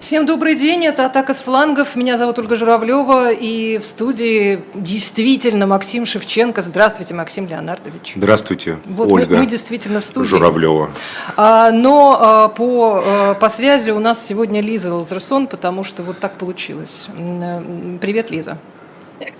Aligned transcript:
Всем 0.00 0.26
добрый 0.26 0.54
день, 0.54 0.84
это 0.86 1.06
«Атака 1.06 1.34
с 1.34 1.40
флангов». 1.40 1.96
Меня 1.96 2.16
зовут 2.18 2.38
Ольга 2.38 2.54
Журавлева, 2.54 3.32
и 3.32 3.78
в 3.78 3.84
студии 3.84 4.60
действительно 4.72 5.66
Максим 5.66 6.06
Шевченко. 6.06 6.62
Здравствуйте, 6.62 7.14
Максим 7.14 7.48
Леонардович. 7.48 8.12
Здравствуйте, 8.14 8.78
вот 8.84 9.08
Ольга. 9.10 9.34
Мы, 9.34 9.40
мы 9.40 9.46
действительно 9.46 10.00
в 10.00 10.04
студии. 10.04 10.28
Журавлева. 10.28 10.92
А, 11.36 11.72
но 11.72 12.16
а, 12.16 12.48
по, 12.48 13.02
а, 13.04 13.34
по 13.34 13.50
связи 13.50 13.90
у 13.90 13.98
нас 13.98 14.24
сегодня 14.24 14.60
Лиза 14.60 14.94
Лазерсон, 14.94 15.48
потому 15.48 15.82
что 15.82 16.04
вот 16.04 16.20
так 16.20 16.38
получилось. 16.38 17.08
Привет, 18.00 18.30
Лиза. 18.30 18.56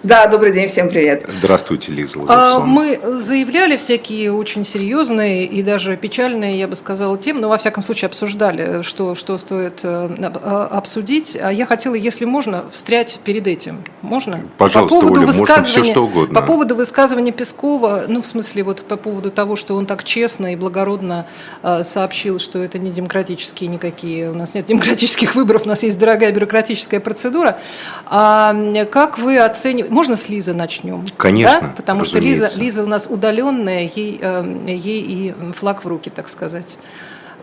Да, 0.02 0.26
добрый 0.26 0.52
день, 0.52 0.68
всем 0.68 0.88
привет. 0.88 1.24
Здравствуйте, 1.29 1.92
Лиза 1.92 2.18
Лазерсон. 2.18 2.62
А, 2.62 2.64
мы 2.64 2.98
заявляли 3.16 3.77
всякие 3.77 4.32
очень 4.32 4.64
серьезные 4.64 5.45
и 5.45 5.62
даже 5.62 5.96
печальные, 5.96 6.58
я 6.58 6.68
бы 6.68 6.77
сказала, 6.77 7.18
темы, 7.18 7.40
но 7.40 7.48
во 7.48 7.58
всяком 7.58 7.82
случае 7.82 8.06
обсуждали, 8.06 8.82
что, 8.82 9.14
что 9.14 9.38
стоит 9.38 9.80
э, 9.82 10.09
а, 10.42 10.68
обсудить. 10.70 11.36
А 11.41 11.52
я 11.52 11.66
хотела, 11.66 11.95
если 11.95 12.24
можно, 12.24 12.64
встрять 12.70 13.18
перед 13.24 13.46
этим. 13.46 13.84
Можно? 14.02 14.41
Пожалуйста, 14.56 14.95
по 14.95 15.01
поводу 15.01 15.20
Оля, 15.20 15.32
можно 15.32 15.62
все 15.64 15.84
что 15.84 16.04
угодно. 16.04 16.40
По 16.40 16.46
поводу 16.46 16.74
высказывания 16.74 17.32
Пескова, 17.32 18.04
ну, 18.09 18.23
в 18.23 18.26
смысле, 18.26 18.65
вот 18.65 18.82
по 18.82 18.96
поводу 18.96 19.30
того, 19.30 19.56
что 19.56 19.74
он 19.74 19.87
так 19.87 20.04
честно 20.04 20.52
и 20.52 20.56
благородно 20.56 21.26
э, 21.62 21.82
сообщил, 21.84 22.38
что 22.38 22.59
это 22.60 22.79
не 22.79 22.90
демократические 22.90 23.68
никакие, 23.68 24.30
у 24.30 24.34
нас 24.34 24.54
нет 24.54 24.66
демократических 24.68 25.34
выборов, 25.34 25.66
у 25.66 25.68
нас 25.68 25.82
есть 25.82 25.98
дорогая 25.98 26.32
бюрократическая 26.32 27.01
процедура. 27.01 27.59
А 28.06 28.56
как 28.90 29.18
вы 29.18 29.38
оцениваете 29.38 29.67
оценивать. 29.68 29.90
Можно 29.90 30.16
с 30.16 30.28
Лизы 30.28 30.52
начнем? 30.52 31.04
Конечно. 31.16 31.60
Да? 31.60 31.72
Потому 31.76 32.00
разумеется. 32.02 32.48
что 32.48 32.59
Лиза, 32.59 32.64
Лиза 32.64 32.82
у 32.82 32.86
нас 32.86 33.06
удаленная, 33.09 33.90
ей, 33.95 34.18
э, 34.20 34.64
ей 34.66 35.02
и 35.02 35.34
флаг 35.52 35.84
в 35.84 35.88
руки, 35.88 36.10
так 36.10 36.28
сказать. 36.28 36.76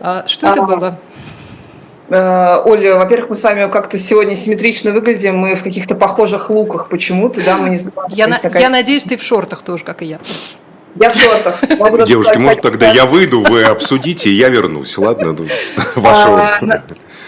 А, 0.00 0.24
что 0.26 0.48
это 0.48 0.62
а, 0.62 0.66
было? 0.66 0.98
Э, 2.08 2.62
Оля, 2.64 2.96
во-первых, 2.96 3.30
мы 3.30 3.36
с 3.36 3.42
вами 3.42 3.70
как-то 3.70 3.98
сегодня 3.98 4.36
симметрично 4.36 4.92
выглядим, 4.92 5.38
мы 5.38 5.54
в 5.54 5.62
каких-то 5.62 5.94
похожих 5.94 6.50
луках 6.50 6.88
почему-то, 6.88 7.42
да, 7.42 7.56
мы 7.56 7.70
не 7.70 7.76
знаем. 7.76 8.10
Я, 8.10 8.26
на, 8.26 8.38
такая... 8.38 8.62
я 8.62 8.68
надеюсь, 8.68 9.04
ты 9.04 9.16
в 9.16 9.22
шортах 9.22 9.62
тоже, 9.62 9.84
как 9.84 10.02
и 10.02 10.06
я. 10.06 10.20
Я 10.98 11.12
в 11.12 11.16
шортах. 11.16 11.62
Девушки, 12.06 12.38
может, 12.38 12.62
тогда 12.62 12.90
я 12.90 13.06
выйду, 13.06 13.42
вы 13.42 13.64
обсудите, 13.64 14.30
и 14.30 14.34
я 14.34 14.48
вернусь, 14.48 14.96
ладно? 14.96 15.36
Ваша 15.94 16.58
а, 16.60 16.82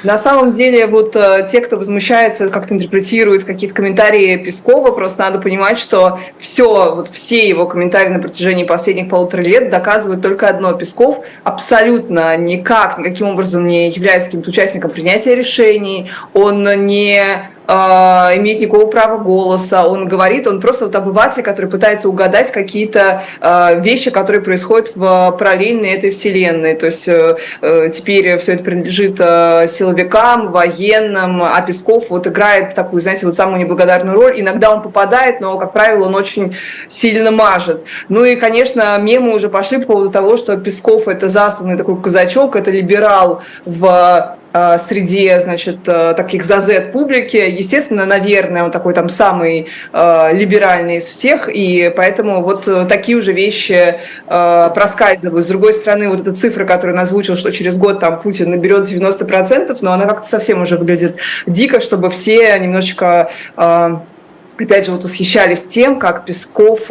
на 0.05 0.17
самом 0.17 0.53
деле, 0.53 0.87
вот 0.87 1.17
э, 1.17 1.49
те, 1.51 1.61
кто 1.61 1.77
возмущается, 1.77 2.51
как-то 2.51 2.75
интерпретирует 2.75 3.45
какие-то 3.45 3.75
комментарии 3.75 4.37
Пескова, 4.37 4.93
просто 4.93 5.23
надо 5.23 5.41
понимать, 5.41 5.79
что 5.79 6.21
все, 6.39 6.95
вот 6.95 7.09
все 7.09 7.49
его 7.49 7.67
комментарии 7.67 8.11
на 8.11 8.21
протяжении 8.21 8.65
последних 8.65 9.09
полутора 9.09 9.43
лет 9.43 9.71
доказывают 9.71 10.23
только 10.23 10.49
одно. 10.49 10.73
Песков 10.75 11.25
абсолютно 11.43 12.37
никак, 12.37 12.99
никаким 12.99 13.29
образом 13.29 13.67
не 13.67 13.91
является 13.91 14.29
каким-то 14.29 14.51
участником 14.51 14.91
принятия 14.91 15.35
решений, 15.35 16.11
он 16.33 16.65
не 16.85 17.51
имеет 17.69 18.61
никакого 18.61 18.87
права 18.87 19.19
голоса, 19.19 19.87
он 19.87 20.09
говорит, 20.09 20.47
он 20.47 20.61
просто 20.61 20.87
вот 20.87 20.95
обыватель, 20.95 21.43
который 21.43 21.67
пытается 21.67 22.09
угадать 22.09 22.51
какие-то 22.51 23.23
э, 23.41 23.81
вещи, 23.81 24.11
которые 24.11 24.41
происходят 24.41 24.93
в 24.95 25.37
параллельной 25.39 25.91
этой 25.91 26.11
вселенной. 26.11 26.75
То 26.75 26.87
есть 26.87 27.07
э, 27.09 27.37
э, 27.61 27.91
теперь 27.93 28.39
все 28.39 28.55
это 28.55 28.65
принадлежит 28.65 29.17
э, 29.19 29.67
силовикам, 29.69 30.51
военным, 30.51 31.43
а 31.43 31.61
Песков 31.61 32.09
вот 32.09 32.27
играет 32.27 32.75
такую, 32.75 33.03
знаете, 33.03 33.27
вот 33.27 33.37
самую 33.37 33.61
неблагодарную 33.61 34.17
роль. 34.17 34.41
Иногда 34.41 34.73
он 34.73 34.81
попадает, 34.81 35.41
но, 35.41 35.59
как 35.59 35.75
правило, 35.75 36.07
он 36.07 36.15
очень 36.15 36.57
сильно 36.89 37.31
мажет. 37.31 37.85
Ну 38.09 38.25
и, 38.25 38.37
конечно, 38.37 38.97
мемы 38.99 39.35
уже 39.35 39.49
пошли 39.51 39.79
по 39.79 39.93
поводу 39.93 40.11
того, 40.11 40.37
что 40.39 40.57
Песков 40.57 41.07
это 41.07 41.29
засланный 41.29 41.77
такой 41.77 42.01
казачок, 42.01 42.57
это 42.57 42.71
либерал 42.71 43.43
в 43.67 44.39
среди, 44.53 45.39
значит, 45.41 45.81
э, 45.87 46.15
таких 46.17 46.45
зазет 46.45 46.93
публики. 46.93 47.37
Естественно, 47.37 48.07
наверное, 48.07 48.65
он 48.65 48.71
такой 48.71 48.95
там 48.95 49.11
самый 49.11 49.67
э, 49.93 50.29
либеральный 50.33 50.97
из 50.97 51.07
всех, 51.07 51.49
и 51.53 51.93
поэтому 51.95 52.43
вот 52.43 52.69
такие 52.89 53.19
уже 53.19 53.33
вещи 53.33 53.97
проскальзывают. 54.27 55.45
С 55.45 55.49
другой 55.49 55.75
стороны, 55.75 56.09
вот 56.09 56.21
эта 56.21 56.35
цифра, 56.35 56.65
которую 56.65 56.97
он 56.97 57.01
озвучил, 57.03 57.37
что 57.37 57.53
через 57.53 57.77
год 57.77 58.01
там 58.01 58.21
Путин 58.21 58.51
наберет 58.51 58.89
90%, 58.89 59.79
но 59.81 59.93
она 59.93 60.07
как-то 60.07 60.27
совсем 60.27 60.63
уже 60.63 60.77
выглядит 60.77 61.17
дико, 61.47 61.81
чтобы 61.81 62.11
все 62.11 62.59
немножечко 62.59 63.31
опять 63.57 64.87
же, 64.87 64.93
вот 64.93 65.05
восхищались 65.05 65.63
тем, 65.63 65.99
как 65.99 66.25
Песков 66.25 66.91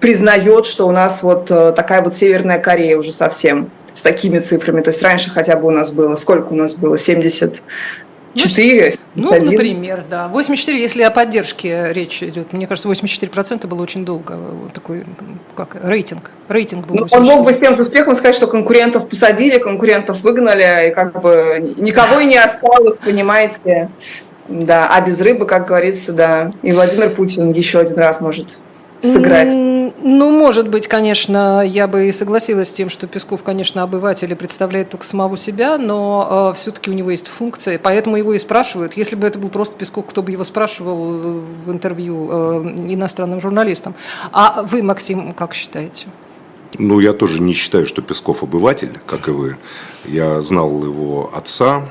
признает, 0.00 0.66
что 0.66 0.88
у 0.88 0.90
нас 0.90 1.22
вот 1.22 1.46
такая 1.46 2.02
вот 2.02 2.16
Северная 2.16 2.58
Корея 2.58 2.96
уже 2.96 3.12
совсем 3.12 3.70
с 3.94 4.02
такими 4.02 4.38
цифрами. 4.40 4.80
То 4.80 4.90
есть 4.90 5.02
раньше 5.02 5.30
хотя 5.30 5.56
бы 5.56 5.68
у 5.68 5.70
нас 5.70 5.90
было, 5.92 6.16
сколько 6.16 6.52
у 6.52 6.56
нас 6.56 6.74
было, 6.74 6.98
70 6.98 7.62
4? 8.34 8.94
Ну, 9.14 9.30
например, 9.30 10.04
да. 10.10 10.28
84, 10.28 10.80
если 10.80 11.02
о 11.02 11.10
поддержке 11.10 11.92
речь 11.92 12.22
идет. 12.22 12.52
Мне 12.52 12.66
кажется, 12.66 12.88
84% 12.88 13.66
было 13.66 13.82
очень 13.82 14.04
долго. 14.04 14.36
Такой, 14.72 15.04
как, 15.56 15.76
рейтинг. 15.82 16.30
Рейтинг 16.48 16.86
был 16.86 16.96
ну, 16.96 17.06
Он 17.12 17.22
мог 17.24 17.44
бы 17.44 17.52
с 17.52 17.58
тем 17.58 17.76
же 17.76 17.82
успехом 17.82 18.14
сказать, 18.14 18.34
что 18.34 18.46
конкурентов 18.46 19.08
посадили, 19.08 19.58
конкурентов 19.58 20.20
выгнали, 20.22 20.88
и 20.88 20.94
как 20.94 21.20
бы 21.20 21.74
никого 21.76 22.20
и 22.20 22.26
не 22.26 22.36
осталось, 22.36 22.98
понимаете. 22.98 23.90
Да, 24.48 24.88
а 24.90 25.00
без 25.00 25.20
рыбы, 25.20 25.46
как 25.46 25.68
говорится, 25.68 26.12
да. 26.12 26.50
И 26.62 26.72
Владимир 26.72 27.10
Путин 27.10 27.52
еще 27.52 27.78
один 27.78 27.98
раз 27.98 28.20
может 28.20 28.58
сыграть? 29.04 29.52
Ну, 29.54 30.30
может 30.30 30.68
быть, 30.68 30.86
конечно, 30.86 31.62
я 31.64 31.88
бы 31.88 32.08
и 32.08 32.12
согласилась 32.12 32.68
с 32.68 32.72
тем, 32.72 32.90
что 32.90 33.06
Песков, 33.06 33.42
конечно, 33.42 33.82
обыватель 33.82 34.30
и 34.30 34.34
представляет 34.34 34.90
только 34.90 35.04
самого 35.04 35.36
себя, 35.36 35.78
но 35.78 36.52
э, 36.52 36.56
все-таки 36.58 36.90
у 36.90 36.94
него 36.94 37.10
есть 37.10 37.26
функция, 37.26 37.78
поэтому 37.78 38.16
его 38.16 38.34
и 38.34 38.38
спрашивают. 38.38 38.96
Если 38.96 39.16
бы 39.16 39.26
это 39.26 39.38
был 39.38 39.48
просто 39.48 39.76
Песков, 39.76 40.06
кто 40.06 40.22
бы 40.22 40.32
его 40.32 40.44
спрашивал 40.44 41.18
в 41.18 41.70
интервью 41.70 42.28
э, 42.30 42.34
иностранным 42.88 43.40
журналистам. 43.40 43.94
А 44.32 44.62
вы, 44.62 44.82
Максим, 44.82 45.32
как 45.32 45.54
считаете? 45.54 46.06
Ну, 46.78 46.98
я 46.98 47.12
тоже 47.12 47.40
не 47.40 47.52
считаю, 47.52 47.86
что 47.86 48.02
Песков 48.02 48.42
обыватель, 48.42 48.98
как 49.06 49.28
и 49.28 49.30
вы. 49.30 49.56
Я 50.06 50.42
знал 50.42 50.82
его 50.84 51.30
отца, 51.32 51.88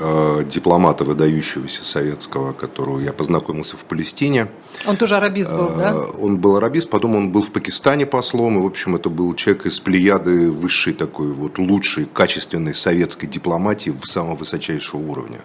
Э, 0.00 0.42
дипломата 0.44 1.04
выдающегося 1.04 1.84
советского, 1.84 2.52
которого 2.52 2.98
я 2.98 3.12
познакомился 3.12 3.76
в 3.76 3.84
Палестине. 3.84 4.48
Он 4.86 4.96
тоже 4.96 5.16
арабист 5.16 5.50
был, 5.50 5.68
да? 5.76 5.92
Э, 5.92 6.22
он 6.22 6.38
был 6.38 6.56
арабист, 6.56 6.90
потом 6.90 7.16
он 7.16 7.30
был 7.30 7.42
в 7.42 7.50
Пакистане 7.50 8.06
послом, 8.06 8.58
и, 8.58 8.62
в 8.62 8.66
общем, 8.66 8.96
это 8.96 9.08
был 9.08 9.34
человек 9.34 9.66
из 9.66 9.80
плеяды 9.80 10.50
высшей 10.50 10.92
такой 10.92 11.32
вот 11.32 11.58
лучшей, 11.58 12.06
качественной 12.06 12.74
советской 12.74 13.26
дипломатии 13.26 13.94
самого 14.02 14.36
высочайшего 14.36 15.00
уровня. 15.00 15.40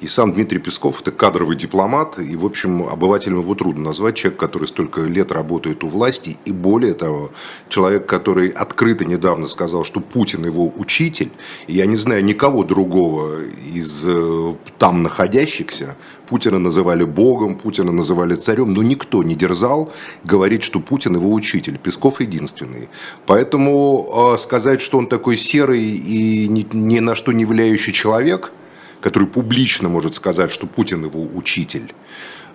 И 0.00 0.06
сам 0.06 0.32
Дмитрий 0.32 0.58
Песков– 0.58 1.00
это 1.02 1.10
кадровый 1.10 1.56
дипломат, 1.56 2.18
и, 2.18 2.36
в 2.36 2.44
общем, 2.44 2.82
обывателем 2.82 3.40
его 3.40 3.54
трудно 3.54 3.84
назвать, 3.84 4.16
человек, 4.16 4.38
который 4.38 4.68
столько 4.68 5.00
лет 5.00 5.32
работает 5.32 5.82
у 5.82 5.88
власти, 5.88 6.36
и 6.44 6.52
более 6.52 6.94
того, 6.94 7.30
человек, 7.68 8.06
который 8.06 8.48
открыто 8.48 9.04
недавно 9.04 9.48
сказал, 9.48 9.84
что 9.84 10.00
Путин 10.00 10.44
его 10.44 10.72
учитель, 10.76 11.32
и 11.66 11.74
я 11.74 11.86
не 11.86 11.96
знаю 11.96 12.24
никого 12.24 12.64
другого 12.64 13.40
из 13.74 13.84
из 13.84 14.04
э, 14.06 14.54
там 14.78 15.02
находящихся 15.02 15.96
Путина 16.28 16.58
называли 16.58 17.04
богом, 17.04 17.56
Путина 17.56 17.92
называли 17.92 18.34
царем, 18.34 18.72
но 18.72 18.82
никто 18.82 19.22
не 19.22 19.34
дерзал 19.34 19.92
говорить, 20.24 20.62
что 20.62 20.80
Путин 20.80 21.16
его 21.16 21.32
учитель. 21.32 21.78
Песков 21.78 22.20
единственный. 22.20 22.88
Поэтому 23.26 24.34
э, 24.34 24.38
сказать, 24.38 24.80
что 24.80 24.98
он 24.98 25.06
такой 25.06 25.36
серый 25.36 25.82
и 25.82 26.48
ни, 26.48 26.66
ни 26.72 27.00
на 27.00 27.14
что 27.14 27.32
не 27.32 27.44
влияющий 27.44 27.92
человек, 27.92 28.52
который 29.00 29.28
публично 29.28 29.88
может 29.88 30.14
сказать, 30.14 30.50
что 30.50 30.66
Путин 30.66 31.04
его 31.04 31.26
учитель, 31.34 31.92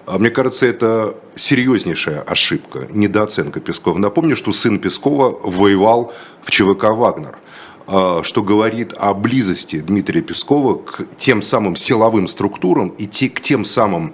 а 0.09 0.18
мне 0.18 0.31
кажется, 0.31 0.66
это 0.66 1.16
серьезнейшая 1.36 2.22
ошибка, 2.22 2.88
недооценка 2.90 3.59
Пескова. 3.59 4.00
Напомню, 4.00 4.36
что 4.36 4.51
сын 4.51 4.80
Пескова 4.80 5.40
воевал 5.44 6.12
в 6.41 6.50
ЧВК 6.50 6.86
«Вагнер». 6.86 7.38
А, 7.91 8.22
что 8.23 8.44
говорит 8.44 8.94
о 8.97 9.16
близости 9.16 9.79
Дмитрия 9.79 10.22
Пескова 10.22 10.75
к 10.75 11.07
тем 11.17 11.41
самым 11.41 11.75
силовым 11.75 12.27
структурам 12.27 12.89
и 12.89 13.07
к 13.07 13.41
тем 13.41 13.65
самым 13.65 14.13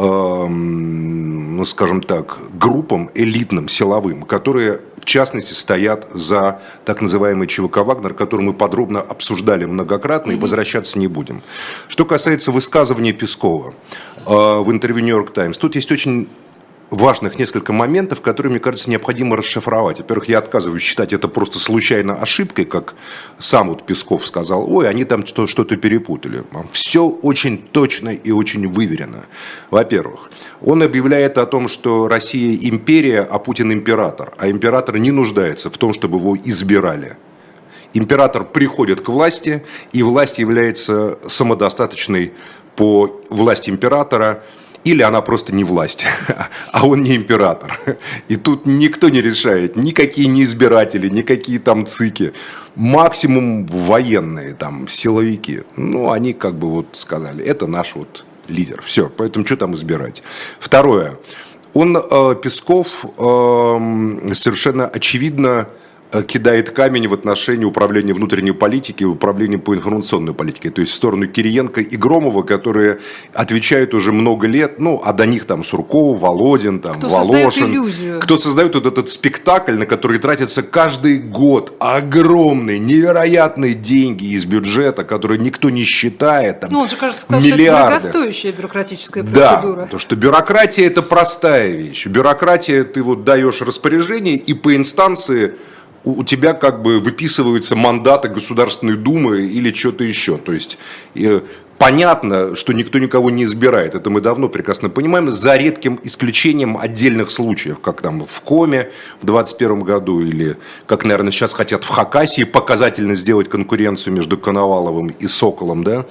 ну, 0.00 1.64
скажем 1.64 2.02
так, 2.02 2.38
группам 2.52 3.10
элитным, 3.14 3.66
силовым, 3.66 4.22
которые, 4.22 4.80
в 5.00 5.04
частности, 5.04 5.52
стоят 5.54 6.08
за 6.14 6.60
так 6.84 7.00
называемый 7.00 7.48
ЧВК 7.48 7.78
«Вагнер», 7.78 8.14
который 8.14 8.42
мы 8.42 8.54
подробно 8.54 9.00
обсуждали 9.00 9.64
многократно 9.64 10.30
и 10.30 10.36
возвращаться 10.36 11.00
не 11.00 11.08
будем. 11.08 11.42
Что 11.88 12.04
касается 12.04 12.52
высказывания 12.52 13.12
Пескова 13.12 13.74
э, 14.24 14.30
в 14.30 14.70
интервью 14.70 15.04
«Нью-Йорк 15.04 15.32
Таймс», 15.32 15.58
тут 15.58 15.74
есть 15.74 15.90
очень 15.90 16.28
важных 16.90 17.38
несколько 17.38 17.72
моментов, 17.72 18.20
которые, 18.20 18.50
мне 18.50 18.60
кажется, 18.60 18.88
необходимо 18.90 19.36
расшифровать. 19.36 19.98
Во-первых, 19.98 20.28
я 20.28 20.38
отказываюсь 20.38 20.82
считать 20.82 21.12
это 21.12 21.28
просто 21.28 21.58
случайно 21.58 22.14
ошибкой, 22.14 22.64
как 22.64 22.94
сам 23.38 23.68
вот 23.68 23.84
Песков 23.84 24.26
сказал, 24.26 24.70
ой, 24.72 24.88
они 24.88 25.04
там 25.04 25.26
что-то 25.26 25.76
перепутали. 25.76 26.44
Все 26.72 27.06
очень 27.06 27.58
точно 27.58 28.10
и 28.10 28.30
очень 28.30 28.66
выверено. 28.66 29.26
Во-первых, 29.70 30.30
он 30.62 30.82
объявляет 30.82 31.38
о 31.38 31.46
том, 31.46 31.68
что 31.68 32.08
Россия 32.08 32.58
империя, 32.68 33.20
а 33.20 33.38
Путин 33.38 33.72
император, 33.72 34.32
а 34.38 34.48
император 34.48 34.98
не 34.98 35.10
нуждается 35.10 35.70
в 35.70 35.76
том, 35.76 35.92
чтобы 35.92 36.18
его 36.18 36.36
избирали. 36.36 37.16
Император 37.94 38.44
приходит 38.44 39.00
к 39.00 39.08
власти, 39.08 39.64
и 39.92 40.02
власть 40.02 40.38
является 40.38 41.18
самодостаточной 41.26 42.32
по 42.76 43.20
власти 43.30 43.70
императора, 43.70 44.42
или 44.88 45.02
она 45.02 45.20
просто 45.20 45.54
не 45.54 45.64
власть, 45.64 46.06
а 46.72 46.86
он 46.86 47.02
не 47.02 47.14
император. 47.16 47.78
И 48.28 48.36
тут 48.36 48.66
никто 48.66 49.08
не 49.08 49.20
решает, 49.20 49.76
никакие 49.76 50.28
не 50.28 50.42
избиратели, 50.42 51.08
никакие 51.08 51.58
там 51.58 51.84
цики. 51.86 52.32
Максимум 52.74 53.66
военные, 53.66 54.54
там, 54.54 54.88
силовики. 54.88 55.62
Ну, 55.76 56.10
они 56.10 56.32
как 56.32 56.54
бы 56.54 56.70
вот 56.70 56.86
сказали, 56.92 57.44
это 57.44 57.66
наш 57.66 57.94
вот 57.96 58.24
лидер. 58.48 58.80
Все, 58.82 59.10
поэтому 59.14 59.44
что 59.44 59.56
там 59.56 59.74
избирать? 59.74 60.22
Второе. 60.58 61.18
Он, 61.74 61.96
э, 61.96 62.34
Песков, 62.42 63.04
э, 63.04 64.32
совершенно 64.32 64.86
очевидно 64.86 65.68
кидает 66.26 66.70
камень 66.70 67.08
в 67.08 67.14
отношении 67.14 67.64
управления 67.64 68.14
внутренней 68.14 68.52
политики 68.52 69.02
и 69.02 69.06
управления 69.06 69.58
по 69.58 69.74
информационной 69.74 70.34
политике. 70.34 70.70
То 70.70 70.80
есть 70.80 70.92
в 70.92 70.94
сторону 70.94 71.26
Кириенко 71.26 71.80
и 71.80 71.96
Громова, 71.96 72.42
которые 72.42 73.00
отвечают 73.34 73.94
уже 73.94 74.12
много 74.12 74.46
лет, 74.46 74.78
ну, 74.78 75.00
а 75.04 75.12
до 75.12 75.26
них 75.26 75.44
там 75.44 75.64
Сурков, 75.64 76.20
Володин, 76.20 76.80
там, 76.80 76.94
кто 76.94 77.08
Волошин. 77.08 77.52
Создает 77.52 77.70
иллюзию. 77.70 78.20
Кто 78.20 78.38
создает 78.38 78.74
вот 78.74 78.86
этот 78.86 79.08
спектакль, 79.10 79.74
на 79.74 79.86
который 79.86 80.18
тратится 80.18 80.62
каждый 80.62 81.18
год 81.18 81.76
огромные, 81.78 82.78
невероятные 82.78 83.74
деньги 83.74 84.26
из 84.26 84.46
бюджета, 84.46 85.04
которые 85.04 85.38
никто 85.38 85.70
не 85.70 85.84
считает. 85.84 86.60
Там, 86.60 86.70
ну, 86.72 86.80
он 86.80 86.88
же, 86.88 86.96
кажется, 86.96 87.22
сказал, 87.22 87.42
миллиарды. 87.42 87.58
что 87.58 87.68
это 87.68 88.12
дорогостоящая 88.12 88.52
бюрократическая 88.52 89.24
процедура. 89.24 89.80
Да, 89.82 89.86
то 89.86 89.98
что 89.98 90.16
бюрократия 90.16 90.86
это 90.86 91.02
простая 91.02 91.70
вещь. 91.72 92.06
Бюрократия, 92.06 92.84
ты 92.84 93.02
вот 93.02 93.24
даешь 93.24 93.60
распоряжение, 93.60 94.36
и 94.36 94.54
по 94.54 94.74
инстанции 94.74 95.54
у 96.04 96.24
тебя 96.24 96.54
как 96.54 96.82
бы 96.82 97.00
выписываются 97.00 97.76
мандаты 97.76 98.28
Государственной 98.28 98.96
Думы 98.96 99.42
или 99.42 99.72
что-то 99.72 100.04
еще. 100.04 100.38
То 100.38 100.52
есть 100.52 100.78
э, 101.14 101.40
понятно, 101.78 102.56
что 102.56 102.72
никто 102.72 102.98
никого 102.98 103.30
не 103.30 103.44
избирает. 103.44 103.94
Это 103.94 104.10
мы 104.10 104.20
давно 104.20 104.48
прекрасно 104.48 104.90
понимаем, 104.90 105.30
за 105.30 105.56
редким 105.56 105.98
исключением 106.02 106.76
отдельных 106.76 107.30
случаев, 107.30 107.80
как 107.80 108.02
там 108.02 108.26
в 108.26 108.40
Коме 108.42 108.90
в 109.20 109.26
2021 109.26 109.80
году, 109.80 110.20
или 110.20 110.56
как, 110.86 111.04
наверное, 111.04 111.32
сейчас 111.32 111.52
хотят 111.52 111.84
в 111.84 111.88
Хакасии 111.88 112.44
показательно 112.44 113.14
сделать 113.14 113.48
конкуренцию 113.48 114.14
между 114.14 114.38
Коноваловым 114.38 115.08
и 115.08 115.26
Соколом. 115.26 115.84
Да? 115.84 116.06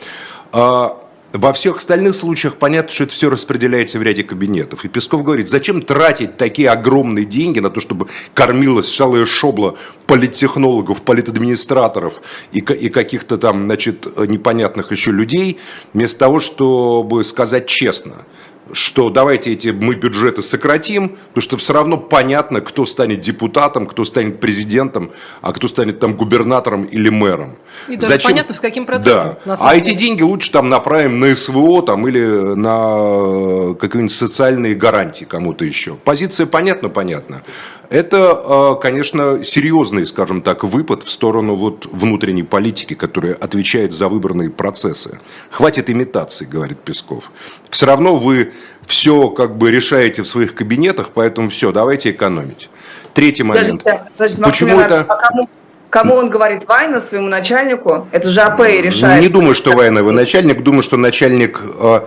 Во 1.34 1.52
всех 1.52 1.80
остальных 1.80 2.16
случаях 2.16 2.56
понятно, 2.56 2.92
что 2.92 3.04
это 3.04 3.14
все 3.14 3.30
распределяется 3.30 4.00
в 4.00 4.02
ряде 4.02 4.24
кабинетов. 4.24 4.86
И 4.86 4.88
Песков 4.88 5.24
говорит, 5.24 5.50
зачем 5.50 5.82
тратить 5.82 6.38
такие 6.38 6.70
огромные 6.70 7.26
деньги 7.26 7.60
на 7.60 7.70
то, 7.70 7.82
чтобы 7.82 8.08
кормилась 8.34 8.90
шалая 8.90 9.26
шобла 9.26 9.78
политтехнологов, 10.08 11.02
политадминистраторов 11.02 12.22
и, 12.54 12.60
и 12.60 12.90
каких-то 12.90 13.38
там, 13.38 13.64
значит, 13.64 14.08
непонятных 14.28 14.92
еще 14.92 15.12
людей, 15.12 15.60
вместо 15.94 16.20
того, 16.20 16.40
чтобы 16.40 17.24
сказать 17.24 17.68
честно– 17.68 18.26
что 18.74 19.10
давайте 19.10 19.54
эти 19.54 19.70
мы 19.70 19.96
бюджеты 19.96 20.44
сократим, 20.44 21.10
потому 21.10 21.42
что 21.42 21.58
все 21.58 21.74
равно 21.74 21.98
понятно, 21.98 22.62
кто 22.62 22.86
станет 22.86 23.22
депутатом, 23.22 23.88
кто 23.88 24.06
станет 24.06 24.40
президентом, 24.40 25.12
а 25.42 25.54
кто 25.54 25.68
станет 25.68 26.00
там 26.00 26.16
губернатором 26.16 26.84
или 26.84 27.10
мэром. 27.10 27.58
И 27.88 27.96
даже 27.96 28.14
Зачем? 28.14 28.32
понятно, 28.32 28.56
с 28.56 28.60
каким 28.60 28.86
процентом. 28.86 29.38
Да. 29.46 29.58
а 29.60 29.76
деле. 29.76 29.94
эти 29.94 29.98
деньги 29.98 30.22
лучше 30.22 30.52
там 30.52 30.70
направим 30.70 31.20
на 31.20 31.36
СВО 31.36 31.82
там, 31.82 32.08
или 32.08 32.26
на 32.56 33.74
какие-нибудь 33.76 34.12
социальные 34.12 34.76
гарантии 34.76 35.26
кому-то 35.26 35.66
еще. 35.66 35.96
Позиция 35.96 36.46
понятна, 36.46 36.90
понятна. 36.90 37.44
Это, 37.90 38.76
э, 38.78 38.82
конечно, 38.82 39.44
серьезный, 39.44 40.06
скажем 40.06 40.42
так, 40.42 40.64
выпад 40.64 41.04
в 41.04 41.10
сторону 41.10 41.56
вот 41.56 41.86
внутренней 41.86 42.44
политики, 42.44 42.94
которая 42.96 43.34
отвечает 43.34 43.94
за 43.94 44.10
выборные 44.10 44.50
процессы. 44.50 45.20
Хватит 45.52 45.90
имитации, 45.90 46.46
говорит 46.46 46.80
Песков. 46.80 47.32
Все 47.70 47.86
равно 47.86 48.18
вы 48.18 48.52
все 48.86 49.30
как 49.30 49.58
бы 49.58 49.72
решаете 49.72 50.24
в 50.24 50.28
своих 50.28 50.54
кабинетах, 50.54 51.12
поэтому 51.14 51.50
все, 51.50 51.72
давайте 51.72 52.12
экономить. 52.12 52.70
Третий 53.14 53.44
момент. 53.44 53.84
Подождите, 53.84 54.12
подождите, 54.18 54.44
Почему 54.44 54.80
это... 54.80 55.06
А 55.08 55.16
кому, 55.16 55.50
кому 55.90 56.16
он 56.16 56.30
говорит 56.30 56.68
Вайна, 56.68 57.00
своему 57.00 57.30
начальнику? 57.30 58.08
Это 58.12 58.30
же 58.30 58.42
АП 58.42 58.60
решает. 58.60 59.24
Не 59.24 59.30
думаю, 59.30 59.56
что 59.56 59.72
Вайна 59.72 60.00
его 60.00 60.12
начальник. 60.12 60.62
Думаю, 60.62 60.84
что 60.84 60.98
начальник 60.98 61.62
э, 61.80 62.02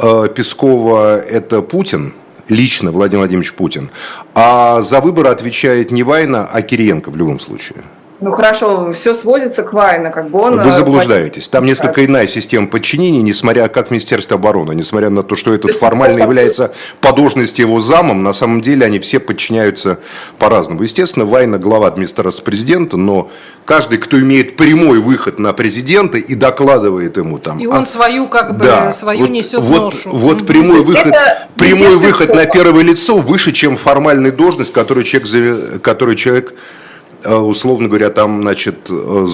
э, 0.00 0.28
Пескова 0.34 1.18
это 1.18 1.62
Путин 1.62 2.12
лично 2.48 2.90
Владимир 2.90 3.20
Владимирович 3.20 3.52
Путин. 3.54 3.90
А 4.34 4.82
за 4.82 5.00
выборы 5.00 5.28
отвечает 5.28 5.90
не 5.90 6.02
Вайна, 6.02 6.46
а 6.46 6.62
Кириенко 6.62 7.10
в 7.10 7.16
любом 7.16 7.38
случае. 7.38 7.84
Ну 8.20 8.30
хорошо, 8.30 8.92
все 8.92 9.12
сводится 9.12 9.64
к 9.64 9.72
Вайна, 9.72 10.10
как 10.10 10.30
бы 10.30 10.40
он... 10.40 10.60
Вы 10.60 10.70
заблуждаетесь. 10.70 11.48
Там 11.48 11.64
несколько 11.64 12.04
иная 12.04 12.28
система 12.28 12.68
подчинения, 12.68 13.22
несмотря 13.22 13.68
как 13.68 13.90
Министерство 13.90 14.36
обороны, 14.36 14.72
несмотря 14.72 15.10
на 15.10 15.24
то, 15.24 15.34
что 15.34 15.52
этот 15.52 15.72
формально 15.72 16.20
является 16.20 16.72
по 17.00 17.12
должности 17.12 17.60
его 17.60 17.80
замом, 17.80 18.22
на 18.22 18.32
самом 18.32 18.60
деле 18.60 18.86
они 18.86 19.00
все 19.00 19.18
подчиняются 19.18 19.98
по-разному. 20.38 20.82
Естественно, 20.82 21.24
Вайна 21.24 21.58
глава 21.58 21.88
администрации 21.88 22.42
президента, 22.42 22.96
но 22.96 23.30
каждый, 23.64 23.98
кто 23.98 24.18
имеет 24.20 24.56
прямой 24.56 25.00
выход 25.00 25.40
на 25.40 25.52
президента 25.52 26.16
и 26.16 26.34
докладывает 26.36 27.16
ему 27.16 27.38
там... 27.38 27.58
И 27.58 27.66
он 27.66 27.82
а, 27.82 27.86
свою 27.86 28.28
как 28.28 28.56
бы, 28.56 28.64
да, 28.64 28.92
свою 28.92 29.22
вот, 29.22 29.30
несет 29.30 29.60
вот, 29.60 29.92
ношу. 29.92 30.10
Вот 30.10 30.46
прямой 30.46 30.84
выход, 30.84 31.14
прямой 31.56 31.96
выход 31.96 32.32
на 32.32 32.46
первое 32.46 32.84
лицо 32.84 33.16
выше, 33.16 33.50
чем 33.50 33.76
формальная 33.76 34.30
должность, 34.30 34.72
которую 34.72 35.04
человек, 35.04 35.82
который 35.82 36.14
человек 36.14 36.54
условно 37.32 37.88
говоря, 37.88 38.10
там, 38.10 38.42
значит, 38.42 38.88
э, 38.90 39.26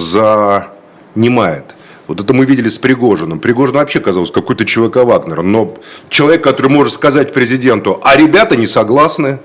занимает. 1.14 1.74
Вот 2.06 2.20
это 2.20 2.34
мы 2.34 2.44
видели 2.44 2.68
с 2.68 2.78
Пригожиным. 2.78 3.38
Пригожин 3.38 3.76
вообще 3.76 4.00
казался 4.00 4.32
какой-то 4.32 4.64
человек 4.64 4.96
Вагнера. 4.96 5.42
Но 5.42 5.76
человек, 6.08 6.42
который 6.42 6.70
может 6.70 6.92
сказать 6.92 7.32
президенту, 7.32 8.00
а 8.02 8.16
ребята 8.16 8.56
не 8.56 8.66
согласны, 8.66 9.38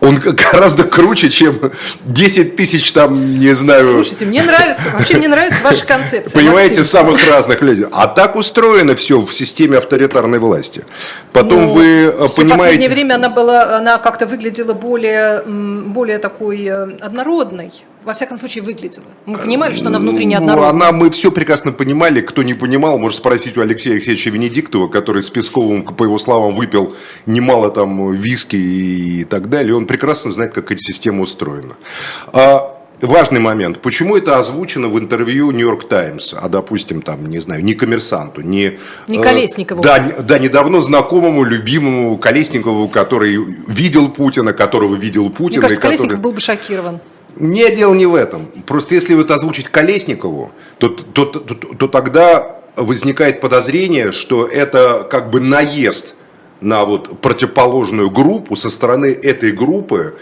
он 0.00 0.16
гораздо 0.16 0.84
круче, 0.84 1.30
чем 1.30 1.60
10 2.04 2.56
тысяч 2.56 2.92
там, 2.92 3.38
не 3.38 3.54
знаю... 3.54 3.92
Слушайте, 3.92 4.24
мне 4.24 4.42
нравится, 4.42 4.90
вообще 4.92 5.16
мне 5.16 5.28
нравится 5.28 5.62
ваша 5.62 5.84
концепция. 5.84 6.30
Понимаете, 6.30 6.80
Максим. 6.80 6.84
самых 6.84 7.28
разных 7.28 7.60
людей. 7.60 7.86
А 7.92 8.06
так 8.06 8.36
устроено 8.36 8.96
все 8.96 9.20
в 9.20 9.34
системе 9.34 9.78
авторитарной 9.78 10.38
власти. 10.38 10.84
Потом 11.32 11.66
ну, 11.66 11.72
вы 11.72 11.84
э, 11.84 12.10
понимаете... 12.12 12.54
В 12.54 12.58
последнее 12.58 12.88
время 12.88 13.14
она 13.14 13.28
была, 13.28 13.76
она 13.76 13.98
как-то 13.98 14.26
выглядела 14.26 14.72
более, 14.72 15.42
более 15.46 16.18
такой 16.18 16.64
э, 16.64 16.98
однородной 17.00 17.72
во 18.04 18.14
всяком 18.14 18.38
случае, 18.38 18.64
выглядела. 18.64 19.04
Мы 19.26 19.38
понимали, 19.38 19.74
что 19.74 19.88
она 19.88 19.98
внутренне 19.98 20.38
ну, 20.38 20.44
однородная. 20.44 20.88
Она, 20.88 20.92
мы 20.92 21.10
все 21.10 21.30
прекрасно 21.30 21.72
понимали. 21.72 22.20
Кто 22.20 22.42
не 22.42 22.54
понимал, 22.54 22.98
может 22.98 23.18
спросить 23.18 23.56
у 23.56 23.60
Алексея 23.60 23.94
Алексеевича 23.94 24.30
Венедиктова, 24.30 24.88
который 24.88 25.22
с 25.22 25.30
Песковым, 25.30 25.84
по 25.84 26.04
его 26.04 26.18
словам, 26.18 26.54
выпил 26.54 26.94
немало 27.26 27.70
там 27.70 28.12
виски 28.12 28.56
и 28.56 29.24
так 29.24 29.48
далее. 29.48 29.74
Он 29.74 29.86
прекрасно 29.86 30.30
знает, 30.30 30.52
как 30.54 30.72
эта 30.72 30.80
система 30.80 31.22
устроена. 31.22 31.76
А 32.32 32.76
важный 33.02 33.40
момент. 33.40 33.80
Почему 33.80 34.16
это 34.16 34.38
озвучено 34.38 34.88
в 34.88 34.98
интервью 34.98 35.50
Нью-Йорк 35.50 35.88
Таймс, 35.88 36.34
а, 36.34 36.48
допустим, 36.48 37.02
там, 37.02 37.28
не 37.28 37.38
знаю, 37.38 37.64
не 37.64 37.74
коммерсанту, 37.74 38.40
не... 38.42 38.78
Не 39.08 39.18
э, 39.18 39.22
Колесникову. 39.22 39.80
Э, 39.80 39.84
да, 39.84 40.14
да, 40.20 40.38
недавно 40.38 40.80
знакомому, 40.80 41.44
любимому 41.44 42.18
Колесникову, 42.18 42.88
который 42.88 43.36
видел 43.68 44.10
Путина, 44.10 44.52
которого 44.52 44.94
видел 44.94 45.30
Путин. 45.30 45.60
Мне 45.60 45.60
кажется, 45.60 45.80
который... 45.80 45.96
Колесников 45.96 46.20
был 46.20 46.32
бы 46.32 46.40
шокирован. 46.40 47.00
Не 47.36 47.74
дело 47.74 47.94
не 47.94 48.06
в 48.06 48.14
этом. 48.14 48.46
Просто 48.66 48.94
если 48.94 49.14
вот 49.14 49.30
озвучить 49.30 49.68
Колесникову, 49.68 50.52
то, 50.78 50.88
то, 50.88 51.24
то, 51.24 51.40
то, 51.40 51.54
то 51.54 51.88
тогда 51.88 52.60
возникает 52.76 53.40
подозрение, 53.40 54.12
что 54.12 54.46
это 54.46 55.06
как 55.10 55.30
бы 55.30 55.40
наезд 55.40 56.14
на 56.60 56.84
вот 56.84 57.20
противоположную 57.20 58.10
группу 58.10 58.56
со 58.56 58.70
стороны 58.70 59.06
этой 59.06 59.52
группы, 59.52 60.16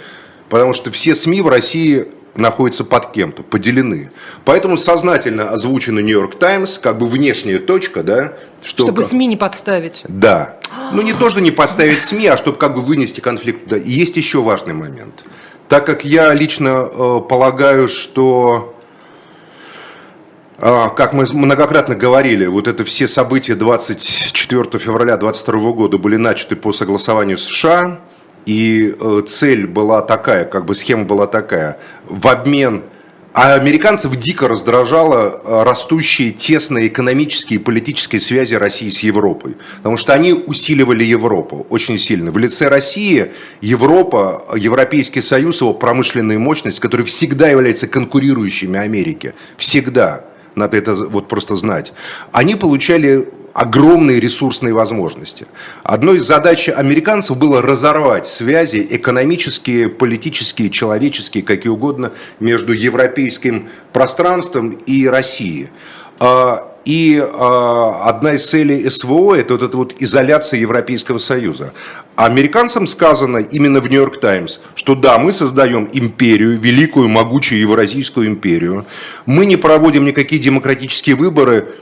потому 0.49 0.73
что 0.73 0.91
все 0.91 1.15
СМИ 1.15 1.43
в 1.43 1.49
России 1.49 2.07
находятся 2.37 2.85
под 2.85 3.11
кем-то, 3.11 3.43
поделены. 3.43 4.12
Поэтому 4.45 4.77
сознательно 4.77 5.50
озвучена 5.50 5.99
Нью-Йорк 5.99 6.38
Таймс, 6.38 6.79
как 6.79 6.99
бы 6.99 7.07
внешняя 7.07 7.59
точка, 7.59 8.05
да, 8.05 8.35
что 8.62 8.85
чтобы 8.85 9.03
СМИ 9.03 9.27
не 9.27 9.37
подставить. 9.37 10.03
Да. 10.07 10.57
Ну 10.93 11.03
не 11.03 11.12
то, 11.12 11.31
что 11.31 11.41
не 11.41 11.50
подставить 11.50 12.03
СМИ, 12.03 12.29
а 12.29 12.37
чтобы 12.37 12.57
как 12.57 12.77
бы 12.77 12.83
вынести 12.83 13.21
конфликт. 13.21 13.69
Да. 13.69 13.77
И 13.77 13.91
есть 13.91 14.17
еще 14.17 14.41
важный 14.41 14.75
момент– 14.75 15.25
так 15.68 15.87
как 15.87 16.04
я 16.04 16.32
лично 16.32 16.88
э, 16.90 17.20
полагаю, 17.28 17.88
что, 17.88 18.75
э, 20.58 20.88
как 20.96 21.12
мы 21.12 21.26
многократно 21.30 21.94
говорили, 21.94 22.46
вот 22.46 22.66
это 22.66 22.84
все 22.84 23.06
события 23.06 23.54
24 23.54 24.78
февраля 24.78 25.16
2022 25.18 25.72
года 25.72 25.98
были 25.98 26.16
начаты 26.16 26.56
по 26.56 26.72
согласованию 26.72 27.37
США, 27.37 28.00
и 28.46 28.96
э, 28.98 29.22
цель 29.26 29.66
была 29.66 30.00
такая, 30.00 30.46
как 30.46 30.64
бы 30.64 30.75
схема 30.75 31.04
была 31.04 31.26
такая, 31.26 31.78
в 32.06 32.26
обмен 32.28 32.84
А 33.40 33.54
американцев 33.54 34.16
дико 34.16 34.49
раздражало 34.49 35.40
э, 35.45 35.62
растущие 35.62 36.33
тесные 36.33 36.88
экономические 36.88 37.61
и 37.61 37.62
политические 37.62 38.21
связи 38.21 38.54
России 38.54 38.88
с 38.88 38.99
Европой. 39.04 39.57
Потому 39.76 39.97
что 39.97 40.12
они 40.12 40.33
усиливали 40.33 41.04
Европу 41.04 41.64
очень 41.71 42.00
сильно. 42.00 42.33
В 42.33 42.38
лице 42.38 42.66
России 42.66 43.30
Европа, 43.61 44.42
Европейский 44.57 45.23
Союз, 45.23 45.61
его 45.61 45.73
промышленная 45.73 46.37
мощность, 46.37 46.80
которые 46.80 47.07
всегда 47.07 47.49
являются 47.49 47.87
конкурирующими 47.87 48.76
Америке. 48.76 49.35
Всегда. 49.57 50.25
Надо 50.57 50.76
это 50.76 50.97
вот 50.97 51.28
просто 51.28 51.54
знать. 51.54 51.92
Они 52.33 52.57
получали 52.57 53.28
огромные 53.55 54.21
ресурсные 54.21 54.73
возможности. 54.73 55.47
Одной 55.83 56.19
из 56.19 56.25
задач 56.25 56.69
американцев 56.69 57.37
было 57.37 57.61
разорвать 57.62 58.26
связи 58.26 58.87
экономические, 58.88 59.88
политические, 59.88 60.71
человеческие, 60.71 61.43
какие 61.43 61.71
угодно, 61.71 62.12
между 62.40 62.73
европейским 62.73 63.69
пространством 63.93 64.71
и 64.87 65.07
Россией. 65.09 65.71
А, 66.21 66.69
и 66.85 67.23
а, 67.23 68.09
одна 68.09 68.33
из 68.33 68.49
целей 68.49 68.88
СВО– 68.88 69.35
это 69.37 69.55
вот 69.55 69.62
эта 69.62 69.76
вот 69.76 69.95
изоляция 69.99 70.59
Европейского 70.61 71.19
Союза. 71.19 71.75
Американцам 72.17 72.87
сказано 72.87 73.38
именно 73.38 73.81
в 73.81 73.90
Нью-Йорк 73.90 74.21
Таймс, 74.21 74.59
что 74.75 74.95
да, 74.95 75.19
мы 75.19 75.33
создаем 75.35 75.88
империю, 75.93 76.59
великую, 76.59 77.09
могучую 77.09 77.61
Евразийскую 77.61 78.26
империю. 78.26 78.87
Мы 79.26 79.45
не 79.45 79.57
проводим 79.57 80.07
никакие 80.07 80.40
демократические 80.40 81.17
выборы, 81.17 81.75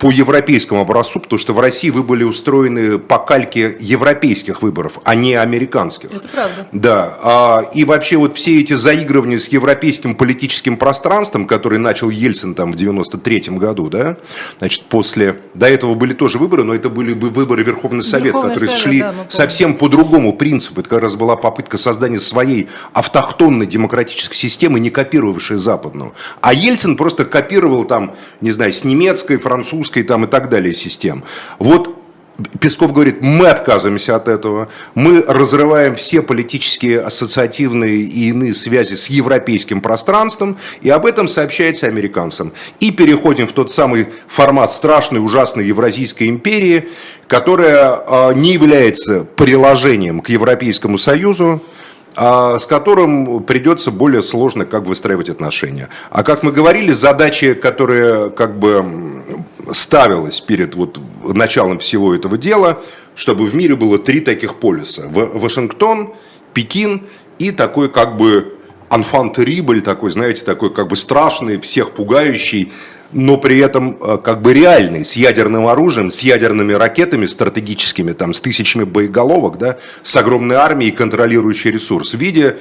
по 0.00 0.10
европейскому 0.10 0.80
образцу, 0.80 1.20
потому 1.20 1.38
что 1.38 1.52
в 1.52 1.60
России 1.60 1.90
вы 1.90 2.02
были 2.02 2.24
устроены 2.24 2.98
по 2.98 3.18
кальке 3.18 3.76
европейских 3.78 4.62
выборов, 4.62 4.98
а 5.04 5.14
не 5.14 5.34
американских. 5.34 6.10
Это 6.10 6.26
правда. 6.26 6.66
Да. 6.72 7.18
А, 7.22 7.70
и 7.74 7.84
вообще 7.84 8.16
вот 8.16 8.34
все 8.34 8.60
эти 8.60 8.72
заигрывания 8.72 9.38
с 9.38 9.48
европейским 9.48 10.14
политическим 10.14 10.78
пространством, 10.78 11.46
который 11.46 11.78
начал 11.78 12.08
Ельцин 12.08 12.54
там 12.54 12.72
в 12.72 12.76
93 12.76 13.58
году, 13.58 13.90
да, 13.90 14.16
значит, 14.58 14.84
после, 14.84 15.36
до 15.52 15.68
этого 15.68 15.92
были 15.94 16.14
тоже 16.14 16.38
выборы, 16.38 16.64
но 16.64 16.74
это 16.74 16.88
были 16.88 17.12
бы 17.12 17.28
выборы 17.28 17.62
Верховный 17.62 18.02
Совет, 18.02 18.32
Верховный 18.32 18.54
которые 18.54 18.70
Совет, 18.70 18.82
шли 18.82 19.00
да, 19.00 19.14
совсем 19.28 19.74
по 19.74 19.90
другому 19.90 20.32
принципу. 20.32 20.80
Это 20.80 20.88
как 20.88 21.02
раз 21.02 21.14
была 21.14 21.36
попытка 21.36 21.76
создания 21.76 22.20
своей 22.20 22.70
автохтонной 22.94 23.66
демократической 23.66 24.34
системы, 24.34 24.80
не 24.80 24.88
копировавшей 24.88 25.58
западную. 25.58 26.14
А 26.40 26.54
Ельцин 26.54 26.96
просто 26.96 27.26
копировал 27.26 27.84
там, 27.84 28.14
не 28.40 28.52
знаю, 28.52 28.72
с 28.72 28.82
немецкой, 28.82 29.36
французской, 29.36 29.89
французской 29.90 30.02
там 30.02 30.24
и 30.24 30.28
так 30.28 30.48
далее 30.48 30.74
систем. 30.74 31.22
Вот 31.58 31.96
Песков 32.58 32.94
говорит, 32.94 33.20
мы 33.20 33.48
отказываемся 33.48 34.16
от 34.16 34.26
этого, 34.26 34.68
мы 34.94 35.22
разрываем 35.28 35.94
все 35.94 36.22
политические, 36.22 37.00
ассоциативные 37.00 37.96
и 37.96 38.30
иные 38.30 38.54
связи 38.54 38.94
с 38.94 39.10
европейским 39.10 39.82
пространством, 39.82 40.56
и 40.80 40.88
об 40.88 41.04
этом 41.04 41.28
сообщается 41.28 41.86
американцам. 41.86 42.52
И 42.80 42.92
переходим 42.92 43.46
в 43.46 43.52
тот 43.52 43.70
самый 43.70 44.06
формат 44.26 44.72
страшной, 44.72 45.20
ужасной 45.20 45.66
Евразийской 45.66 46.28
империи, 46.28 46.88
которая 47.28 48.02
а, 48.06 48.32
не 48.32 48.54
является 48.54 49.26
приложением 49.36 50.20
к 50.20 50.30
Европейскому 50.30 50.96
Союзу, 50.96 51.60
а, 52.16 52.58
с 52.58 52.66
которым 52.66 53.42
придется 53.44 53.90
более 53.90 54.22
сложно 54.22 54.64
как 54.64 54.84
выстраивать 54.84 55.28
отношения. 55.28 55.88
А 56.10 56.22
как 56.22 56.42
мы 56.42 56.52
говорили, 56.52 56.92
задачи, 56.92 57.54
которые 57.54 58.30
как 58.30 58.58
бы 58.58 58.84
ставилась 59.72 60.40
перед 60.40 60.74
вот 60.74 61.00
началом 61.22 61.78
всего 61.78 62.14
этого 62.14 62.38
дела, 62.38 62.82
чтобы 63.14 63.44
в 63.44 63.54
мире 63.54 63.76
было 63.76 63.98
три 63.98 64.20
таких 64.20 64.56
полюса. 64.56 65.08
Вашингтон, 65.08 66.14
Пекин 66.54 67.06
и 67.38 67.50
такой 67.50 67.90
как 67.90 68.16
бы 68.16 68.56
анфан 68.88 69.32
терибль, 69.32 69.82
такой, 69.82 70.10
знаете, 70.10 70.42
такой 70.42 70.72
как 70.72 70.88
бы 70.88 70.96
страшный, 70.96 71.58
всех 71.60 71.92
пугающий, 71.92 72.72
но 73.12 73.38
при 73.38 73.58
этом 73.58 73.98
э, 74.00 74.18
как 74.22 74.42
бы 74.42 74.52
реальный, 74.52 75.04
с 75.04 75.14
ядерным 75.14 75.66
оружием, 75.66 76.10
с 76.10 76.20
ядерными 76.20 76.72
ракетами 76.72 77.26
стратегическими, 77.26 78.12
там, 78.12 78.34
с 78.34 78.40
тысячами 78.40 78.84
боеголовок, 78.84 79.58
да, 79.58 79.78
с 80.02 80.16
огромной 80.16 80.56
армией, 80.56 80.90
контролирующей 80.92 81.70
ресурс, 81.70 82.14
в 82.14 82.18
виде 82.18 82.56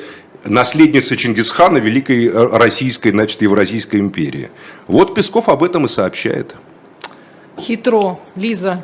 наследницы 0.45 1.17
Чингисхана, 1.17 1.77
великой 1.77 2.27
э, 2.27 2.57
российской, 2.57 3.09
значит, 3.09 3.41
Евразийской 3.41 3.99
империи. 3.99 4.49
Вот 4.87 5.15
Песков 5.15 5.49
об 5.49 5.63
этом 5.63 5.85
и 5.85 5.89
сообщает. 5.89 6.55
Хитро, 7.59 8.19
Лиза. 8.35 8.83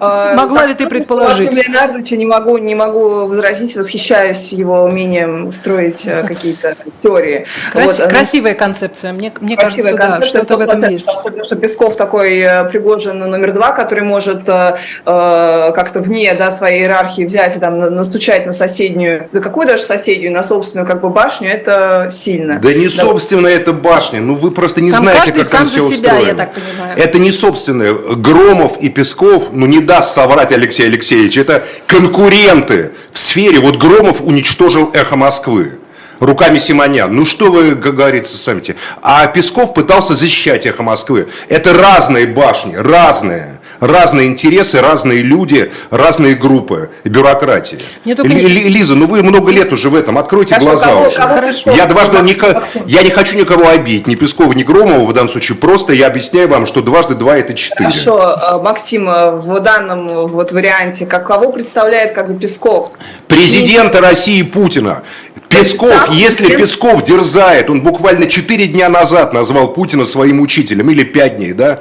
А, 0.00 0.34
Могла 0.34 0.66
ли 0.66 0.74
ты 0.74 0.88
предположить? 0.88 1.52
Леонардовича 1.52 2.16
не 2.16 2.26
могу, 2.26 2.58
не 2.58 2.74
могу 2.74 3.26
возразить, 3.26 3.76
восхищаюсь 3.76 4.52
его 4.52 4.84
умением 4.84 5.52
строить 5.52 6.02
э, 6.06 6.24
какие-то 6.26 6.76
теории. 6.96 7.46
Крас... 7.72 7.98
Вот, 7.98 8.08
красивая 8.08 8.54
концепция, 8.54 9.12
мне, 9.12 9.32
мне 9.40 9.56
красивая 9.56 9.94
кажется, 9.94 10.20
концепция, 10.20 10.40
да, 10.40 10.44
что-то 10.44 10.56
в 10.56 10.60
этом 10.60 10.90
есть. 10.90 11.08
Особенно, 11.08 11.44
что 11.44 11.56
Песков 11.56 11.96
такой 11.96 12.38
э, 12.38 12.64
Пригожин 12.64 13.18
номер 13.18 13.52
два, 13.52 13.72
который 13.72 14.02
может 14.02 14.48
э, 14.48 14.76
э, 15.06 15.72
как-то 15.74 16.00
вне 16.00 16.34
да, 16.34 16.50
своей 16.50 16.82
иерархии 16.82 17.24
взять 17.24 17.56
и 17.56 17.60
там 17.60 17.78
настучать 17.78 18.46
на 18.46 18.52
соседнюю, 18.52 19.28
да 19.32 19.40
какую 19.40 19.68
даже 19.68 19.84
соседнюю, 19.84 20.32
на 20.32 20.42
собственную 20.42 20.86
как 20.86 21.00
бы 21.00 21.10
башню, 21.10 21.48
это 21.48 22.10
сильно. 22.12 22.58
Да 22.58 22.72
не 22.72 22.86
да. 22.86 22.90
собственно 22.90 23.46
эта 23.46 23.72
башня, 23.72 24.20
ну 24.20 24.34
вы 24.34 24.50
просто 24.50 24.80
не 24.80 24.90
там 24.90 25.02
знаете, 25.02 25.32
как 25.32 25.48
там 25.48 25.68
все 25.68 25.88
себя, 25.90 26.14
устроено. 26.14 26.26
я 26.26 26.34
так 26.34 26.52
понимаю. 26.52 26.98
Это 26.98 27.18
не 27.18 27.30
собственное. 27.30 27.94
Громов 27.94 28.78
и 28.80 28.88
Песков, 28.88 29.52
ну 29.60 29.66
не 29.66 29.80
даст 29.80 30.14
соврать 30.14 30.52
Алексей 30.52 30.86
Алексеевич, 30.86 31.36
это 31.36 31.66
конкуренты 31.86 32.92
в 33.12 33.18
сфере. 33.18 33.60
Вот 33.60 33.76
Громов 33.76 34.22
уничтожил 34.22 34.90
эхо 34.94 35.16
Москвы 35.16 35.78
руками 36.18 36.56
Симонян. 36.56 37.14
Ну 37.14 37.26
что 37.26 37.50
вы, 37.50 37.76
как 37.76 37.94
говорится, 37.94 38.38
сами 38.38 38.62
А 39.02 39.26
Песков 39.26 39.74
пытался 39.74 40.14
защищать 40.14 40.64
эхо 40.64 40.82
Москвы. 40.82 41.28
Это 41.50 41.74
разные 41.74 42.26
башни, 42.26 42.74
разные 42.74 43.59
разные 43.80 44.28
интересы, 44.28 44.80
разные 44.80 45.22
люди, 45.22 45.72
разные 45.90 46.34
группы, 46.34 46.90
бюрократии. 47.04 47.78
Только... 48.04 48.28
Лиза, 48.28 48.94
ну 48.94 49.06
вы 49.06 49.22
много 49.22 49.50
лет 49.50 49.72
уже 49.72 49.90
в 49.90 49.94
этом, 49.94 50.18
откройте 50.18 50.54
Хорошо, 50.54 50.70
глаза 50.70 50.86
кого, 50.86 51.06
уже. 51.08 51.16
Кого 51.16 51.76
я 51.76 51.86
дважды 51.86 52.18
не, 52.18 52.36
я 52.86 53.02
не 53.02 53.10
хочу 53.10 53.36
никого 53.36 53.68
обидеть, 53.68 54.06
ни 54.06 54.14
Пескова, 54.14 54.52
ни 54.52 54.62
Громова 54.62 55.04
в 55.04 55.12
данном 55.12 55.30
случае, 55.30 55.56
просто 55.56 55.92
я 55.92 56.06
объясняю 56.06 56.48
вам, 56.48 56.66
что 56.66 56.82
дважды 56.82 57.14
два 57.14 57.36
это 57.36 57.54
четыре. 57.54 57.90
Хорошо, 57.90 58.20
э, 58.20 58.62
Максим, 58.62 59.08
э, 59.08 59.30
в 59.36 59.60
данном 59.60 60.26
вот 60.26 60.52
варианте, 60.52 61.06
как, 61.06 61.26
кого 61.26 61.50
представляет 61.50 62.12
как 62.12 62.28
бы 62.28 62.38
Песков? 62.38 62.92
Президента 63.28 64.00
России 64.00 64.42
Путина. 64.42 65.02
Песков, 65.48 66.10
если 66.12 66.54
Песков 66.54 67.04
дерзает, 67.04 67.70
он 67.70 67.82
буквально 67.82 68.26
4 68.26 68.68
дня 68.68 68.88
назад 68.88 69.32
назвал 69.32 69.72
Путина 69.72 70.04
своим 70.04 70.40
учителем, 70.40 70.90
или 70.90 71.02
5 71.02 71.36
дней, 71.38 71.52
да, 71.52 71.80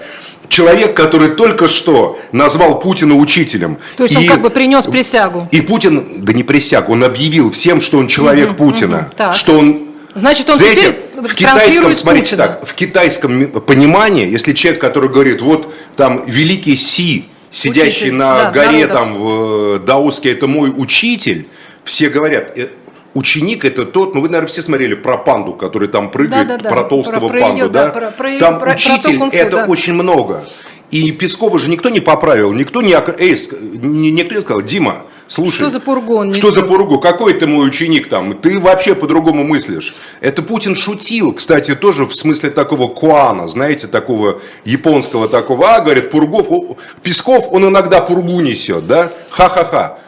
человек, 0.49 0.93
который 0.93 1.29
только 1.29 1.67
что 1.67 2.19
назвал 2.31 2.79
Путина 2.79 3.15
учителем. 3.15 3.77
То 3.95 4.03
есть 4.03 4.15
и, 4.15 4.17
он 4.17 4.27
как 4.27 4.41
бы 4.41 4.49
принес 4.49 4.85
присягу. 4.85 5.47
И 5.51 5.61
Путин, 5.61 6.23
да 6.23 6.33
не 6.33 6.43
присягу, 6.43 6.93
он 6.93 7.03
объявил 7.03 7.51
всем, 7.51 7.81
что 7.81 7.99
он 7.99 8.07
человек 8.07 8.49
угу, 8.49 8.65
Путина, 8.65 9.09
угу, 9.17 9.33
что 9.33 9.57
он 9.57 9.89
Значит, 10.15 10.49
он 10.49 10.57
знаете, 10.57 10.95
теперь 11.11 11.27
в 11.27 11.35
китайском, 11.35 11.93
смотрите 11.93 12.31
Путина. 12.31 12.47
так, 12.47 12.65
в 12.65 12.73
китайском 12.73 13.47
понимании, 13.47 14.27
если 14.27 14.53
человек, 14.53 14.81
который 14.81 15.09
говорит, 15.09 15.41
вот 15.41 15.73
там 15.95 16.23
великий 16.25 16.75
Си, 16.75 17.25
сидящий 17.51 18.07
учитель, 18.07 18.13
на 18.15 18.45
да, 18.45 18.51
горе 18.51 18.87
народов. 18.87 18.93
там 18.93 19.19
в 19.19 19.75
э, 19.75 19.79
Даоске, 19.79 20.31
это 20.31 20.47
мой 20.47 20.73
учитель, 20.75 21.47
все 21.83 22.09
говорят, 22.09 22.57
«Э, 22.57 22.67
ученик 23.13 23.65
это 23.65 23.85
тот, 23.85 24.13
ну 24.13 24.21
вы, 24.21 24.27
наверное, 24.27 24.47
все 24.47 24.61
смотрели 24.61 24.93
про 24.93 25.17
панду, 25.17 25.53
который 25.53 25.87
там 25.87 26.11
прыгает, 26.11 26.47
да, 26.47 26.57
да, 26.57 26.63
да. 26.63 26.69
про 26.69 26.83
толстого 26.83 27.27
про, 27.27 27.29
про 27.29 27.39
панду, 27.39 27.57
ее, 27.57 27.69
да? 27.69 27.85
да? 27.85 27.91
Про, 27.91 28.11
про, 28.11 28.39
там 28.39 28.59
про, 28.59 28.73
учитель, 28.73 29.17
про 29.17 29.27
это 29.27 29.57
да. 29.57 29.65
очень 29.65 29.93
много. 29.93 30.45
И 30.91 31.11
Пескова 31.11 31.59
же 31.59 31.69
никто 31.69 31.89
не 31.89 31.99
поправил, 31.99 32.51
никто 32.51 32.81
не, 32.81 32.93
эй, 32.93 33.39
никто 33.81 34.35
не 34.35 34.41
сказал, 34.41 34.61
Дима, 34.61 35.03
Слушай, 35.29 35.57
что 35.57 35.69
за 35.69 35.79
пургон? 35.79 36.33
Что 36.33 36.49
за 36.49 36.63
пургу? 36.63 36.99
Какой 36.99 37.35
ты 37.35 37.45
мой 37.45 37.67
ученик 37.67 38.09
там? 38.09 38.35
Ты 38.35 38.59
вообще 38.59 38.95
по-другому 38.95 39.43
мыслишь. 39.43 39.93
Это 40.21 40.41
Путин 40.41 40.75
шутил, 40.75 41.33
кстати, 41.33 41.75
тоже 41.75 42.07
в 42.07 42.15
смысле 42.15 42.49
такого 42.49 42.87
куана, 42.87 43.47
знаете, 43.47 43.85
такого 43.85 44.41
японского 44.65 45.29
такого. 45.29 45.75
А, 45.75 45.81
говорит, 45.81 46.09
Пургов, 46.09 46.77
Песков, 47.03 47.47
он 47.51 47.67
иногда 47.67 48.01
пургу 48.01 48.41
несет, 48.41 48.87
да? 48.87 49.11
Ха-ха-ха 49.29 49.99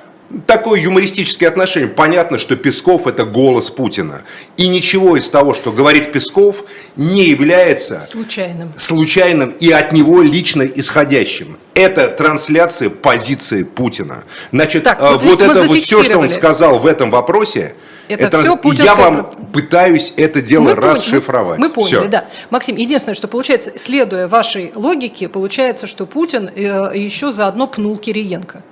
такое 0.45 0.81
юмористическое 0.81 1.49
отношение. 1.49 1.89
Понятно, 1.89 2.37
что 2.37 2.55
Песков 2.55 3.07
это 3.07 3.25
голос 3.25 3.69
Путина. 3.69 4.21
И 4.57 4.67
ничего 4.67 5.17
из 5.17 5.29
того, 5.29 5.53
что 5.53 5.71
говорит 5.71 6.11
Песков, 6.11 6.63
не 6.95 7.25
является 7.25 8.01
случайным, 8.01 8.73
случайным 8.77 9.49
и 9.59 9.71
от 9.71 9.91
него 9.91 10.21
лично 10.21 10.63
исходящим. 10.63 11.57
Это 11.73 12.07
трансляция 12.09 12.89
позиции 12.89 13.63
Путина. 13.63 14.23
Значит, 14.51 14.83
так, 14.83 15.01
вот, 15.01 15.23
вот 15.23 15.41
это 15.41 15.63
вот 15.63 15.77
все, 15.77 16.03
что 16.03 16.17
он 16.17 16.29
сказал 16.29 16.77
в 16.77 16.87
этом 16.87 17.11
вопросе, 17.11 17.75
это, 18.07 18.25
это 18.25 18.41
все 18.41 18.57
путинское... 18.57 18.87
Я 18.87 18.95
вам 18.95 19.31
пытаюсь 19.53 20.13
это 20.17 20.41
дело 20.41 20.63
мы 20.63 20.75
расшифровать. 20.75 21.59
Мы, 21.59 21.69
мы 21.69 21.73
поняли, 21.73 21.99
все. 22.01 22.07
да. 22.07 22.25
Максим, 22.49 22.75
единственное, 22.75 23.15
что 23.15 23.27
получается, 23.27 23.71
следуя 23.77 24.27
вашей 24.27 24.73
логике, 24.75 25.29
получается, 25.29 25.87
что 25.87 26.05
Путин 26.05 26.49
э, 26.53 26.91
еще 26.93 27.31
заодно 27.31 27.67
пнул 27.67 27.97
Кириенко. 27.97 28.63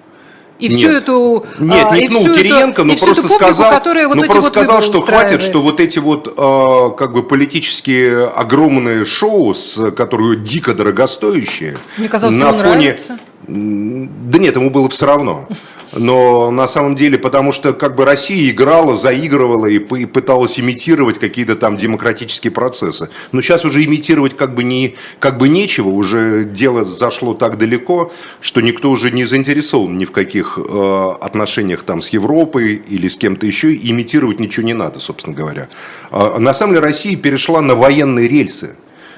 И 0.60 0.68
Нет. 0.68 0.78
всю 0.78 0.90
эту... 0.90 1.46
Нет, 1.60 1.88
а, 1.90 1.98
не 1.98 2.10
пнул 2.10 2.26
Кириенко, 2.26 2.84
но 2.84 2.98
просто 2.98 3.22
публику, 3.22 3.38
сказал, 3.38 3.72
вот 3.72 4.16
но 4.16 4.24
просто 4.24 4.42
вот 4.42 4.52
сказал 4.52 4.82
что 4.82 5.02
хватит, 5.02 5.42
что 5.42 5.62
вот 5.62 5.80
эти 5.80 6.00
вот 6.00 6.28
э, 6.28 6.98
как 6.98 7.14
бы 7.14 7.24
политические 7.24 8.28
огромные 8.28 9.06
шоу, 9.06 9.56
с, 9.56 9.92
которые 9.92 10.38
дико 10.38 10.74
дорогостоящие, 10.74 11.78
Мне 11.98 12.10
казалось, 12.10 12.36
на 12.36 12.52
фоне... 12.52 12.90
Нравится. 12.90 13.20
Да 13.50 14.40
нет, 14.40 14.56
ему 14.56 14.70
было 14.70 14.90
все 14.90 15.06
равно 15.06 15.48
но 15.94 16.52
на 16.52 16.68
самом 16.68 16.96
деле, 16.96 17.18
потому 17.18 17.52
что 17.52 17.74
как 17.74 17.96
бы 17.96 18.06
Россия 18.06 18.50
играла, 18.50 18.98
заигрывала 18.98 19.66
и, 19.66 19.78
и 19.78 20.06
пыталась 20.06 20.60
имитировать 20.60 21.20
какие-то 21.20 21.56
там 21.56 21.78
демократические 21.78 22.52
процессы. 22.52 23.10
Но 23.32 23.42
сейчас 23.42 23.66
уже 23.66 23.84
имитировать 23.84 24.36
как 24.36 24.54
бы, 24.54 24.64
не, 24.64 24.96
как 25.20 25.38
бы 25.38 25.50
нечего, 25.50 25.90
уже 25.90 26.44
дело 26.44 26.86
зашло 26.86 27.34
так 27.34 27.58
далеко, 27.58 28.12
что 28.42 28.62
никто 28.62 28.92
уже 28.92 29.12
не 29.12 29.26
заинтересован 29.26 29.98
ни 29.98 30.06
в 30.06 30.12
каких 30.12 30.60
э, 30.60 31.14
отношениях 31.22 31.84
там 31.84 32.02
с 32.02 32.10
Европой 32.10 32.76
или 32.76 33.08
с 33.08 33.18
кем-то 33.18 33.46
еще, 33.46 33.74
имитировать 33.74 34.40
ничего 34.40 34.66
не 34.66 34.74
надо, 34.74 35.00
собственно 35.00 35.36
говоря. 35.36 35.70
Э, 36.12 36.38
на 36.38 36.54
самом 36.54 36.74
деле 36.74 36.86
Россия 36.86 37.18
перешла 37.18 37.62
на 37.62 37.76
военные 37.76 38.28
рельсы. 38.28 38.76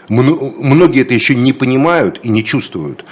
Многие 0.09 1.03
это 1.03 1.13
еще 1.13 1.35
не 1.35 1.53
понимают 1.53 2.19
и 2.23 2.27
не 2.27 2.43
чувствуют. 2.43 3.05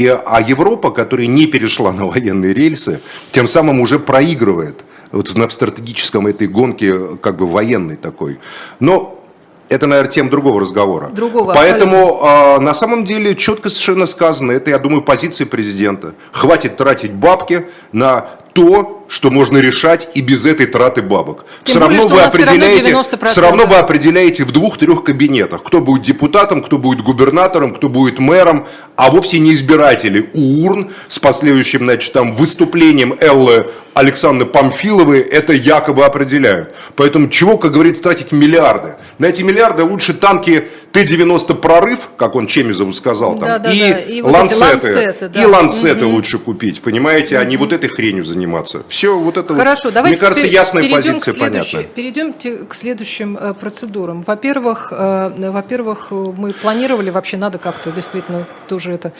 И, 0.00 0.06
а 0.06 0.40
Европа, 0.40 0.92
которая 0.92 1.26
не 1.26 1.44
перешла 1.44 1.92
на 1.92 2.06
военные 2.06 2.54
рельсы, 2.54 3.02
тем 3.32 3.46
самым 3.46 3.80
уже 3.80 3.98
проигрывает 3.98 4.82
вот 5.12 5.34
на 5.34 5.46
стратегическом 5.50 6.26
этой 6.26 6.48
гонке 6.48 7.18
как 7.20 7.36
бы 7.36 7.46
военной 7.46 7.96
такой. 7.96 8.38
Но 8.78 9.22
это, 9.68 9.86
наверное, 9.86 10.10
тем 10.10 10.30
другого 10.30 10.62
разговора. 10.62 11.10
Другого, 11.10 11.52
Поэтому 11.52 12.18
э, 12.22 12.60
на 12.60 12.72
самом 12.72 13.04
деле 13.04 13.36
четко 13.36 13.68
совершенно 13.68 14.06
сказано, 14.06 14.52
это, 14.52 14.70
я 14.70 14.78
думаю, 14.78 15.02
позиция 15.02 15.46
президента. 15.46 16.14
Хватит 16.32 16.78
тратить 16.78 17.12
бабки 17.12 17.66
на 17.92 18.22
то, 18.54 18.99
что 19.10 19.30
можно 19.30 19.58
решать 19.58 20.08
и 20.14 20.20
без 20.20 20.46
этой 20.46 20.66
траты 20.66 21.02
бабок. 21.02 21.44
Тем 21.64 21.72
все, 21.72 21.80
более, 21.80 21.98
равно 21.98 22.14
вы 22.14 22.22
определяете, 22.22 23.02
все, 23.02 23.26
все 23.26 23.40
равно 23.40 23.66
вы 23.66 23.74
определяете 23.74 24.44
в 24.44 24.52
двух-трех 24.52 25.02
кабинетах, 25.02 25.64
кто 25.64 25.80
будет 25.80 26.02
депутатом, 26.02 26.62
кто 26.62 26.78
будет 26.78 27.02
губернатором, 27.02 27.74
кто 27.74 27.88
будет 27.88 28.20
мэром, 28.20 28.66
а 28.94 29.10
вовсе 29.10 29.40
не 29.40 29.52
избиратели 29.52 30.30
у 30.32 30.64
урн 30.64 30.92
с 31.08 31.18
последующим 31.18 31.80
значит, 31.80 32.12
там, 32.12 32.36
выступлением 32.36 33.14
Эллы 33.20 33.66
Александры 33.94 34.46
Памфиловой 34.46 35.20
это 35.20 35.52
якобы 35.52 36.04
определяют. 36.04 36.72
Поэтому 36.94 37.28
чего, 37.28 37.58
как 37.58 37.72
говорится, 37.72 38.04
тратить 38.04 38.30
миллиарды? 38.30 38.94
На 39.18 39.26
эти 39.26 39.42
миллиарды 39.42 39.82
лучше 39.82 40.14
танки 40.14 40.68
Т-90 40.92 41.54
прорыв, 41.54 42.10
как 42.16 42.34
он 42.34 42.46
Чемизову 42.46 42.92
сказал, 42.92 43.38
там, 43.38 43.48
да, 43.48 43.58
да, 43.58 43.72
и, 43.72 43.78
да. 43.78 43.98
и 44.00 44.22
ланцеты, 44.22 44.92
ланцеты 44.92 45.28
да. 45.28 45.42
и 45.42 45.44
ланцеты 45.44 46.06
угу. 46.06 46.16
лучше 46.16 46.38
купить, 46.38 46.80
понимаете, 46.82 47.36
угу. 47.36 47.42
а 47.42 47.44
не 47.44 47.56
вот 47.56 47.72
этой 47.72 47.88
хренью 47.88 48.24
заниматься. 48.24 48.82
Все, 49.00 49.18
вот 49.18 49.38
это 49.38 49.54
Хорошо, 49.54 49.88
вот, 49.88 49.94
давайте 49.94 50.16
мне 50.16 50.28
кажется, 50.28 50.46
ясная 50.46 50.90
позиция, 50.90 51.32
понятна. 51.32 51.84
Перейдем 51.84 52.34
к 52.66 52.74
следующим 52.74 53.34
э, 53.34 53.54
процедурам. 53.54 54.20
Во-первых, 54.20 54.88
э, 54.90 55.50
во-первых, 55.50 56.10
мы 56.10 56.52
планировали, 56.52 57.08
вообще 57.08 57.38
надо 57.38 57.56
как-то 57.56 57.92
действительно 57.92 58.44
тоже 58.68 58.92
это 58.92 59.14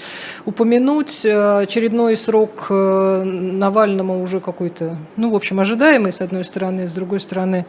упомянуть, 0.45 1.25
э, 1.25 1.61
очередной 1.63 2.19
срок 2.19 2.67
Навальному 2.69 4.23
уже 4.23 4.41
какой-то, 4.41 4.99
ну, 5.17 5.31
в 5.31 5.35
общем, 5.35 5.61
ожидаемый, 5.61 6.13
с 6.13 6.21
одной 6.21 6.45
стороны, 6.45 6.87
с 6.87 6.93
другой 6.93 7.21
стороны, 7.21 7.65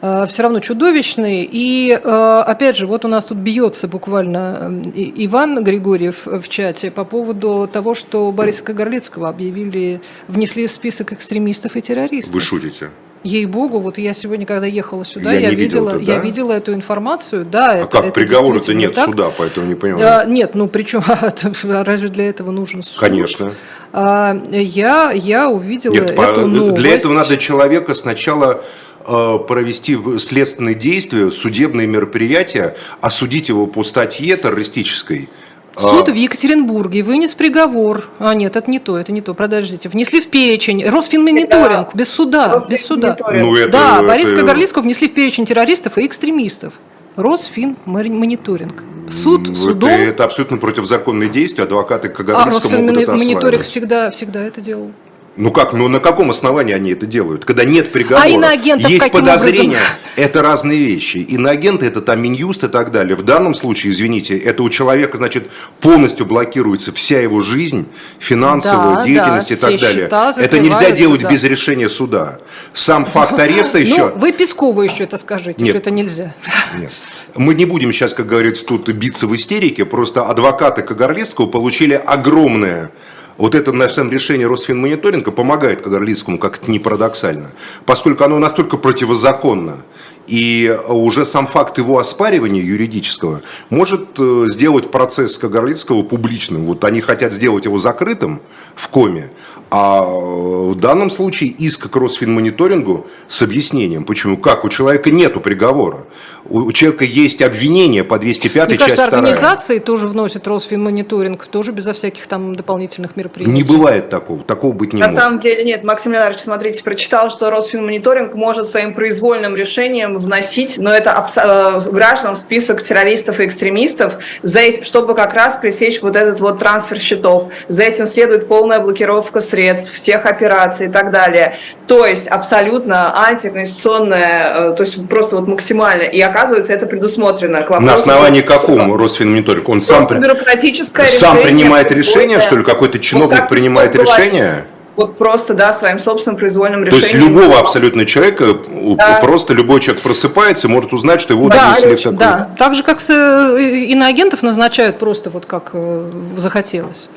все 0.00 0.42
равно 0.42 0.60
чудовищный. 0.60 1.48
И, 1.50 1.90
опять 1.92 2.76
же, 2.76 2.86
вот 2.86 3.04
у 3.04 3.08
нас 3.08 3.24
тут 3.24 3.38
бьется 3.38 3.88
буквально 3.88 4.82
Иван 4.94 5.64
Григорьев 5.64 6.26
в 6.26 6.48
чате 6.48 6.90
по 6.90 7.04
поводу 7.04 7.68
того, 7.72 7.94
что 7.94 8.30
Бориса 8.32 8.62
Кагарлицкого 8.62 9.28
объявили, 9.28 10.00
внесли 10.28 10.66
в 10.66 10.70
список 10.70 11.12
экстремистов 11.12 11.76
и 11.76 11.80
террористов. 11.80 12.34
Вы 12.34 12.40
шутите? 12.40 12.90
Ей-богу, 13.26 13.80
вот 13.80 13.98
я 13.98 14.12
сегодня, 14.12 14.46
когда 14.46 14.66
ехала 14.66 15.04
сюда, 15.04 15.32
я, 15.32 15.40
я 15.40 15.50
видела, 15.50 15.64
видел 15.64 15.88
это, 15.88 16.06
да? 16.06 16.12
я 16.12 16.18
видела 16.20 16.52
эту 16.52 16.74
информацию, 16.74 17.44
да. 17.44 17.72
А 17.72 17.76
это, 17.78 18.02
как, 18.02 18.14
приговора-то 18.14 18.72
нет 18.72 18.94
так. 18.94 19.06
суда, 19.06 19.32
поэтому 19.36 19.66
не 19.66 19.74
понимаю. 19.74 20.00
Да, 20.00 20.24
нет, 20.24 20.54
ну 20.54 20.68
причем, 20.68 21.02
а 21.08 21.84
разве 21.84 22.08
для 22.08 22.28
этого 22.28 22.52
нужен 22.52 22.84
суд? 22.84 23.00
Конечно. 23.00 23.52
А, 23.92 24.40
я, 24.50 25.10
я 25.10 25.48
увидела 25.48 25.94
нет, 25.94 26.10
эту 26.10 26.46
новость. 26.46 26.74
Для 26.74 26.94
этого 26.94 27.14
надо 27.14 27.36
человека 27.36 27.94
сначала 27.96 28.52
э, 28.52 28.60
провести 29.06 29.98
следственные 30.18 30.74
действия, 30.74 31.30
судебные 31.30 31.86
мероприятия, 31.86 32.76
осудить 33.00 33.48
его 33.48 33.66
по 33.66 33.84
статье 33.84 34.36
террористической– 34.36 35.28
Суд 35.78 36.08
а... 36.08 36.12
в 36.12 36.14
Екатеринбурге 36.14 37.02
вынес 37.02 37.34
приговор. 37.34 38.04
А 38.18 38.34
нет, 38.34 38.56
это 38.56 38.70
не 38.70 38.78
то, 38.78 38.96
это 38.96 39.12
не 39.12 39.20
то. 39.20 39.34
Подождите. 39.34 39.90
Внесли 39.90 40.20
в 40.20 40.28
перечень 40.28 40.88
Росфинмониторинг 40.88 41.94
без 41.94 42.08
суда, 42.08 42.64
без 42.68 42.86
суда. 42.86 43.16
Ну, 43.30 43.54
это, 43.54 43.72
да, 43.72 43.98
это... 43.98 44.06
Бориса 44.06 44.36
Кагарлицкого 44.36 44.82
внесли 44.82 45.08
в 45.08 45.14
перечень 45.14 45.44
террористов 45.44 45.98
и 45.98 46.06
экстремистов. 46.06 46.74
Росфинмониторинг. 47.16 48.82
Суд, 49.10 49.48
вот 49.48 49.58
судом... 49.58 49.90
Это 49.90 50.24
абсолютно 50.24 50.56
противозаконные 50.56 51.28
действия. 51.28 51.64
Адвокаты 51.64 52.08
Кагарлицкого 52.08 52.74
а 52.74 52.78
могут 52.78 53.02
это 53.02 53.12
Росфинмониторинг 53.12 53.62
всегда, 53.62 54.10
всегда 54.10 54.42
это 54.42 54.62
делал. 54.62 54.92
Ну 55.36 55.50
как, 55.50 55.74
ну 55.74 55.88
на 55.88 56.00
каком 56.00 56.30
основании 56.30 56.74
они 56.74 56.92
это 56.92 57.04
делают? 57.04 57.44
Когда 57.44 57.64
нет 57.64 57.92
приговора, 57.92 58.24
а 58.24 58.28
иноагентов 58.28 58.90
есть 58.90 59.12
подозрения, 59.12 59.76
образом? 59.76 59.96
это 60.16 60.40
разные 60.40 60.78
вещи. 60.82 61.18
Иноагенты 61.18 61.84
это 61.84 62.00
там 62.00 62.22
Минюст 62.22 62.64
и 62.64 62.68
так 62.68 62.90
далее. 62.90 63.16
В 63.16 63.22
данном 63.22 63.52
случае, 63.52 63.92
извините, 63.92 64.38
это 64.38 64.62
у 64.62 64.70
человека, 64.70 65.18
значит, 65.18 65.50
полностью 65.80 66.24
блокируется 66.24 66.90
вся 66.92 67.20
его 67.20 67.42
жизнь, 67.42 67.86
финансовая 68.18 68.96
да, 68.96 69.04
деятельность 69.04 69.48
да, 69.48 69.54
и 69.54 69.78
так 69.78 69.80
далее. 69.80 70.08
Это 70.38 70.58
нельзя 70.58 70.90
делать 70.92 71.20
да. 71.20 71.30
без 71.30 71.42
решения 71.42 71.90
суда. 71.90 72.38
Сам 72.72 73.04
факт 73.04 73.38
ареста 73.38 73.78
еще... 73.78 74.12
Ну, 74.14 74.18
вы 74.18 74.32
Пескову 74.32 74.80
еще 74.80 75.04
это 75.04 75.18
скажите, 75.18 75.62
нет, 75.62 75.68
что 75.68 75.78
это 75.78 75.90
нельзя. 75.90 76.34
Нет. 76.78 76.92
Мы 77.34 77.54
не 77.54 77.66
будем 77.66 77.92
сейчас, 77.92 78.14
как 78.14 78.26
говорится, 78.26 78.64
тут 78.64 78.88
биться 78.88 79.26
в 79.26 79.36
истерике, 79.36 79.84
просто 79.84 80.24
адвокаты 80.24 80.80
Кагарлицкого 80.80 81.46
получили 81.46 81.92
огромное 81.92 82.90
вот 83.38 83.54
это, 83.54 83.72
на 83.72 83.88
самом 83.88 84.12
решение 84.12 84.46
Росфинмониторинга 84.46 85.30
помогает 85.30 85.82
Кагарлицкому, 85.82 86.38
как 86.38 86.58
это 86.58 86.70
не 86.70 86.78
парадоксально, 86.78 87.50
поскольку 87.84 88.24
оно 88.24 88.38
настолько 88.38 88.76
противозаконно, 88.76 89.78
и 90.26 90.76
уже 90.88 91.24
сам 91.24 91.46
факт 91.46 91.78
его 91.78 91.98
оспаривания 91.98 92.62
юридического 92.62 93.42
может 93.70 94.18
э, 94.18 94.46
сделать 94.48 94.90
процесс 94.90 95.38
Кагарлицкого 95.38 96.02
публичным. 96.02 96.62
Вот 96.62 96.84
они 96.84 97.00
хотят 97.00 97.32
сделать 97.32 97.64
его 97.64 97.78
закрытым 97.78 98.42
в 98.74 98.88
коме, 98.88 99.30
а 99.70 100.02
в 100.02 100.74
данном 100.76 101.10
случае 101.10 101.50
иск 101.50 101.90
к 101.90 101.96
Росфинмониторингу 101.96 103.06
с 103.28 103.42
объяснением. 103.42 104.04
Почему? 104.04 104.36
Как? 104.36 104.64
У 104.64 104.68
человека 104.68 105.10
нету 105.10 105.40
приговора. 105.40 106.06
У 106.48 106.70
человека 106.70 107.04
есть 107.04 107.42
обвинение 107.42 108.04
по 108.04 108.18
205 108.20 108.68
Мне 108.68 108.78
кажется, 108.78 109.02
часть 109.02 109.12
организации 109.12 109.80
тоже 109.80 110.06
вносят 110.06 110.46
Росфинмониторинг, 110.46 111.44
тоже 111.46 111.72
безо 111.72 111.92
всяких 111.92 112.28
там 112.28 112.54
дополнительных 112.54 113.16
мероприятий. 113.16 113.52
Не 113.52 113.64
бывает 113.64 114.10
такого. 114.10 114.44
Такого 114.44 114.72
быть 114.72 114.92
не 114.92 115.00
На 115.00 115.06
может. 115.06 115.16
На 115.16 115.22
самом 115.22 115.40
деле 115.40 115.64
нет. 115.64 115.82
Максим 115.82 116.12
Леонидович, 116.12 116.40
смотрите, 116.40 116.84
прочитал, 116.84 117.30
что 117.30 117.50
Росфинмониторинг 117.50 118.34
может 118.34 118.68
своим 118.68 118.94
произвольным 118.94 119.56
решением 119.56 120.18
вносить, 120.18 120.78
но 120.78 120.92
это 120.92 121.10
абс- 121.12 121.36
э, 121.36 121.90
граждан 121.90 122.36
в 122.36 122.38
список 122.38 122.82
террористов 122.82 123.40
и 123.40 123.44
экстремистов, 123.44 124.18
за, 124.42 124.84
чтобы 124.84 125.16
как 125.16 125.34
раз 125.34 125.56
пресечь 125.56 126.00
вот 126.00 126.14
этот 126.14 126.40
вот 126.40 126.60
трансфер 126.60 127.00
счетов. 127.00 127.48
За 127.66 127.82
этим 127.82 128.06
следует 128.06 128.46
полная 128.46 128.78
блокировка 128.78 129.40
средств 129.40 129.55
средств, 129.56 129.94
всех 129.94 130.26
операций 130.26 130.86
и 130.86 130.90
так 130.90 131.10
далее. 131.10 131.56
То 131.86 132.04
есть 132.04 132.28
абсолютно 132.28 133.26
антиконституционное, 133.26 134.72
э, 134.72 134.74
то 134.76 134.82
есть 134.82 135.08
просто 135.08 135.36
вот 135.36 135.48
максимально. 135.48 136.02
И 136.02 136.20
оказывается, 136.20 136.72
это 136.72 136.86
предусмотрено. 136.86 137.64
На 137.80 137.94
основании 137.94 138.42
какому 138.42 138.96
Росфинмониторинг? 138.96 139.68
Он 139.68 139.80
сам, 139.80 140.06
бюрократическое 140.06 141.08
сам 141.08 141.38
решение, 141.38 141.46
принимает 141.46 141.92
решение, 141.92 142.40
что 142.40 142.56
ли? 142.56 142.64
Какой-то 142.64 142.98
чиновник 142.98 143.40
вот 143.40 143.48
принимает 143.48 143.94
решение? 143.94 144.64
вот 144.96 145.18
просто, 145.18 145.52
да, 145.52 145.74
своим 145.74 145.98
собственным 145.98 146.38
произвольным 146.38 146.82
решением. 146.82 147.02
То 147.02 147.06
есть 147.06 147.14
любого 147.14 147.58
абсолютно 147.60 148.06
человека, 148.06 148.56
да. 148.96 149.18
просто 149.20 149.52
любой 149.52 149.80
человек 149.80 150.02
просыпается 150.02 150.68
и 150.68 150.70
может 150.70 150.94
узнать, 150.94 151.20
что 151.20 151.34
его 151.34 151.50
да, 151.50 151.74
в 151.74 151.82
такой... 151.82 152.12
Да, 152.14 152.48
так 152.56 152.74
же, 152.74 152.82
как 152.82 153.02
с 153.02 153.10
э, 153.10 153.84
иноагентов 153.88 154.42
назначают 154.42 154.98
просто 154.98 155.28
вот 155.28 155.44
как 155.44 155.70
э, 155.74 156.10
захотелось 156.36 157.10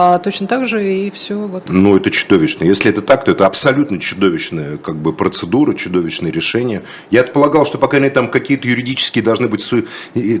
а, 0.00 0.18
точно 0.18 0.46
так 0.46 0.68
же 0.68 0.94
и 0.94 1.10
все. 1.10 1.34
Вот. 1.34 1.64
Ну, 1.70 1.96
это 1.96 2.12
чудовищно. 2.12 2.62
Если 2.62 2.88
это 2.88 3.02
так, 3.02 3.24
то 3.24 3.32
это 3.32 3.46
абсолютно 3.46 3.98
чудовищная 3.98 4.76
как 4.76 4.94
бы, 4.94 5.12
процедура, 5.12 5.74
чудовищное 5.74 6.30
решение. 6.30 6.84
Я 7.10 7.24
полагал, 7.24 7.66
что, 7.66 7.78
по 7.78 7.88
крайней 7.88 8.04
мере, 8.04 8.14
там 8.14 8.30
какие-то 8.30 8.68
юридические 8.68 9.24
должны 9.24 9.48
быть 9.48 9.60
су... 9.60 9.82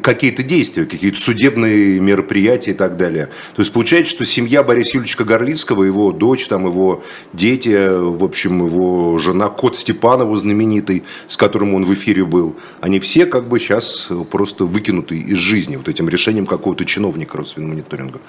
какие-то 0.00 0.44
действия, 0.44 0.86
какие-то 0.86 1.18
судебные 1.18 1.98
мероприятия 1.98 2.70
и 2.70 2.74
так 2.74 2.96
далее. 2.96 3.30
То 3.56 3.62
есть 3.62 3.72
получается, 3.72 4.12
что 4.12 4.24
семья 4.24 4.62
Бориса 4.62 4.90
Юрьевича 4.96 5.24
Горлицкого, 5.24 5.82
его 5.82 6.12
дочь, 6.12 6.46
там, 6.46 6.64
его 6.66 7.02
дети, 7.32 7.88
в 7.90 8.22
общем, 8.22 8.64
его 8.64 9.18
жена, 9.18 9.48
кот 9.48 9.74
Степанова 9.74 10.36
знаменитый, 10.36 11.02
с 11.26 11.36
которым 11.36 11.74
он 11.74 11.84
в 11.84 11.92
эфире 11.94 12.24
был, 12.24 12.54
они 12.80 13.00
все 13.00 13.26
как 13.26 13.48
бы 13.48 13.58
сейчас 13.58 14.08
просто 14.30 14.66
выкинуты 14.66 15.16
из 15.16 15.38
жизни 15.38 15.74
вот 15.74 15.88
этим 15.88 16.08
решением 16.08 16.46
какого-то 16.46 16.84
чиновника 16.84 17.38
Росфинмониторинга. 17.38 18.20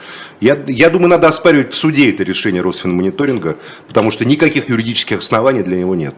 Я, 0.41 0.57
я 0.65 0.89
думаю, 0.89 1.09
надо 1.09 1.18
надо 1.19 1.27
оспаривать 1.27 1.73
в 1.73 1.75
суде 1.75 2.11
это 2.11 2.23
решение 2.23 2.61
Росфинмониторинга, 2.61 3.57
потому 3.89 4.09
что 4.09 4.23
никаких 4.23 4.69
юридических 4.69 5.19
оснований 5.19 5.63
для 5.63 5.75
него 5.75 5.93
нет. 5.93 6.15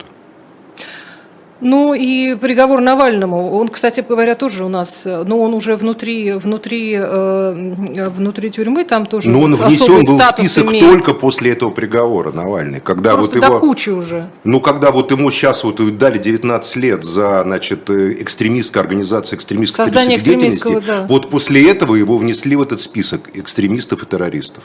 Ну 1.61 1.93
и 1.93 2.35
приговор 2.35 2.81
Навальному, 2.81 3.51
он, 3.51 3.67
кстати 3.67 4.03
говоря, 4.07 4.33
тоже 4.35 4.65
у 4.65 4.67
нас, 4.67 5.03
но 5.05 5.39
он 5.39 5.53
уже 5.53 5.75
внутри, 5.75 6.33
внутри, 6.33 6.95
э, 6.99 8.09
внутри 8.09 8.49
тюрьмы, 8.49 8.83
там 8.83 9.05
тоже 9.05 9.29
Но 9.29 9.41
он 9.41 9.53
внесен 9.53 10.03
был 10.03 10.17
в 10.17 10.25
список 10.25 10.65
имеет. 10.65 10.83
только 10.83 11.13
после 11.13 11.51
этого 11.51 11.69
приговора 11.69 12.31
Навальный. 12.31 12.79
Когда 12.79 13.13
Просто 13.13 13.35
вот 13.35 13.43
его, 13.45 13.53
до 13.53 13.59
кучи 13.59 13.91
уже. 13.91 14.27
Ну, 14.43 14.59
когда 14.59 14.91
вот 14.91 15.11
ему 15.11 15.29
сейчас 15.29 15.63
вот 15.63 15.97
дали 15.99 16.17
19 16.17 16.75
лет 16.77 17.03
за, 17.03 17.43
значит, 17.43 17.87
э, 17.91 18.15
экстремистская 18.19 18.81
организация 18.81 19.37
экстремистской 19.37 19.85
Создание 19.85 20.17
деятельности, 20.17 20.81
да. 20.85 21.05
вот 21.07 21.29
после 21.29 21.69
этого 21.69 21.93
его 21.95 22.17
внесли 22.17 22.55
в 22.55 22.63
этот 22.63 22.81
список 22.81 23.29
экстремистов 23.35 24.01
и 24.01 24.05
террористов. 24.07 24.63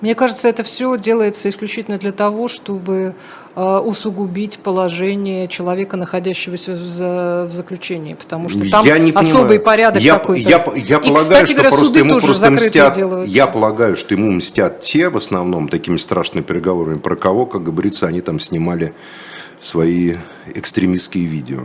Мне 0.00 0.14
кажется, 0.14 0.48
это 0.48 0.62
все 0.62 0.96
делается 0.96 1.48
исключительно 1.48 1.98
для 1.98 2.12
того, 2.12 2.48
чтобы 2.48 3.14
Э, 3.60 3.78
усугубить 3.78 4.60
положение 4.60 5.48
человека, 5.48 5.96
находящегося 5.96 6.76
в, 6.76 7.52
заключении, 7.52 8.14
потому 8.14 8.48
что 8.48 8.70
там 8.70 8.86
я 8.86 8.98
не 8.98 9.10
особый 9.10 9.58
понимаю. 9.58 9.60
порядок 9.62 10.00
я, 10.00 10.16
какой-то. 10.16 10.48
Я, 10.48 10.64
я 10.76 11.00
полагаю, 11.00 11.16
кстати, 11.16 11.44
что 11.46 11.54
говоря, 11.54 11.70
просто 11.76 11.98
ему 11.98 12.20
просто 12.20 12.50
мстят. 12.52 12.94
Делаются. 12.94 13.28
Я 13.32 13.46
полагаю, 13.48 13.96
что 13.96 14.14
ему 14.14 14.30
мстят 14.30 14.80
те, 14.80 15.08
в 15.08 15.16
основном, 15.16 15.66
такими 15.66 15.96
страшными 15.96 16.44
переговорами, 16.44 16.98
про 16.98 17.16
кого, 17.16 17.46
как 17.46 17.64
говорится, 17.64 18.06
они 18.06 18.20
там 18.20 18.38
снимали 18.38 18.94
свои 19.60 20.14
экстремистские 20.54 21.24
видео. 21.24 21.62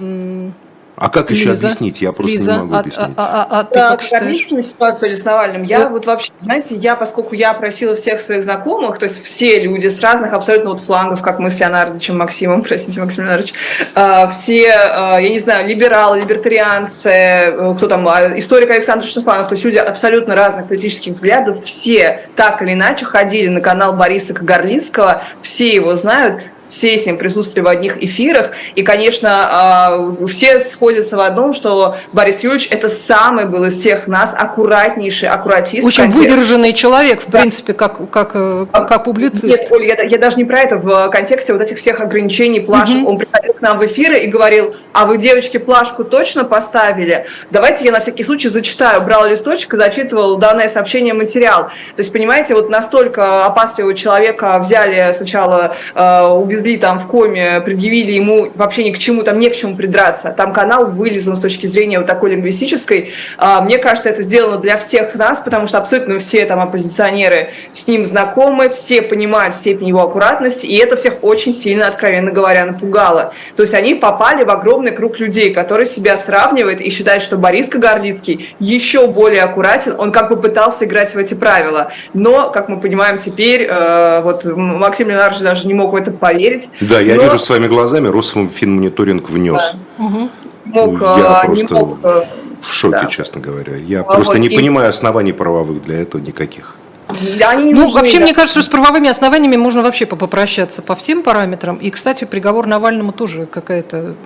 Mm. 0.00 0.54
А 0.96 1.10
как 1.10 1.30
еще 1.30 1.50
Лиза, 1.50 1.66
объяснить? 1.66 2.00
Я 2.00 2.12
просто 2.12 2.38
Лиза, 2.38 2.52
не 2.52 2.58
могу 2.58 2.74
а, 2.74 2.80
объяснить. 2.80 3.14
А, 3.16 3.22
а, 3.22 3.42
а, 3.42 3.60
а 3.60 3.64
ты 3.64 3.74
да, 3.74 3.90
как 3.90 4.02
считаешь? 4.02 4.66
ситуацию 4.66 5.14
с 5.14 5.24
Навальным. 5.24 5.62
Я 5.62 5.80
да. 5.80 5.88
вот 5.90 6.06
вообще, 6.06 6.32
знаете, 6.38 6.74
я, 6.74 6.96
поскольку 6.96 7.34
я 7.34 7.52
просила 7.52 7.94
всех 7.96 8.22
своих 8.22 8.44
знакомых, 8.44 8.98
то 8.98 9.04
есть 9.04 9.22
все 9.22 9.60
люди 9.60 9.88
с 9.88 10.00
разных 10.00 10.32
абсолютно 10.32 10.70
вот 10.70 10.80
флангов, 10.80 11.20
как 11.20 11.38
мы 11.38 11.50
с 11.50 11.60
Леонардовичем 11.60 12.16
Максимом, 12.16 12.62
простите, 12.66 13.00
Максим 13.00 13.24
Леонардович, 13.24 13.52
а, 13.94 14.30
все, 14.30 14.70
а, 14.72 15.18
я 15.18 15.28
не 15.28 15.38
знаю, 15.38 15.68
либералы, 15.68 16.20
либертарианцы, 16.20 17.10
э, 17.10 17.74
кто 17.76 17.88
там, 17.88 18.06
историк 18.38 18.70
Александр 18.70 19.04
Штефанов, 19.04 19.48
то 19.48 19.54
есть 19.54 19.64
люди 19.64 19.76
абсолютно 19.76 20.34
разных 20.34 20.66
политических 20.66 21.12
взглядов, 21.12 21.62
все 21.64 22.20
так 22.36 22.62
или 22.62 22.72
иначе 22.72 23.04
ходили 23.04 23.48
на 23.48 23.60
канал 23.60 23.92
Бориса 23.92 24.32
Кагарлицкого, 24.32 25.22
все 25.42 25.74
его 25.74 25.94
знают, 25.96 26.42
все 26.68 26.96
с 26.98 27.06
ним 27.06 27.18
присутствовали 27.18 27.64
в 27.64 27.68
одних 27.68 28.02
эфирах, 28.02 28.52
и, 28.74 28.82
конечно, 28.82 29.30
а, 29.32 30.14
все 30.28 30.60
сходятся 30.60 31.16
в 31.16 31.20
одном, 31.20 31.54
что 31.54 31.96
Борис 32.12 32.40
Юрьевич 32.40 32.68
это 32.70 32.88
самый 32.88 33.46
был 33.46 33.64
из 33.64 33.78
всех 33.78 34.06
нас 34.06 34.34
аккуратнейший, 34.36 35.28
аккуратист. 35.28 35.86
Очень 35.86 36.10
выдержанный 36.10 36.72
человек, 36.72 37.22
в 37.22 37.30
да. 37.30 37.40
принципе, 37.40 37.72
как, 37.74 38.10
как, 38.10 38.32
э, 38.34 38.66
как, 38.70 38.88
как 38.88 39.04
публицист. 39.04 39.44
Нет, 39.44 39.68
Оль, 39.70 39.86
я, 39.86 40.02
я 40.02 40.18
даже 40.18 40.36
не 40.36 40.44
про 40.44 40.60
это 40.60 40.76
в 40.76 41.08
контексте 41.10 41.52
вот 41.52 41.62
этих 41.62 41.78
всех 41.78 42.00
ограничений, 42.00 42.60
плашек. 42.60 42.96
Угу. 42.96 43.10
Он 43.10 43.18
приходил 43.18 43.54
к 43.54 43.60
нам 43.60 43.78
в 43.78 43.86
эфиры 43.86 44.18
и 44.20 44.26
говорил, 44.26 44.74
а 44.92 45.06
вы, 45.06 45.18
девочки, 45.18 45.58
плашку 45.58 46.04
точно 46.04 46.44
поставили? 46.44 47.26
Давайте 47.50 47.84
я 47.84 47.92
на 47.92 48.00
всякий 48.00 48.24
случай 48.24 48.48
зачитаю. 48.48 49.02
Брал 49.02 49.26
листочек 49.26 49.74
и 49.74 49.76
зачитывал 49.76 50.36
данное 50.36 50.68
сообщение 50.68 51.14
материал. 51.14 51.64
То 51.64 51.98
есть, 52.00 52.12
понимаете, 52.12 52.54
вот 52.54 52.70
настолько 52.70 53.44
опасливого 53.44 53.94
человека 53.94 54.58
взяли 54.58 55.12
сначала, 55.12 55.76
э, 55.94 56.28
увезли 56.56 56.76
там 56.78 56.98
в 57.00 57.06
коме, 57.06 57.60
предъявили 57.60 58.12
ему 58.12 58.50
вообще 58.54 58.84
ни 58.84 58.90
к 58.90 58.98
чему, 58.98 59.22
там 59.22 59.38
не 59.38 59.50
к 59.50 59.54
чему 59.54 59.76
придраться. 59.76 60.34
Там 60.36 60.52
канал 60.52 60.90
вылезан 60.90 61.36
с 61.36 61.40
точки 61.40 61.66
зрения 61.66 61.98
вот 61.98 62.06
такой 62.06 62.30
лингвистической. 62.30 63.12
А, 63.36 63.60
мне 63.60 63.78
кажется, 63.78 64.08
это 64.08 64.22
сделано 64.22 64.58
для 64.58 64.76
всех 64.78 65.14
нас, 65.14 65.40
потому 65.40 65.66
что 65.66 65.78
абсолютно 65.78 66.18
все 66.18 66.46
там 66.46 66.60
оппозиционеры 66.60 67.50
с 67.72 67.86
ним 67.86 68.04
знакомы, 68.04 68.70
все 68.70 69.02
понимают 69.02 69.54
степень 69.54 69.88
его 69.88 70.02
аккуратности, 70.02 70.66
и 70.66 70.76
это 70.76 70.96
всех 70.96 71.22
очень 71.22 71.52
сильно, 71.52 71.88
откровенно 71.88 72.30
говоря, 72.30 72.64
напугало. 72.64 73.34
То 73.54 73.62
есть 73.62 73.74
они 73.74 73.94
попали 73.94 74.44
в 74.44 74.50
огромный 74.50 74.92
круг 74.92 75.18
людей, 75.18 75.52
который 75.52 75.86
себя 75.86 76.16
сравнивает 76.16 76.80
и 76.80 76.90
считает, 76.90 77.22
что 77.22 77.36
Борис 77.36 77.68
Кагарлицкий 77.68 78.54
еще 78.58 79.06
более 79.06 79.42
аккуратен, 79.42 79.94
он 79.98 80.12
как 80.12 80.30
бы 80.30 80.36
пытался 80.36 80.84
играть 80.86 81.14
в 81.14 81.18
эти 81.18 81.34
правила. 81.34 81.92
Но, 82.14 82.50
как 82.50 82.68
мы 82.68 82.80
понимаем 82.80 83.18
теперь, 83.18 83.66
э, 83.68 84.20
вот 84.22 84.44
Максим 84.44 85.08
Ленарович 85.08 85.40
даже 85.40 85.66
не 85.66 85.74
мог 85.74 85.92
в 85.92 85.96
это 85.96 86.10
поверить, 86.10 86.45
проверить. 86.46 86.70
Да, 86.80 87.00
я 87.00 87.16
но... 87.16 87.22
вижу 87.24 87.38
своими 87.38 87.66
глазами, 87.66 88.08
Росфинмониторинг 88.08 89.28
внес. 89.28 89.74
Да. 89.98 90.04
Угу. 90.04 90.30
Мог, 90.64 91.00
я 91.00 91.40
а, 91.40 91.46
просто 91.46 91.74
мог, 91.74 91.98
э, 92.02 92.24
в 92.60 92.72
шоке, 92.72 92.98
да. 93.02 93.06
честно 93.06 93.40
говоря. 93.40 93.76
Я 93.76 94.00
а 94.00 94.04
просто 94.04 94.34
вот 94.34 94.40
не 94.40 94.48
и... 94.48 94.56
понимаю 94.56 94.88
оснований 94.88 95.32
правовых 95.32 95.82
для 95.82 96.00
этого 96.00 96.20
никаких. 96.20 96.74
Они 97.08 97.72
ну, 97.72 97.84
нужны, 97.84 98.00
вообще, 98.00 98.18
да. 98.18 98.24
мне 98.24 98.34
кажется, 98.34 98.60
что 98.60 98.68
с 98.68 98.72
правовыми 98.72 99.08
основаниями 99.08 99.56
можно 99.56 99.82
вообще 99.82 100.06
попрощаться 100.06 100.82
по 100.82 100.96
всем 100.96 101.22
параметрам. 101.22 101.76
И, 101.76 101.90
кстати, 101.90 102.24
приговор 102.24 102.66
Навальному 102.66 103.12
тоже 103.12 103.46
какая-то 103.46 104.16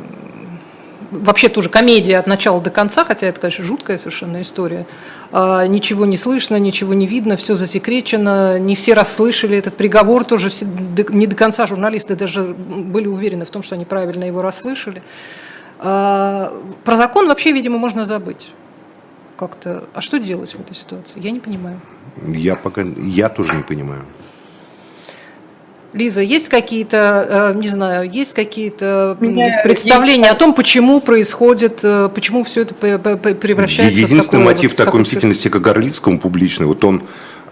вообще 1.10 1.48
тоже 1.48 1.68
комедия 1.68 2.18
от 2.18 2.26
начала 2.26 2.60
до 2.60 2.70
конца, 2.70 3.04
хотя 3.04 3.26
это, 3.26 3.40
конечно, 3.40 3.64
жуткая 3.64 3.98
совершенно 3.98 4.40
история. 4.42 4.86
А, 5.32 5.66
ничего 5.66 6.06
не 6.06 6.16
слышно, 6.16 6.58
ничего 6.58 6.94
не 6.94 7.06
видно, 7.06 7.36
все 7.36 7.54
засекречено, 7.54 8.58
не 8.58 8.74
все 8.74 8.94
расслышали 8.94 9.56
этот 9.56 9.76
приговор, 9.76 10.24
тоже 10.24 10.50
все, 10.50 10.66
не 11.10 11.26
до 11.26 11.36
конца 11.36 11.66
журналисты 11.66 12.16
даже 12.16 12.42
были 12.42 13.06
уверены 13.06 13.44
в 13.44 13.50
том, 13.50 13.62
что 13.62 13.74
они 13.74 13.84
правильно 13.84 14.24
его 14.24 14.42
расслышали. 14.42 15.02
А, 15.78 16.52
про 16.84 16.96
закон 16.96 17.28
вообще, 17.28 17.52
видимо, 17.52 17.78
можно 17.78 18.04
забыть 18.04 18.50
как-то. 19.38 19.84
А 19.94 20.00
что 20.02 20.18
делать 20.18 20.54
в 20.54 20.60
этой 20.60 20.76
ситуации? 20.76 21.20
Я 21.20 21.30
не 21.30 21.40
понимаю. 21.40 21.80
Я 22.26 22.56
пока, 22.56 22.82
я 22.82 23.28
тоже 23.30 23.54
не 23.54 23.62
понимаю. 23.62 24.04
Лиза, 25.92 26.20
есть 26.20 26.48
какие-то, 26.48 27.52
э, 27.54 27.58
не 27.58 27.68
знаю, 27.68 28.08
есть 28.10 28.32
какие-то 28.32 29.16
представления 29.64 30.24
есть... 30.24 30.32
о 30.32 30.34
том, 30.36 30.54
почему 30.54 31.00
происходит, 31.00 31.80
э, 31.82 32.08
почему 32.14 32.44
все 32.44 32.62
это 32.62 32.74
превращается 32.74 33.94
Единственный 33.94 34.06
в 34.06 34.10
Единственный 34.10 34.44
мотив 34.44 34.70
вот, 34.70 34.84
такой 34.84 35.00
мстительности 35.00 35.48
как 35.48 35.62
Горлицкому 35.62 36.20
публичный, 36.20 36.66
вот 36.66 36.84
он 36.84 37.02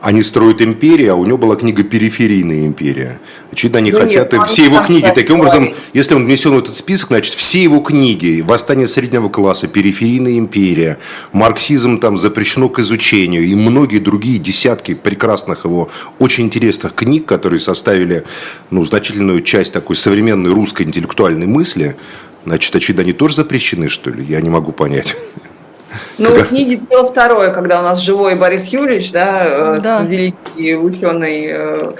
они 0.00 0.22
строят 0.22 0.62
империю, 0.62 1.12
а 1.12 1.16
у 1.16 1.26
него 1.26 1.38
была 1.38 1.56
книга 1.56 1.82
«Периферийная 1.82 2.66
империя». 2.66 3.20
Очевидно, 3.50 3.78
они 3.78 3.90
ну, 3.90 3.98
хотят... 3.98 4.32
Нет, 4.32 4.48
все 4.48 4.64
его 4.64 4.80
книги, 4.80 5.10
таким 5.12 5.40
образом, 5.40 5.74
если 5.92 6.14
он 6.14 6.24
внесен 6.24 6.52
в 6.52 6.58
этот 6.58 6.76
список, 6.76 7.08
значит, 7.08 7.34
все 7.34 7.62
его 7.62 7.80
книги 7.80 8.40
«Восстание 8.40 8.86
среднего 8.86 9.28
класса», 9.28 9.66
«Периферийная 9.66 10.38
империя», 10.38 10.98
«Марксизм» 11.32 11.98
там 11.98 12.16
запрещено 12.16 12.68
к 12.68 12.78
изучению 12.78 13.44
и 13.44 13.54
многие 13.54 13.98
другие 13.98 14.38
десятки 14.38 14.94
прекрасных 14.94 15.64
его, 15.64 15.90
очень 16.18 16.44
интересных 16.44 16.94
книг, 16.94 17.26
которые 17.26 17.60
составили 17.60 18.24
ну, 18.70 18.84
значительную 18.84 19.42
часть 19.42 19.72
такой 19.72 19.96
современной 19.96 20.52
русской 20.52 20.82
интеллектуальной 20.82 21.46
мысли, 21.46 21.96
значит, 22.44 22.74
очевидно, 22.74 23.02
они 23.02 23.12
тоже 23.12 23.34
запрещены, 23.34 23.88
что 23.88 24.10
ли? 24.10 24.24
Я 24.24 24.40
не 24.40 24.50
могу 24.50 24.70
понять. 24.70 25.16
Ну, 26.18 26.30
в 26.30 26.48
книге 26.48 26.76
«Дело 26.76 27.08
второе», 27.08 27.50
когда 27.50 27.80
у 27.80 27.82
нас 27.82 28.00
живой 28.00 28.34
Борис 28.34 28.66
Юрьевич, 28.66 29.12
да, 29.12 29.76
э, 29.76 29.80
да. 29.80 30.02
великий 30.02 30.76
ученый 30.76 31.46
э, 31.50 31.92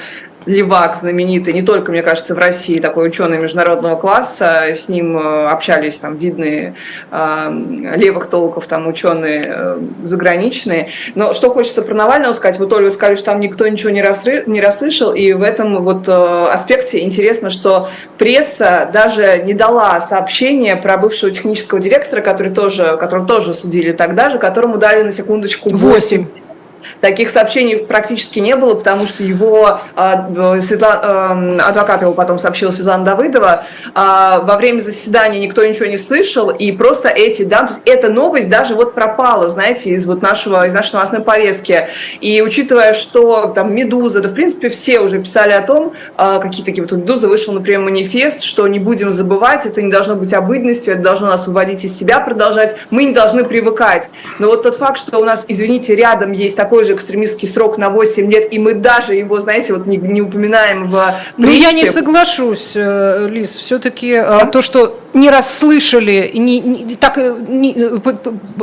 Левак 0.49 0.97
знаменитый, 0.97 1.53
не 1.53 1.61
только, 1.61 1.93
мне 1.93 2.03
кажется, 2.03 2.35
в 2.35 2.39
России, 2.39 2.81
такой 2.81 3.09
ученый 3.09 3.39
международного 3.39 3.97
класса, 3.97 4.65
с 4.75 4.89
ним 4.89 5.19
э, 5.19 5.47
общались 5.47 5.99
там 5.99 6.17
видные 6.17 6.75
э, 7.11 7.51
левых 7.97 8.29
толков, 8.29 8.67
там 8.67 8.87
ученые 8.87 9.45
э, 9.47 9.81
заграничные. 10.05 10.89
Но 11.15 11.35
что 11.35 11.51
хочется 11.51 11.83
про 11.83 11.95
Навального 11.95 12.33
сказать, 12.33 12.59
вот 12.59 12.73
Ольга 12.73 12.89
сказали, 12.89 13.17
что 13.17 13.27
там 13.27 13.41
никто 13.41 13.69
ничего 13.69 13.91
не, 13.91 14.03
расры, 14.03 14.45
не 14.47 14.63
расслышал, 14.63 15.13
и 15.13 15.35
в 15.35 15.43
этом 15.43 15.85
вот 15.85 16.09
аспекте 16.09 17.01
интересно, 17.01 17.51
что 17.51 17.91
пресса 18.17 18.89
даже 18.91 19.43
не 19.45 19.53
дала 19.53 20.01
сообщение 20.01 20.77
про 20.77 20.97
бывшего 20.97 21.31
технического 21.31 21.79
директора, 21.79 22.23
который 22.23 22.55
тоже, 22.55 22.97
которого 22.99 23.27
тоже 23.27 23.53
судили 23.53 23.93
тогда 23.93 24.31
же, 24.31 24.39
которому 24.39 24.79
дали 24.79 25.03
на 25.03 25.13
секундочку 25.13 25.69
8 25.69 26.27
Таких 27.01 27.31
сообщений 27.31 27.79
практически 27.79 28.39
не 28.39 28.57
было, 28.57 28.75
потому 28.75 29.07
что 29.07 29.23
его 29.23 29.81
а, 29.97 30.61
Светлана, 30.61 31.65
адвокат 31.65 32.03
его 32.03 32.13
потом 32.13 32.39
сообщила 32.39 32.71
Светлана 32.71 33.05
Давыдова, 33.05 33.65
а, 33.95 34.41
во 34.41 34.57
время 34.57 34.81
заседания 34.81 35.41
никто 35.41 35.65
ничего 35.65 35.87
не 35.87 35.99
слышал, 35.99 36.51
и 36.51 36.73
просто 36.73 37.09
эти, 37.09 37.43
да, 37.45 37.67
то 37.67 37.73
есть 37.73 37.83
эта 37.85 38.09
новость 38.09 38.51
даже 38.51 38.75
вот 38.75 38.95
пропала, 38.95 39.49
знаете, 39.49 39.91
из 39.91 40.07
вот 40.07 40.23
нашего, 40.23 40.67
из 40.67 40.75
нашей 40.75 40.95
новостной 40.95 41.23
повестки. 41.23 41.89
И 42.21 42.43
учитывая, 42.43 42.95
что 42.95 43.53
там 43.55 43.75
Медуза, 43.75 44.21
да 44.21 44.29
в 44.29 44.35
принципе 44.35 44.69
все 44.69 45.01
уже 45.01 45.21
писали 45.21 45.53
о 45.53 45.63
том, 45.63 45.93
а, 46.17 46.39
какие 46.39 46.65
такие 46.65 46.83
вот 46.83 46.93
Медуза 46.93 47.29
вышел, 47.29 47.53
например, 47.53 47.81
манифест, 47.81 48.43
что 48.43 48.67
не 48.69 48.79
будем 48.79 49.13
забывать, 49.13 49.67
это 49.67 49.83
не 49.83 49.91
должно 49.91 50.15
быть 50.15 50.33
обыденностью, 50.33 50.95
это 50.95 51.03
должно 51.03 51.29
нас 51.29 51.47
выводить 51.47 51.85
из 51.85 51.99
себя, 51.99 52.21
продолжать, 52.21 52.77
мы 52.91 53.05
не 53.05 53.13
должны 53.13 53.45
привыкать. 53.45 54.11
Но 54.39 54.49
вот 54.49 54.63
тот 54.63 54.77
факт, 54.77 54.99
что 54.99 55.19
у 55.19 55.25
нас, 55.25 55.45
извините, 55.49 55.95
рядом 55.95 56.33
есть 56.33 56.57
такой 56.57 56.68
такой 56.69 56.85
же 56.85 56.93
экстремистский 56.95 57.49
срок 57.49 57.79
на 57.79 57.89
8 57.89 58.31
лет, 58.31 58.53
и 58.53 58.59
мы 58.59 58.75
даже 58.75 59.15
его, 59.15 59.41
знаете, 59.41 59.73
вот 59.73 59.87
не, 59.87 59.97
не 59.97 60.21
упоминаем 60.21 60.85
в 60.85 61.15
прессе. 61.37 61.39
Ну, 61.39 61.51
я 61.51 61.73
не 61.73 61.87
соглашусь, 61.87 62.73
э, 62.77 63.27
Лиз, 63.31 63.55
все-таки 63.55 64.13
да? 64.13 64.45
то, 64.45 64.61
что 64.61 64.95
не 65.15 65.31
расслышали, 65.31 66.31
не, 66.35 66.61
не, 66.61 66.95
так 66.95 67.17
не, 67.17 67.75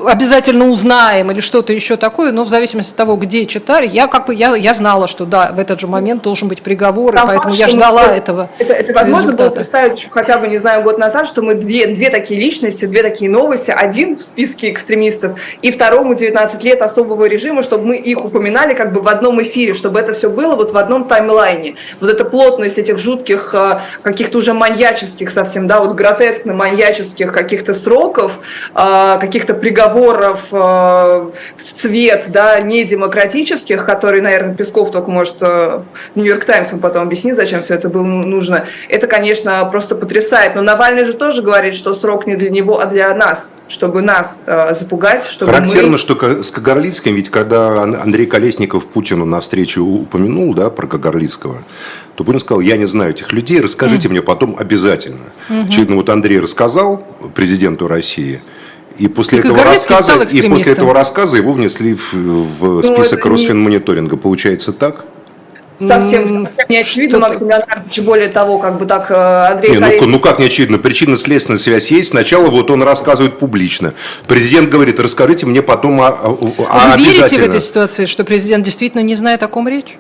обязательно 0.08 0.68
узнаем 0.68 1.32
или 1.32 1.40
что-то 1.40 1.74
еще 1.74 1.98
такое, 1.98 2.32
но 2.32 2.44
в 2.44 2.50
зависимости 2.50 2.92
от 2.92 2.98
того, 2.98 3.16
где 3.16 3.48
читали, 3.48 3.88
я 3.88 4.06
как 4.06 4.28
бы 4.28 4.36
я, 4.36 4.56
я 4.56 4.76
знала, 4.76 5.08
что 5.08 5.26
да, 5.26 5.52
в 5.52 5.60
этот 5.60 5.80
же 5.80 5.88
момент 5.88 6.22
должен 6.22 6.48
быть 6.48 6.62
приговор, 6.62 7.16
Там 7.16 7.26
и 7.26 7.28
поэтому 7.28 7.56
я 7.56 7.68
ждала 7.68 8.04
мы, 8.04 8.14
этого. 8.14 8.50
Это, 8.60 8.74
это 8.74 8.94
возможно 8.94 9.32
результата. 9.32 9.50
было 9.50 9.56
представить 9.56 9.98
еще 9.98 10.10
хотя 10.12 10.38
бы, 10.38 10.48
не 10.48 10.60
знаю, 10.60 10.84
год 10.84 11.00
назад, 11.00 11.28
что 11.28 11.42
мы 11.42 11.56
две, 11.56 11.88
две 11.88 12.12
такие 12.12 12.40
личности, 12.40 12.86
две 12.86 13.02
такие 13.02 13.32
новости, 13.32 13.74
один 13.76 14.16
в 14.18 14.24
списке 14.24 14.70
экстремистов 14.70 15.40
и 15.64 15.72
второму 15.72 16.14
19 16.14 16.64
лет 16.64 16.82
особого 16.84 17.26
режима, 17.26 17.64
чтобы 17.64 17.86
мы 17.86 17.95
их 17.96 18.24
упоминали 18.24 18.74
как 18.74 18.94
бы 18.94 19.02
в 19.02 19.08
одном 19.08 19.42
эфире, 19.42 19.74
чтобы 19.74 20.00
это 20.00 20.14
все 20.14 20.30
было 20.30 20.56
вот 20.56 20.72
в 20.72 20.78
одном 20.78 21.08
таймлайне. 21.08 21.76
Вот 22.00 22.10
эта 22.10 22.26
плотность 22.26 22.78
этих 22.78 22.98
жутких, 22.98 23.54
э, 23.54 23.80
каких-то 24.02 24.38
уже 24.38 24.54
маньяческих 24.54 25.30
совсем, 25.30 25.68
да, 25.68 25.80
вот 25.80 25.96
гротескно-маньяческих 25.96 27.32
каких-то 27.32 27.74
сроков, 27.74 28.40
э, 28.74 29.18
каких-то 29.20 29.54
приговоров 29.54 30.42
э, 30.52 30.56
в 30.56 31.74
цвет, 31.74 32.26
да, 32.30 32.60
недемократических, 32.62 33.86
которые, 33.86 34.22
наверное, 34.22 34.56
Песков 34.56 34.92
только 34.92 35.12
может 35.12 35.42
Нью-Йорк 36.16 36.46
Таймс 36.46 36.74
он 36.74 36.80
потом 36.80 37.04
объяснит, 37.04 37.36
зачем 37.36 37.62
все 37.62 37.76
это 37.76 37.90
было 37.90 38.04
нужно. 38.04 38.68
Это, 38.90 39.08
конечно, 39.08 39.68
просто 39.72 39.96
потрясает. 39.96 40.56
Но 40.56 40.62
Навальный 40.62 41.06
же 41.06 41.14
тоже 41.14 41.42
говорит, 41.42 41.76
что 41.76 41.94
срок 41.94 42.28
не 42.28 42.36
для 42.36 42.50
него, 42.50 42.80
а 42.80 42.86
для 42.86 43.14
нас, 43.14 43.54
чтобы 43.68 44.02
нас 44.02 44.42
э, 44.46 44.74
запугать, 44.74 45.26
чтобы 45.26 45.52
Характерно, 45.52 45.92
мы... 45.92 45.98
что 45.98 46.44
с 46.44 46.52
Кагарлицким, 46.52 47.16
ведь 47.16 47.30
когда 47.30 47.85
Андрей 47.94 48.26
Колесников 48.26 48.86
Путину 48.88 49.26
на 49.26 49.40
встрече 49.40 49.82
упомянул, 49.82 50.54
да, 50.54 50.70
про 50.70 50.88
Кагарлицкого, 50.88 51.64
то 52.16 52.24
Путин 52.24 52.40
сказал, 52.40 52.62
я 52.62 52.78
не 52.78 52.86
знаю 52.86 53.12
этих 53.12 53.32
людей, 53.32 53.62
расскажите 53.62 54.08
mm. 54.08 54.12
мне 54.12 54.22
потом 54.22 54.56
обязательно. 54.58 55.26
Mm-hmm. 55.50 55.68
Очевидно, 55.68 55.96
вот 55.96 56.10
Андрей 56.10 56.40
рассказал 56.40 57.06
президенту 57.36 57.88
России, 57.88 58.42
и 58.98 59.08
после, 59.08 59.40
этого 59.40 59.64
рассказа, 59.64 60.22
и 60.24 60.42
после 60.50 60.72
этого 60.72 60.94
рассказа 60.94 61.36
его 61.38 61.52
внесли 61.52 61.94
в, 61.96 62.14
в 62.14 62.62
ну, 62.62 62.82
список 62.82 63.26
Росфинмониторинга. 63.26 64.16
Получается 64.16 64.72
так? 64.72 65.06
Совсем, 65.78 66.28
совсем 66.28 66.66
не 66.70 66.78
очевидно, 66.78 67.20
Максим 67.20 67.50
Леонардович, 67.50 68.00
более 68.00 68.30
того, 68.30 68.58
как 68.60 68.78
бы 68.78 68.86
так 68.86 69.10
э, 69.10 69.14
Андрей 69.52 69.72
не, 69.72 69.80
ну, 70.02 70.08
ну 70.08 70.20
как 70.20 70.40
не 70.40 70.46
очевидно, 70.46 70.78
причинно-следственная 70.78 71.60
связь 71.60 71.92
есть, 71.92 72.10
сначала 72.10 72.50
вот 72.50 72.72
он 72.72 72.84
рассказывает 72.84 73.40
публично, 73.40 73.94
президент 74.28 74.70
говорит, 74.70 75.00
расскажите 75.00 75.46
мне 75.46 75.62
потом 75.62 76.02
о, 76.02 76.10
о, 76.10 76.38
о 76.70 76.98
Вы 76.98 77.04
верите 77.04 77.38
в 77.38 77.44
этой 77.44 77.62
ситуации, 77.62 78.06
что 78.06 78.24
президент 78.24 78.64
действительно 78.64 79.02
не 79.02 79.16
знает, 79.16 79.44
о 79.44 79.48
ком 79.48 79.68
речь? 79.68 79.98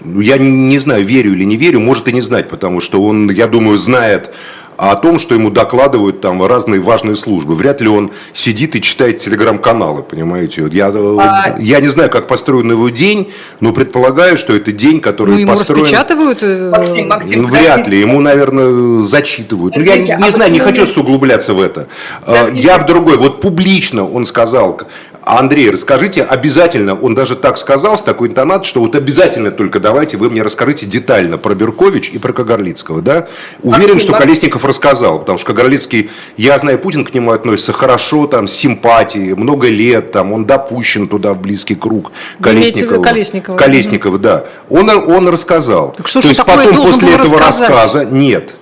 Ну, 0.00 0.20
я 0.20 0.38
не 0.38 0.78
знаю, 0.78 1.04
верю 1.04 1.32
или 1.32 1.44
не 1.44 1.56
верю, 1.56 1.80
может 1.80 2.06
и 2.08 2.12
не 2.12 2.20
знать, 2.20 2.48
потому 2.48 2.80
что 2.80 3.02
он, 3.02 3.30
я 3.30 3.46
думаю, 3.46 3.78
знает 3.78 4.32
а 4.76 4.92
о 4.92 4.96
том, 4.96 5.18
что 5.18 5.34
ему 5.34 5.50
докладывают 5.50 6.20
там 6.20 6.44
разные 6.44 6.80
важные 6.80 7.16
службы. 7.16 7.54
Вряд 7.54 7.80
ли 7.80 7.88
он 7.88 8.12
сидит 8.32 8.76
и 8.76 8.82
читает 8.82 9.18
телеграм-каналы, 9.18 10.02
понимаете. 10.02 10.68
Я, 10.72 10.88
а... 10.88 11.56
я 11.58 11.80
не 11.80 11.88
знаю, 11.88 12.10
как 12.10 12.26
построен 12.26 12.70
его 12.70 12.88
день, 12.88 13.32
но 13.60 13.72
предполагаю, 13.72 14.38
что 14.38 14.54
это 14.54 14.72
день, 14.72 15.00
который 15.00 15.34
ну, 15.34 15.38
ему 15.38 15.52
построен... 15.52 15.82
распечатывают? 15.82 16.38
Э, 16.42 16.70
Максим, 16.70 17.08
Максим, 17.08 17.42
ну, 17.42 17.48
вряд 17.48 17.88
ли. 17.88 18.00
Ему, 18.00 18.20
наверное, 18.20 19.02
зачитывают. 19.02 19.76
Ну, 19.76 19.82
я 19.82 19.96
не, 19.96 20.04
не 20.04 20.12
а 20.12 20.30
знаю, 20.30 20.52
не 20.52 20.60
хочу 20.60 20.86
углубляться 21.00 21.54
в 21.54 21.60
это. 21.60 21.88
Подождите. 22.24 22.66
Я 22.66 22.78
в 22.78 22.86
другой. 22.86 23.16
Вот 23.16 23.40
публично 23.40 24.08
он 24.08 24.24
сказал, 24.24 24.80
Андрей, 25.26 25.70
расскажите 25.70 26.22
обязательно, 26.22 26.94
он 26.94 27.16
даже 27.16 27.34
так 27.34 27.58
сказал, 27.58 27.98
с 27.98 28.02
такой 28.02 28.28
интонацией, 28.28 28.68
что 28.68 28.80
вот 28.80 28.94
обязательно 28.94 29.50
только 29.50 29.80
давайте 29.80 30.16
вы 30.16 30.30
мне 30.30 30.40
расскажите 30.40 30.86
детально 30.86 31.36
про 31.36 31.52
Беркович 31.56 32.10
и 32.10 32.18
про 32.18 32.32
Кагарлицкого, 32.32 33.02
да? 33.02 33.26
Уверен, 33.60 33.94
Максим, 33.94 34.00
что 34.00 34.12
Колесников 34.12 34.64
рассказал, 34.64 35.18
потому 35.18 35.38
что 35.38 35.48
Кагарлицкий, 35.48 36.10
я 36.36 36.56
знаю, 36.60 36.78
Путин 36.78 37.04
к 37.04 37.12
нему 37.12 37.32
относится 37.32 37.72
хорошо, 37.72 38.28
там, 38.28 38.46
с 38.46 38.52
симпатией, 38.52 39.34
много 39.34 39.68
лет, 39.68 40.12
там, 40.12 40.32
он 40.32 40.44
допущен 40.44 41.08
туда 41.08 41.34
в 41.34 41.40
близкий 41.40 41.74
круг 41.74 42.12
Колесникова. 42.40 43.02
Колесникова. 43.02 43.56
Колесникова, 43.56 44.18
да. 44.20 44.44
Он, 44.70 44.88
он 44.88 45.28
рассказал. 45.28 45.92
Так 45.96 46.06
что 46.06 46.20
То 46.20 46.28
есть 46.28 46.44
потом 46.44 46.76
после 46.76 47.14
этого 47.14 47.36
рассказать? 47.40 47.68
рассказа, 47.68 48.04
нет, 48.04 48.54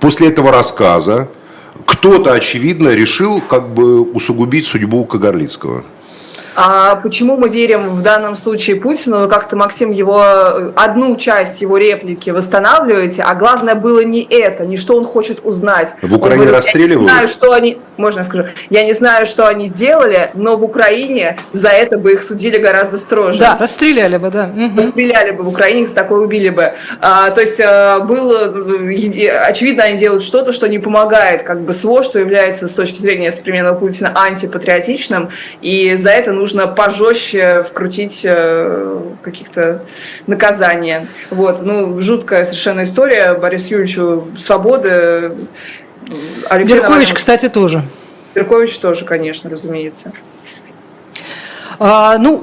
после 0.00 0.28
этого 0.28 0.50
рассказа 0.50 1.28
кто-то, 1.84 2.32
очевидно, 2.32 2.88
решил 2.88 3.42
как 3.42 3.68
бы 3.74 4.00
усугубить 4.00 4.64
судьбу 4.64 5.04
Кагарлицкого. 5.04 5.84
А 6.56 6.96
почему 6.96 7.36
мы 7.36 7.50
верим 7.50 7.90
в 7.90 8.02
данном 8.02 8.34
случае 8.34 8.76
Путину? 8.76 9.28
Как-то, 9.28 9.56
Максим, 9.56 9.92
его 9.92 10.22
одну 10.74 11.16
часть 11.16 11.60
его 11.60 11.76
реплики 11.76 12.30
восстанавливаете, 12.30 13.22
а 13.22 13.34
главное 13.34 13.74
было 13.74 14.02
не 14.02 14.22
это, 14.22 14.64
не 14.64 14.78
что 14.78 14.96
он 14.96 15.04
хочет 15.04 15.40
узнать. 15.44 15.94
В 16.00 16.14
Украине 16.14 16.46
говорит, 16.46 16.54
расстреливают? 16.54 17.10
Я 17.10 17.14
не 17.14 17.18
знаю, 17.18 17.28
что 17.28 17.52
они, 17.52 17.78
можно 17.98 18.20
я 18.20 18.24
скажу, 18.24 18.44
я 18.70 18.84
не 18.84 18.94
знаю, 18.94 19.26
что 19.26 19.46
они 19.46 19.68
сделали, 19.68 20.30
но 20.32 20.56
в 20.56 20.64
Украине 20.64 21.36
за 21.52 21.68
это 21.68 21.98
бы 21.98 22.12
их 22.12 22.22
судили 22.22 22.56
гораздо 22.56 22.96
строже. 22.96 23.38
Да, 23.38 23.58
расстреляли 23.60 24.16
бы, 24.16 24.30
да. 24.30 24.50
Расстреляли 24.74 25.32
бы 25.32 25.44
в 25.44 25.48
Украине, 25.48 25.82
их 25.82 25.88
за 25.88 25.94
такое 25.94 26.20
убили 26.20 26.48
бы. 26.48 26.72
А, 27.02 27.30
то 27.30 27.42
есть 27.42 27.60
а, 27.60 28.00
было, 28.00 28.46
очевидно, 29.46 29.84
они 29.84 29.98
делают 29.98 30.24
что-то, 30.24 30.52
что 30.52 30.68
не 30.68 30.78
помогает 30.78 31.42
как 31.42 31.60
бы 31.60 31.74
СВО, 31.74 32.02
что 32.02 32.18
является 32.18 32.66
с 32.66 32.74
точки 32.74 33.02
зрения 33.02 33.30
современного 33.30 33.78
Путина 33.78 34.12
антипатриотичным, 34.14 35.28
и 35.60 35.94
за 35.96 36.10
это 36.10 36.32
нужно 36.32 36.45
нужно 36.46 36.68
пожестче 36.68 37.64
вкрутить 37.64 38.20
э, 38.22 39.00
каких-то 39.20 39.82
наказания. 40.28 41.08
Вот. 41.30 41.62
Ну, 41.62 42.00
жуткая 42.00 42.44
совершенно 42.44 42.84
история. 42.84 43.34
Борис 43.34 43.66
Юрьевичу 43.66 44.28
свободы. 44.38 45.32
Алексей 46.48 46.74
Беркович, 46.76 46.82
Навальный... 46.82 47.14
кстати, 47.14 47.48
тоже. 47.48 47.82
Беркович 48.36 48.78
тоже, 48.78 49.04
конечно, 49.04 49.50
разумеется. 49.50 50.12
А, 51.78 52.18
ну, 52.18 52.40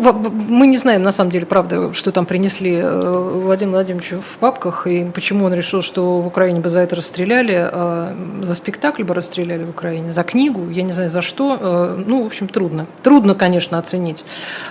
мы 0.50 0.68
не 0.68 0.78
знаем, 0.78 1.04
на 1.04 1.12
самом 1.12 1.32
деле, 1.32 1.46
правда, 1.46 1.94
что 1.94 2.12
там 2.12 2.26
принесли 2.26 2.76
э, 2.76 3.00
Владимиру 3.00 3.74
Владимировичу 3.74 4.22
в 4.22 4.38
папках, 4.38 4.88
и 4.88 5.06
почему 5.06 5.46
он 5.46 5.54
решил, 5.54 5.82
что 5.82 6.22
в 6.22 6.28
Украине 6.28 6.60
бы 6.60 6.70
за 6.70 6.82
это 6.82 6.96
расстреляли, 6.96 7.54
а 7.72 8.16
за 8.42 8.56
спектакль 8.56 9.04
бы 9.04 9.14
расстреляли 9.14 9.64
в 9.64 9.70
Украине, 9.70 10.12
за 10.12 10.24
книгу, 10.24 10.70
я 10.70 10.84
не 10.84 10.94
знаю, 10.94 11.10
за 11.10 11.22
что. 11.22 11.58
Э, 11.60 12.04
ну, 12.06 12.24
в 12.24 12.26
общем, 12.28 12.48
трудно. 12.48 12.88
Трудно, 13.02 13.36
конечно, 13.36 13.78
оценить. 13.78 14.24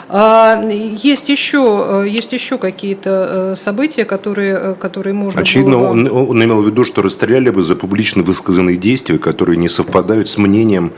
А, 0.09 0.63
есть 0.63 1.29
еще, 1.29 2.05
э, 2.05 2.09
есть 2.09 2.33
еще 2.33 2.59
какие-то 2.59 3.55
события, 3.57 4.05
которые, 4.05 4.75
которые 4.75 5.15
можно 5.15 5.41
Очевидно, 5.41 5.79
было 5.79 5.87
бы... 5.87 5.91
он, 5.91 6.29
он 6.31 6.45
имел 6.45 6.63
в 6.63 6.67
виду, 6.67 6.85
что 6.85 7.03
расстреляли 7.03 7.51
бы 7.51 7.65
за 7.65 7.77
публично 7.77 8.23
высказанные 8.23 8.77
действия, 8.77 9.19
которые 9.19 9.57
не 9.57 9.69
совпадают 9.69 10.29
с 10.29 10.39
мнением 10.39 10.93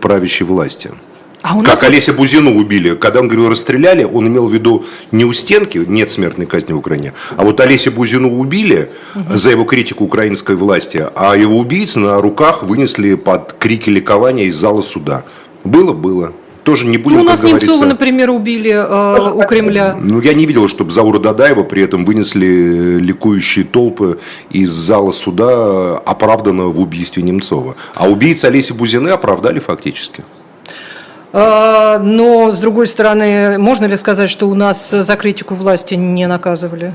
правящей 0.00 0.46
власти. 0.46 0.92
А 1.42 1.56
у 1.56 1.62
нас 1.62 1.80
как 1.80 1.90
Олеся 1.90 2.12
Бузину 2.12 2.56
убили. 2.56 2.94
Когда 2.94 3.20
он 3.20 3.28
говорил 3.28 3.50
расстреляли, 3.50 4.04
он 4.04 4.28
имел 4.28 4.46
в 4.46 4.54
виду 4.54 4.84
не 5.10 5.24
у 5.24 5.32
стенки, 5.32 5.78
нет 5.86 6.10
смертной 6.10 6.46
казни 6.46 6.72
в 6.72 6.78
Украине, 6.78 7.12
а 7.36 7.44
вот 7.44 7.60
Олеся 7.60 7.90
Бузину 7.90 8.38
убили 8.38 8.90
угу. 9.14 9.36
за 9.36 9.50
его 9.50 9.64
критику 9.64 10.04
украинской 10.04 10.54
власти, 10.54 11.04
а 11.14 11.36
его 11.36 11.58
убийц 11.58 11.96
на 11.96 12.20
руках 12.20 12.62
вынесли 12.62 13.14
под 13.14 13.54
крики 13.54 13.90
ликования 13.90 14.44
из 14.44 14.56
зала 14.56 14.82
суда. 14.82 15.24
Было, 15.64 15.92
было. 15.92 16.32
Тоже 16.64 16.86
не 16.86 16.96
будем, 16.96 17.18
ну, 17.18 17.22
у 17.22 17.26
нас 17.26 17.42
Немцова, 17.42 17.86
например, 17.86 18.30
убили 18.30 18.70
э, 18.70 19.32
у 19.32 19.42
Кремля. 19.48 19.98
Ну, 20.00 20.20
я 20.20 20.32
не 20.32 20.46
видел, 20.46 20.68
чтобы 20.68 20.92
Заура 20.92 21.18
Дадаева 21.18 21.64
при 21.64 21.82
этом 21.82 22.04
вынесли 22.04 23.00
ликующие 23.00 23.64
толпы 23.64 24.20
из 24.50 24.70
зала 24.70 25.10
суда, 25.10 25.98
оправданного 25.98 26.70
в 26.70 26.78
убийстве 26.78 27.24
Немцова. 27.24 27.74
А 27.96 28.08
убийцы 28.08 28.44
Олеси 28.44 28.72
Бузины 28.72 29.08
оправдали 29.08 29.58
фактически. 29.58 30.22
А, 31.32 31.98
но, 31.98 32.52
с 32.52 32.58
другой 32.58 32.86
стороны, 32.86 33.58
можно 33.58 33.86
ли 33.86 33.96
сказать, 33.96 34.28
что 34.28 34.48
у 34.48 34.54
нас 34.54 34.90
за 34.90 35.16
критику 35.16 35.54
власти 35.54 35.94
не 35.94 36.26
наказывали? 36.26 36.94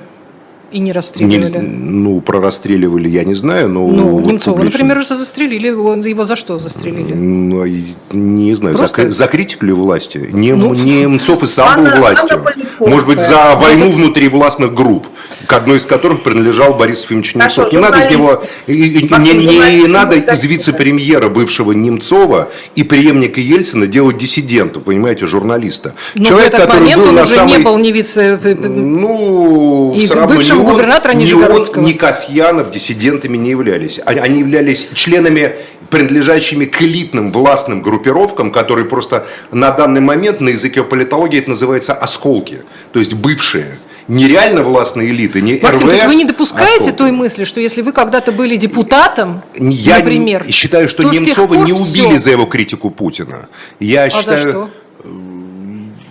И 0.70 0.80
не 0.80 0.92
расстреливали? 0.92 1.60
Не, 1.60 1.62
ну, 1.62 2.20
про 2.20 2.42
расстреливали 2.42 3.08
я 3.08 3.24
не 3.24 3.36
знаю, 3.36 3.70
но... 3.70 3.88
Ну, 3.88 4.10
вот 4.10 4.26
Немцова, 4.26 4.58
публично... 4.58 4.84
например, 4.84 5.06
застрелили, 5.06 5.68
его 5.68 6.26
за 6.26 6.36
что 6.36 6.60
застрелили? 6.60 7.14
Ну, 7.14 7.64
не 8.12 8.54
знаю, 8.56 8.76
Просто... 8.76 9.08
за, 9.08 9.14
за 9.14 9.28
критику 9.28 9.66
ли 9.66 9.72
власти? 9.72 10.30
Не, 10.32 10.54
ну, 10.54 10.74
Немцов 10.74 11.44
и 11.44 11.48
сам 11.48 11.84
был 11.84 11.92
властью. 11.98 12.44
Может 12.80 13.08
быть, 13.08 13.22
за 13.22 13.56
войну 13.56 13.92
внутри 13.92 14.28
властных 14.28 14.74
групп. 14.74 15.08
к 15.48 15.54
одной 15.54 15.78
из 15.78 15.86
которых 15.86 16.24
принадлежал 16.24 16.74
Борис 16.74 17.04
Ефимович 17.04 17.36
Немцов. 17.36 17.72
Не 17.72 17.80
надо 17.80 18.00
из 18.00 18.10
него, 18.10 18.44
не, 18.68 19.34
не, 19.34 19.82
не 19.82 19.88
надо 19.88 20.18
из 20.18 20.44
вице-премьера 20.44 21.30
бывшего 21.30 21.72
Немцова 21.72 22.50
и 22.76 22.84
преемника 22.84 23.40
Ельцина 23.40 23.88
делать 23.88 24.18
диссидента, 24.18 24.80
понимаете, 24.80 25.26
журналиста. 25.28 25.96
Но 26.16 26.24
ну, 26.24 26.30
Человек, 26.30 26.52
в 26.52 26.56
этот 26.56 26.70
момент 26.70 27.02
был 27.02 27.10
он 27.10 27.18
уже 27.20 27.26
самой, 27.28 27.58
не 27.58 27.64
был 27.64 27.78
не 27.78 27.92
вице... 27.92 28.40
Ну, 28.58 29.94
и 29.96 30.08
бывшего 30.08 30.57
не 30.60 30.72
губернатора 30.72 31.14
он, 31.14 31.18
Нижегородского. 31.20 31.82
Ни 31.82 31.86
он, 31.86 31.92
ни 31.92 31.98
Касьянов 31.98 32.72
диссидентами 32.72 33.38
не 33.38 33.52
являлись. 33.52 34.00
Они 34.06 34.40
являлись 34.40 34.88
членами 34.94 35.56
принадлежащими 35.90 36.66
к 36.66 36.82
элитным 36.82 37.32
властным 37.32 37.82
группировкам, 37.82 38.52
которые 38.52 38.86
просто 38.86 39.26
на 39.52 39.72
данный 39.72 40.02
момент 40.02 40.42
на 40.42 40.50
языке 40.50 40.84
политологии 40.84 41.40
это 41.40 41.52
называется 41.52 41.94
осколки, 41.94 42.64
то 42.92 43.00
есть 43.00 43.14
бывшие 43.14 43.78
нереально 44.08 44.64
властной 44.64 45.10
элиты, 45.10 45.42
не 45.42 45.60
Максим, 45.62 45.70
РВС, 45.70 45.82
то 45.82 45.92
есть 45.92 46.06
вы 46.06 46.16
не 46.16 46.26
допускаете 46.26 46.76
осколки. 46.76 46.98
той 46.98 47.12
мысли, 47.12 47.44
что 47.44 47.60
если 47.60 47.82
вы 47.82 47.92
когда-то 47.92 48.32
были 48.32 48.56
депутатом, 48.56 49.42
Я 49.58 49.98
например, 49.98 50.46
считаю, 50.50 50.90
что 50.90 51.04
Немцова 51.04 51.56
не 51.56 51.74
убили 51.74 52.14
все. 52.14 52.20
за 52.20 52.32
его 52.32 52.46
критику 52.46 52.90
Путина. 52.90 53.48
Я 53.80 54.04
а 54.04 54.10
считаю, 54.10 54.44
за 54.44 54.50
что? 54.50 54.70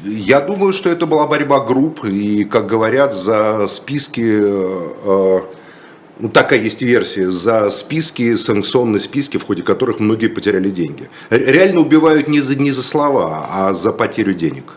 Я 0.06 0.40
думаю, 0.40 0.72
что 0.72 0.88
это 0.88 1.06
была 1.06 1.26
борьба 1.26 1.60
групп, 1.60 2.04
и, 2.04 2.44
как 2.44 2.66
говорят, 2.66 3.12
за 3.14 3.66
списки 3.66 4.22
э, 4.22 5.40
ну, 6.18 6.28
такая 6.30 6.60
есть 6.60 6.80
версия, 6.80 7.30
за 7.30 7.70
списки, 7.70 8.36
санкционные 8.36 9.00
списки, 9.00 9.36
в 9.36 9.44
ходе 9.44 9.62
которых 9.62 10.00
многие 10.00 10.28
потеряли 10.28 10.70
деньги. 10.70 11.10
Реально 11.30 11.80
убивают 11.80 12.28
не 12.28 12.40
за, 12.40 12.56
не 12.56 12.70
за 12.70 12.82
слова, 12.82 13.46
а 13.50 13.74
за 13.74 13.92
потерю 13.92 14.32
денег. 14.32 14.72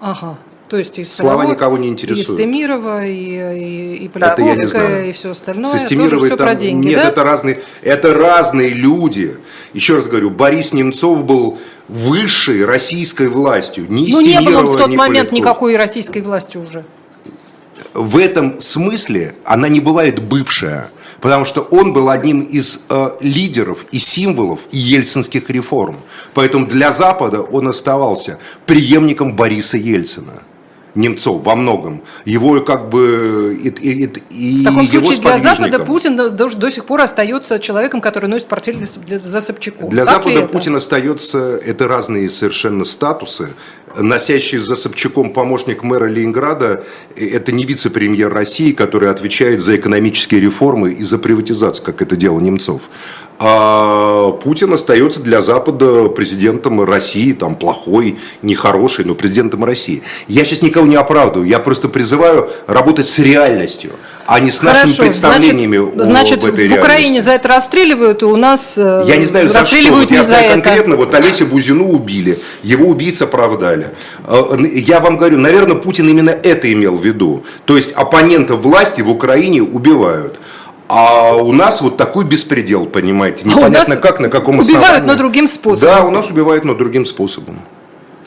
Ага. 0.00 0.38
То 0.68 0.76
есть 0.76 0.98
и 0.98 1.04
Слова 1.04 1.36
Старовой, 1.36 1.54
никого 1.54 1.78
не 1.78 1.88
интересуют. 1.88 2.28
И 2.28 2.32
Стемирова, 2.42 3.04
и, 3.04 3.14
и, 3.14 4.04
и 4.04 4.08
Поляковская, 4.08 5.06
и 5.06 5.12
все 5.12 5.30
остальное. 5.30 5.70
Со 5.70 5.78
Стемировой 5.78 6.10
тоже 6.10 6.26
все 6.26 6.36
про 6.36 6.54
деньги, 6.54 6.88
Нет, 6.88 7.02
да? 7.02 7.08
это 7.08 7.24
разные, 7.24 7.60
это 7.82 8.14
разные 8.14 8.68
люди. 8.68 9.36
Еще 9.72 9.94
раз 9.94 10.08
говорю, 10.08 10.30
Борис 10.30 10.74
Немцов 10.74 11.24
был 11.24 11.58
высшей 11.88 12.64
российской 12.64 13.28
властью. 13.28 13.86
Не 13.88 14.12
ну, 14.12 14.20
не 14.20 14.40
было 14.40 14.62
в 14.62 14.76
тот 14.76 14.88
момент 14.88 15.28
Поляков. 15.28 15.32
никакой 15.32 15.76
российской 15.76 16.22
власти 16.22 16.56
уже 16.58 16.84
в 17.94 18.16
этом 18.16 18.60
смысле 18.60 19.34
она 19.44 19.68
не 19.68 19.80
бывает 19.80 20.22
бывшая, 20.22 20.90
потому 21.20 21.44
что 21.44 21.62
он 21.62 21.92
был 21.92 22.10
одним 22.10 22.40
из 22.40 22.84
э, 22.88 23.10
лидеров 23.20 23.84
и 23.90 23.98
символов 23.98 24.60
ельцинских 24.70 25.50
реформ. 25.50 25.96
Поэтому 26.34 26.66
для 26.66 26.92
Запада 26.92 27.42
он 27.42 27.68
оставался 27.68 28.38
преемником 28.66 29.34
Бориса 29.34 29.76
Ельцина. 29.76 30.42
Немцов 30.98 31.44
во 31.44 31.54
многом. 31.54 32.02
Его 32.24 32.60
как 32.60 32.88
бы 32.90 33.56
и, 33.62 33.68
и, 33.68 34.10
и 34.30 34.60
В 34.60 34.64
таком 34.64 34.82
его 34.82 35.06
случае 35.06 35.22
для 35.22 35.38
Запада 35.38 35.78
Путин 35.78 36.16
до, 36.16 36.30
до 36.30 36.70
сих 36.70 36.84
пор 36.84 37.02
остается 37.02 37.60
человеком, 37.60 38.00
который 38.00 38.28
носит 38.28 38.48
портфель 38.48 38.84
для, 39.06 39.18
за 39.20 39.40
Собчаком. 39.40 39.88
Для 39.90 40.04
так 40.04 40.16
Запада 40.24 40.46
Путин 40.46 40.74
остается, 40.74 41.56
это 41.56 41.86
разные 41.86 42.28
совершенно 42.28 42.84
статусы. 42.84 43.50
Носящий 43.96 44.58
за 44.58 44.74
Собчаком 44.74 45.32
помощник 45.32 45.84
мэра 45.84 46.06
Ленинграда, 46.06 46.84
это 47.16 47.52
не 47.52 47.64
вице-премьер 47.64 48.32
России, 48.32 48.72
который 48.72 49.10
отвечает 49.10 49.62
за 49.62 49.76
экономические 49.76 50.40
реформы 50.40 50.90
и 50.90 51.04
за 51.04 51.18
приватизацию, 51.18 51.84
как 51.86 52.02
это 52.02 52.16
делал 52.16 52.40
Немцов. 52.40 52.82
А 53.40 54.32
Путин 54.32 54.72
остается 54.72 55.20
для 55.20 55.42
Запада 55.42 56.08
президентом 56.08 56.82
России, 56.82 57.32
там 57.32 57.54
плохой, 57.54 58.18
нехороший, 58.42 59.04
но 59.04 59.14
президентом 59.14 59.64
России. 59.64 60.02
Я 60.26 60.44
сейчас 60.44 60.60
никого 60.62 60.86
не 60.86 60.96
оправдываю, 60.96 61.48
я 61.48 61.60
просто 61.60 61.88
призываю 61.88 62.50
работать 62.66 63.06
с 63.06 63.20
реальностью, 63.20 63.92
а 64.26 64.40
не 64.40 64.50
с 64.50 64.58
Хорошо, 64.58 64.88
нашими 64.88 65.06
представлениями 65.06 65.76
значит, 65.76 66.04
значит, 66.04 66.42
в 66.42 66.46
этой 66.46 66.68
в 66.68 66.72
Украине 66.72 67.02
реальности. 67.02 67.24
за 67.26 67.30
это 67.30 67.48
расстреливают, 67.48 68.22
и 68.22 68.24
у 68.24 68.34
нас 68.34 68.72
э, 68.76 69.04
Я 69.06 69.16
не 69.16 69.26
знаю, 69.26 69.48
за 69.48 69.64
что. 69.64 69.92
Вот 69.92 70.10
я 70.10 70.24
знаю 70.24 70.50
конкретно, 70.50 70.96
вот 70.96 71.14
Олеся 71.14 71.46
Бузину 71.46 71.90
убили, 71.90 72.40
его 72.64 72.88
убийц 72.88 73.22
оправдали. 73.22 73.90
Э, 74.26 74.56
я 74.72 74.98
вам 74.98 75.16
говорю, 75.16 75.38
наверное, 75.38 75.76
Путин 75.76 76.08
именно 76.08 76.30
это 76.30 76.72
имел 76.72 76.96
в 76.96 77.04
виду. 77.04 77.44
То 77.66 77.76
есть 77.76 77.92
оппонентов 77.92 78.62
власти 78.62 79.00
в 79.00 79.08
Украине 79.08 79.62
убивают. 79.62 80.40
А 80.88 81.34
у 81.36 81.52
нас 81.52 81.82
вот 81.82 81.98
такой 81.98 82.24
беспредел, 82.24 82.86
понимаете, 82.86 83.44
а 83.44 83.48
непонятно 83.48 83.94
а 83.94 83.98
как, 83.98 84.20
на 84.20 84.30
каком 84.30 84.60
основании. 84.60 84.86
Убивают, 84.86 85.06
но 85.06 85.14
другим 85.16 85.46
способом. 85.46 85.94
Да, 85.94 86.04
у 86.04 86.10
нас 86.10 86.30
убивают, 86.30 86.64
но 86.64 86.74
другим 86.74 87.04
способом. 87.04 87.60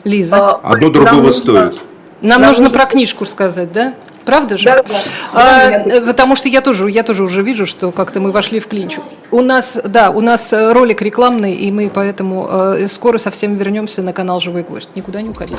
Лиза. 0.04 0.36
А, 0.36 0.60
Одно 0.62 0.88
другого 0.88 1.22
нам 1.22 1.32
стоит. 1.32 1.74
Нам, 2.20 2.40
нам 2.40 2.42
нужно, 2.42 2.64
нужно 2.64 2.78
про 2.78 2.86
книжку 2.86 3.26
сказать, 3.26 3.72
да? 3.72 3.94
Правда 4.24 4.56
же? 4.56 4.66
Да, 4.66 4.82
да. 4.84 4.94
А, 5.34 6.00
потому 6.06 6.36
что 6.36 6.48
я 6.48 6.60
тоже, 6.60 6.88
я 6.88 7.02
тоже 7.02 7.24
уже 7.24 7.42
вижу, 7.42 7.66
что 7.66 7.90
как-то 7.90 8.20
мы 8.20 8.30
вошли 8.30 8.60
в 8.60 8.68
клинч. 8.68 8.98
У 9.32 9.40
нас, 9.40 9.80
да, 9.84 10.10
у 10.10 10.20
нас 10.20 10.52
ролик 10.52 11.02
рекламный, 11.02 11.54
и 11.54 11.72
мы 11.72 11.90
поэтому 11.92 12.48
э, 12.48 12.86
скоро 12.86 13.18
совсем 13.18 13.56
вернемся 13.56 14.02
на 14.02 14.12
канал 14.12 14.38
Живой 14.38 14.62
Гость. 14.62 14.90
Никуда 14.94 15.20
не 15.20 15.30
уходите. 15.30 15.58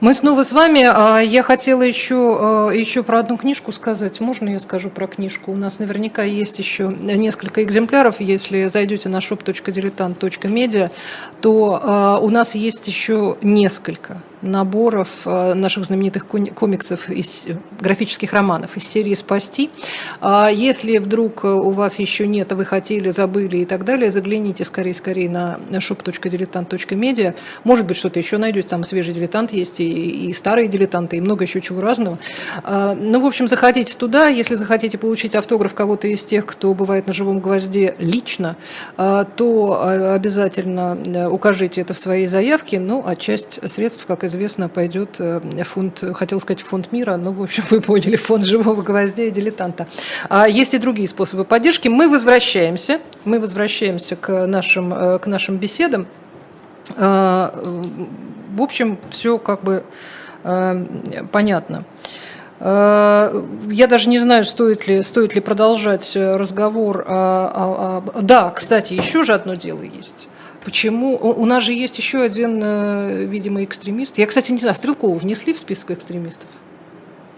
Мы 0.00 0.14
снова 0.14 0.44
с 0.44 0.52
вами. 0.52 0.82
А, 0.90 1.18
я 1.18 1.42
хотела 1.42 1.82
еще, 1.82 2.38
а, 2.40 2.70
еще 2.70 3.02
про 3.02 3.18
одну 3.18 3.36
книжку 3.36 3.70
сказать. 3.70 4.18
Можно 4.20 4.48
я 4.48 4.58
скажу 4.58 4.88
про 4.88 5.06
книжку? 5.06 5.52
У 5.52 5.56
нас 5.56 5.78
наверняка 5.78 6.22
есть 6.22 6.58
еще 6.58 6.88
несколько 6.88 7.62
экземпляров. 7.62 8.18
Если 8.20 8.68
зайдете 8.68 9.10
на 9.10 9.18
shop.diletant.media, 9.18 10.90
то 11.42 11.80
а, 11.82 12.18
у 12.18 12.30
нас 12.30 12.54
есть 12.54 12.88
еще 12.88 13.36
несколько 13.42 14.22
наборов 14.42 15.08
э, 15.24 15.54
наших 15.54 15.84
знаменитых 15.84 16.26
комиксов, 16.26 17.10
из 17.10 17.48
графических 17.80 18.32
романов 18.32 18.76
из 18.76 18.84
серии 18.84 19.14
«Спасти». 19.14 19.70
А 20.20 20.48
если 20.50 20.98
вдруг 20.98 21.44
у 21.44 21.70
вас 21.70 21.98
еще 21.98 22.26
нет, 22.26 22.52
а 22.52 22.54
вы 22.54 22.64
хотели, 22.64 23.10
забыли 23.10 23.58
и 23.58 23.64
так 23.64 23.84
далее, 23.84 24.10
загляните 24.10 24.64
скорее-скорее 24.64 25.28
на 25.28 25.58
shop.diletant.media. 25.70 27.34
Может 27.64 27.86
быть, 27.86 27.96
что-то 27.96 28.18
еще 28.18 28.38
найдете, 28.38 28.68
там 28.68 28.84
свежий 28.84 29.14
дилетант 29.14 29.52
есть, 29.52 29.80
и, 29.80 30.28
и 30.28 30.32
старые 30.32 30.68
дилетанты, 30.68 31.16
и 31.16 31.20
много 31.20 31.44
еще 31.44 31.60
чего 31.60 31.80
разного. 31.80 32.18
А, 32.62 32.94
ну, 32.94 33.20
в 33.20 33.26
общем, 33.26 33.48
заходите 33.48 33.94
туда. 33.96 34.28
Если 34.28 34.54
захотите 34.54 34.98
получить 34.98 35.34
автограф 35.34 35.74
кого-то 35.74 36.08
из 36.08 36.24
тех, 36.24 36.46
кто 36.46 36.74
бывает 36.74 37.06
на 37.06 37.12
живом 37.12 37.40
гвозде 37.40 37.94
лично, 37.98 38.56
а, 38.96 39.24
то 39.24 40.14
обязательно 40.14 40.98
э, 41.04 41.26
укажите 41.26 41.80
это 41.80 41.94
в 41.94 41.98
своей 41.98 42.26
заявке. 42.26 42.78
Ну, 42.80 43.02
а 43.04 43.16
часть 43.16 43.58
средств, 43.70 44.06
как 44.06 44.24
известно, 44.30 44.68
пойдет 44.68 45.16
э, 45.18 45.40
фонд, 45.64 46.02
хотел 46.14 46.40
сказать 46.40 46.62
фонд 46.62 46.92
мира, 46.92 47.16
но, 47.16 47.32
в 47.32 47.42
общем, 47.42 47.64
вы 47.70 47.80
поняли, 47.80 48.16
фонд 48.16 48.46
живого 48.46 48.82
гвоздя 48.82 49.24
и 49.24 49.30
дилетанта. 49.30 49.86
А 50.28 50.48
есть 50.48 50.74
и 50.74 50.78
другие 50.78 51.08
способы 51.08 51.44
поддержки. 51.44 51.88
Мы 51.88 52.08
возвращаемся, 52.08 53.00
мы 53.24 53.38
возвращаемся 53.40 54.16
к 54.16 54.46
нашим, 54.46 54.94
э, 54.94 55.18
к 55.18 55.26
нашим 55.26 55.58
беседам. 55.58 56.06
А, 56.96 57.52
в 58.56 58.62
общем, 58.62 58.98
все 59.10 59.38
как 59.38 59.62
бы 59.62 59.84
э, 60.44 60.86
понятно. 61.30 61.84
Я 62.62 63.86
даже 63.88 64.10
не 64.10 64.18
знаю, 64.18 64.44
стоит 64.44 64.86
ли, 64.86 65.02
стоит 65.02 65.34
ли 65.34 65.40
продолжать 65.40 66.14
разговор. 66.14 67.06
А, 67.08 68.02
а, 68.04 68.18
а, 68.18 68.20
да, 68.20 68.50
кстати, 68.50 68.92
еще 68.92 69.24
же 69.24 69.32
одно 69.32 69.54
дело 69.54 69.80
есть. 69.80 70.28
Почему? 70.64 71.16
У 71.16 71.44
нас 71.46 71.64
же 71.64 71.72
есть 71.72 71.96
еще 71.98 72.20
один, 72.20 72.60
видимо, 73.28 73.64
экстремист. 73.64 74.18
Я, 74.18 74.26
кстати, 74.26 74.52
не 74.52 74.58
знаю, 74.58 74.74
Стрелкову 74.74 75.16
внесли 75.16 75.52
в 75.52 75.58
список 75.58 75.92
экстремистов? 75.92 76.48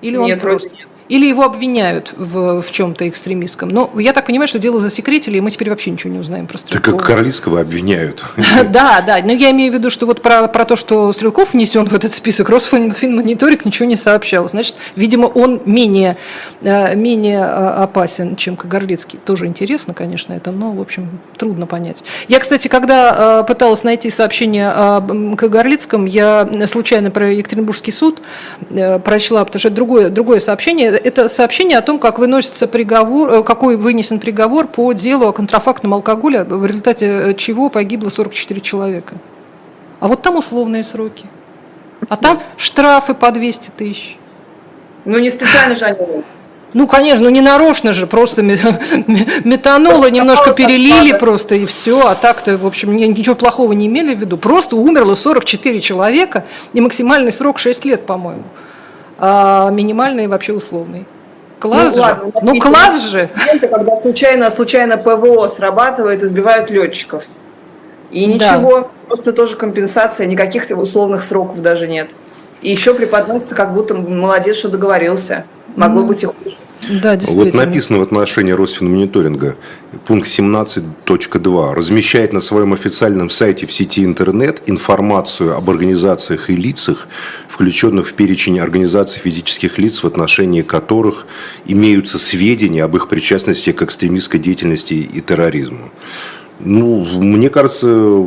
Или 0.01 0.17
он 0.17 0.27
Нет, 0.27 0.41
просто... 0.41 0.75
Нет. 0.75 0.89
Или 1.09 1.27
его 1.27 1.43
обвиняют 1.43 2.13
в, 2.17 2.63
в 2.63 2.71
чем-то 2.71 3.09
экстремистском. 3.09 3.69
Но 3.69 3.91
я 3.99 4.13
так 4.13 4.27
понимаю, 4.27 4.49
что 4.49 4.59
дело 4.59 4.81
засекретили, 4.81 5.39
и 5.39 5.41
мы 5.41 5.51
теперь 5.51 5.71
вообще 5.71 5.91
ничего 5.91 6.13
не 6.13 6.19
узнаем 6.19 6.47
про 6.47 6.59
Так 6.59 6.83
как 6.83 7.05
Карлицкого 7.05 7.61
обвиняют. 7.61 8.25
Да, 8.71 9.01
да. 9.01 9.19
Но 9.23 9.33
я 9.33 9.51
имею 9.51 9.73
в 9.73 9.75
виду, 9.75 9.91
что 9.91 10.07
вот 10.07 10.23
про, 10.23 10.47
про 10.47 10.65
то, 10.65 10.77
что 10.77 11.13
Стрелков 11.13 11.53
внесен 11.53 11.87
в 11.87 11.95
этот 11.95 12.15
список, 12.15 12.49
Росфинмониторинг 12.49 13.65
ничего 13.65 13.89
не 13.89 13.97
сообщал. 13.97 14.49
Значит, 14.49 14.77
видимо, 14.97 15.27
он 15.27 15.61
менее, 15.67 16.17
э, 16.63 16.95
менее 16.95 17.41
э, 17.41 17.43
опасен, 17.43 18.37
чем 18.37 18.57
Кагарлицкий. 18.57 19.19
Тоже 19.25 19.47
интересно, 19.47 19.95
конечно, 19.95 20.33
это, 20.33 20.53
но, 20.53 20.73
в 20.73 20.81
общем, 20.81 21.21
трудно 21.37 21.67
понять. 21.67 21.99
Я, 22.29 22.39
кстати, 22.39 22.69
когда 22.69 23.41
э, 23.41 23.47
пыталась 23.47 23.85
найти 23.85 24.11
сообщение 24.11 24.69
о 24.69 25.01
Кагарлицком, 25.37 26.07
я 26.07 26.49
случайно 26.67 27.11
про 27.11 27.33
Екатеринбургский 27.33 27.93
суд 27.93 28.23
прочла, 29.05 29.45
потому 29.45 29.59
что 29.59 29.69
это 29.69 29.77
другое, 29.77 30.09
другое 30.11 30.41
сообщение 30.41 31.02
это 31.07 31.29
сообщение 31.29 31.79
о 31.79 31.83
том, 31.83 31.99
как 31.99 32.19
выносится 32.19 32.67
приговор, 32.67 33.33
э, 33.33 33.43
какой 33.43 33.77
вынесен 33.77 34.19
приговор 34.19 34.67
по 34.67 34.93
делу 34.93 35.27
о 35.27 35.33
контрафактном 35.33 35.95
алкоголе, 35.95 36.45
в 36.45 36.65
результате 36.67 37.07
э, 37.07 37.35
чего 37.35 37.69
погибло 37.69 38.09
44 38.09 38.61
человека. 38.61 39.15
А 40.01 40.09
вот 40.09 40.23
там 40.23 40.37
условные 40.37 40.85
сроки. 40.85 41.27
А 42.09 42.17
там 42.17 42.41
штрафы 42.57 43.15
по 43.15 43.31
200 43.31 43.71
тысяч. 43.77 44.17
Ну, 45.05 45.19
не 45.19 45.31
специально 45.31 45.75
же 45.75 45.85
они 45.85 46.23
ну, 46.75 46.87
конечно, 46.87 47.25
ну 47.25 47.31
не 47.31 47.43
нарочно 47.43 47.93
же, 47.93 48.07
просто 48.07 48.41
метанола 48.43 50.09
немножко 50.11 50.55
перелили 50.55 51.13
просто 51.13 51.55
и 51.57 51.67
все, 51.67 52.07
а 52.07 52.15
так-то, 52.15 52.57
в 52.57 52.67
общем, 52.67 52.97
ничего 52.97 53.35
плохого 53.35 53.73
не 53.73 53.89
имели 53.89 54.15
в 54.15 54.21
виду. 54.21 54.39
Просто 54.39 54.77
умерло 54.77 55.15
44 55.15 55.81
человека 55.81 56.47
и 56.73 56.81
максимальный 56.81 57.31
срок 57.31 57.59
6 57.59 57.85
лет, 57.85 58.07
по-моему 58.07 58.45
а 59.25 59.71
минимальный 59.71 60.27
вообще 60.27 60.53
условный. 60.53 61.07
Класс 61.61 61.91
ну, 61.91 61.95
же. 61.95 62.01
Ладно, 62.01 62.33
ну 62.43 62.59
класс 62.59 63.03
же. 63.05 63.31
Когда 63.61 63.97
случайно, 63.97 64.51
случайно 64.51 64.97
ПВО 64.97 65.47
срабатывает, 65.47 66.25
избивают 66.25 66.71
летчиков. 66.71 67.25
И 68.11 68.27
ничего, 68.27 68.81
да. 68.81 68.89
просто 69.07 69.33
тоже 69.33 69.55
компенсация, 69.55 70.27
никаких 70.27 70.67
условных 70.77 71.23
сроков 71.23 71.63
даже 71.63 71.87
нет. 71.87 72.11
И 72.63 72.71
еще 72.71 72.95
преподносится, 72.95 73.55
как 73.55 73.73
будто 73.75 73.95
молодец, 73.95 74.57
что 74.57 74.69
договорился. 74.69 75.45
Могло 75.77 76.03
mm. 76.03 76.07
быть 76.07 76.23
и 76.25 76.27
хуже. 76.27 76.57
Да, 76.91 77.17
действительно. 77.17 77.53
Вот 77.53 77.67
написано 77.67 77.99
в 78.01 78.03
отношении 78.03 78.53
Росфинмониторинга, 78.53 79.57
пункт 80.05 80.29
17.2, 80.29 81.75
размещает 81.75 82.33
на 82.33 82.41
своем 82.41 82.73
официальном 82.73 83.31
сайте 83.31 83.67
в 83.67 83.73
сети 83.73 84.05
интернет 84.05 84.63
информацию 84.67 85.57
об 85.57 85.71
организациях 85.71 86.51
и 86.51 86.57
лицах, 86.57 87.07
включенных 87.53 88.09
в 88.09 88.15
перечень 88.15 88.59
организаций 88.59 89.21
физических 89.21 89.77
лиц, 89.77 90.03
в 90.03 90.07
отношении 90.07 90.63
которых 90.63 91.27
имеются 91.67 92.19
сведения 92.19 92.83
об 92.83 92.97
их 92.97 93.09
причастности 93.09 93.73
к 93.73 93.83
экстремистской 93.83 94.41
деятельности 94.41 94.95
и 94.95 95.21
терроризму. 95.21 95.91
Ну, 96.61 97.05
мне 97.21 97.51
кажется, 97.51 98.25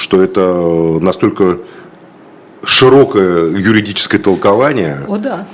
что 0.00 0.22
это 0.22 0.98
настолько 1.00 1.58
широкое 2.64 3.56
юридическое 3.56 4.20
толкование. 4.20 5.04
О, 5.06 5.18
да 5.18 5.46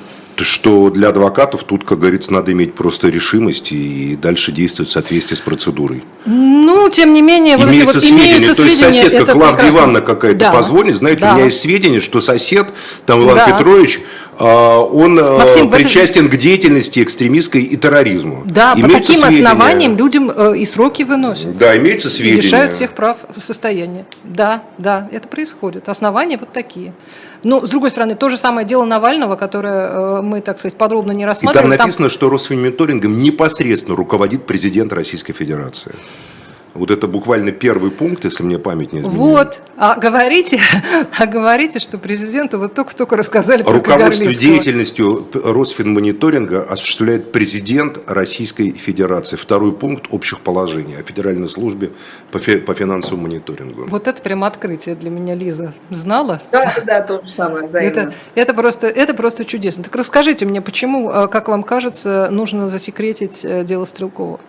что 0.45 0.91
для 0.91 1.09
адвокатов 1.09 1.65
тут, 1.65 1.85
как 1.85 1.99
говорится, 1.99 2.33
надо 2.33 2.53
иметь 2.53 2.75
просто 2.75 3.09
решимость 3.09 3.73
и 3.73 4.17
дальше 4.21 4.53
действовать 4.53 4.91
в 4.91 4.93
соответствии 4.93 5.35
с 5.35 5.41
процедурой. 5.41 6.03
Ну, 6.27 6.89
тем 6.91 7.13
не 7.13 7.23
менее, 7.23 7.57
вот 7.57 7.69
имеются 7.69 7.95
вот, 7.95 8.05
сведения. 8.05 8.37
Имеются 8.39 8.57
То 8.57 8.65
есть 8.65 8.79
соседка 8.79 9.33
Клавдия 9.33 9.71
Ивановна 9.71 10.01
какая-то 10.01 10.39
да. 10.39 10.53
позвонит, 10.53 10.97
знаете, 10.97 11.21
да. 11.23 11.33
у 11.33 11.35
меня 11.37 11.45
есть 11.47 11.61
сведения, 11.61 12.01
что 12.01 12.21
сосед, 12.21 12.69
там 13.07 13.23
Иван 13.23 13.37
да. 13.37 13.51
Петрович, 13.51 14.01
он 14.45 15.19
а, 15.19 15.39
Максим, 15.39 15.71
причастен 15.71 16.27
это... 16.27 16.37
к 16.37 16.39
деятельности 16.39 17.03
экстремистской 17.03 17.63
и 17.63 17.77
терроризму. 17.77 18.43
Да, 18.47 18.73
имеются 18.75 18.89
по 18.89 18.99
таким 18.99 19.17
сведения. 19.17 19.49
основаниям 19.49 19.97
людям 19.97 20.33
э, 20.35 20.57
и 20.57 20.65
сроки 20.65 21.03
выносят. 21.03 21.59
Да, 21.59 21.77
имеются 21.77 22.09
сведения. 22.09 22.39
И 22.39 22.43
лишают 22.43 22.73
всех 22.73 22.93
прав 22.93 23.19
состояния. 23.39 24.07
Да, 24.25 24.63
да, 24.79 25.09
это 25.13 25.29
происходит. 25.29 25.89
Основания 25.89 26.39
вот 26.39 26.53
такие. 26.53 26.95
Но, 27.43 27.65
с 27.65 27.69
другой 27.71 27.91
стороны, 27.91 28.15
то 28.15 28.29
же 28.29 28.37
самое 28.37 28.67
дело 28.67 28.85
Навального, 28.85 29.37
которое 29.37 30.19
э, 30.19 30.23
мы, 30.23 30.41
так 30.41 30.59
сказать, 30.59 30.77
подробно 30.77 31.13
не 31.13 31.27
рассматривали. 31.27 31.67
И 31.67 31.77
там 31.77 31.87
написано, 31.87 32.09
там... 32.09 32.15
что 32.15 32.29
Росфинмониторингом 32.31 33.21
непосредственно 33.21 33.97
руководит 33.97 34.47
президент 34.47 34.93
Российской 34.93 35.33
Федерации. 35.33 35.93
Вот 36.75 36.91
это 36.91 37.09
буквально 37.09 37.51
первый 37.51 37.91
пункт, 37.91 38.25
если 38.25 38.43
мне 38.45 38.59
память 38.59 38.93
не 38.93 39.01
изменяет. 39.01 39.19
Вот. 39.19 39.61
А 39.77 39.99
говорите, 39.99 40.61
а 41.19 41.27
говорите, 41.27 41.81
что 41.81 41.99
президенту 41.99 42.59
вот 42.59 42.75
только-только 42.75 43.17
рассказали 43.17 43.63
про 43.63 43.73
Руководство 43.73 44.33
деятельностью 44.33 45.27
Росфинмониторинга 45.33 46.63
осуществляет 46.63 47.33
президент 47.33 47.99
Российской 48.07 48.71
Федерации. 48.73 49.37
Второй 49.37 49.73
пункт 49.73 50.07
общих 50.11 50.41
положений 50.41 50.97
о 51.01 51.03
Федеральной 51.03 51.49
службе 51.49 51.91
по, 52.31 52.39
фи, 52.39 52.59
по 52.59 52.75
финансовому 52.75 53.23
мониторингу. 53.23 53.87
Вот 53.89 54.07
это 54.07 54.23
прям 54.23 54.45
открытие 54.45 54.95
для 54.95 55.11
меня, 55.11 55.35
Лиза. 55.35 55.75
Знала? 55.91 56.41
Да, 56.53 56.73
да, 56.87 57.01
то 57.03 57.21
же 57.21 57.31
самое, 57.31 57.67
взаимно. 57.67 57.89
Это, 57.91 58.15
это, 58.35 58.55
просто, 58.55 58.87
это 58.87 59.15
просто 59.15 59.45
чудесно. 59.45 59.83
Так 59.83 59.97
расскажите 59.97 60.45
мне, 60.45 60.61
почему, 60.61 61.11
э, 61.11 61.29
как 61.29 61.49
вам 61.49 61.63
кажется, 61.63 62.29
нужно 62.31 62.69
засекретить 62.69 63.45
э, 63.45 63.65
дело 63.65 63.85
Стрелкова? 63.85 64.41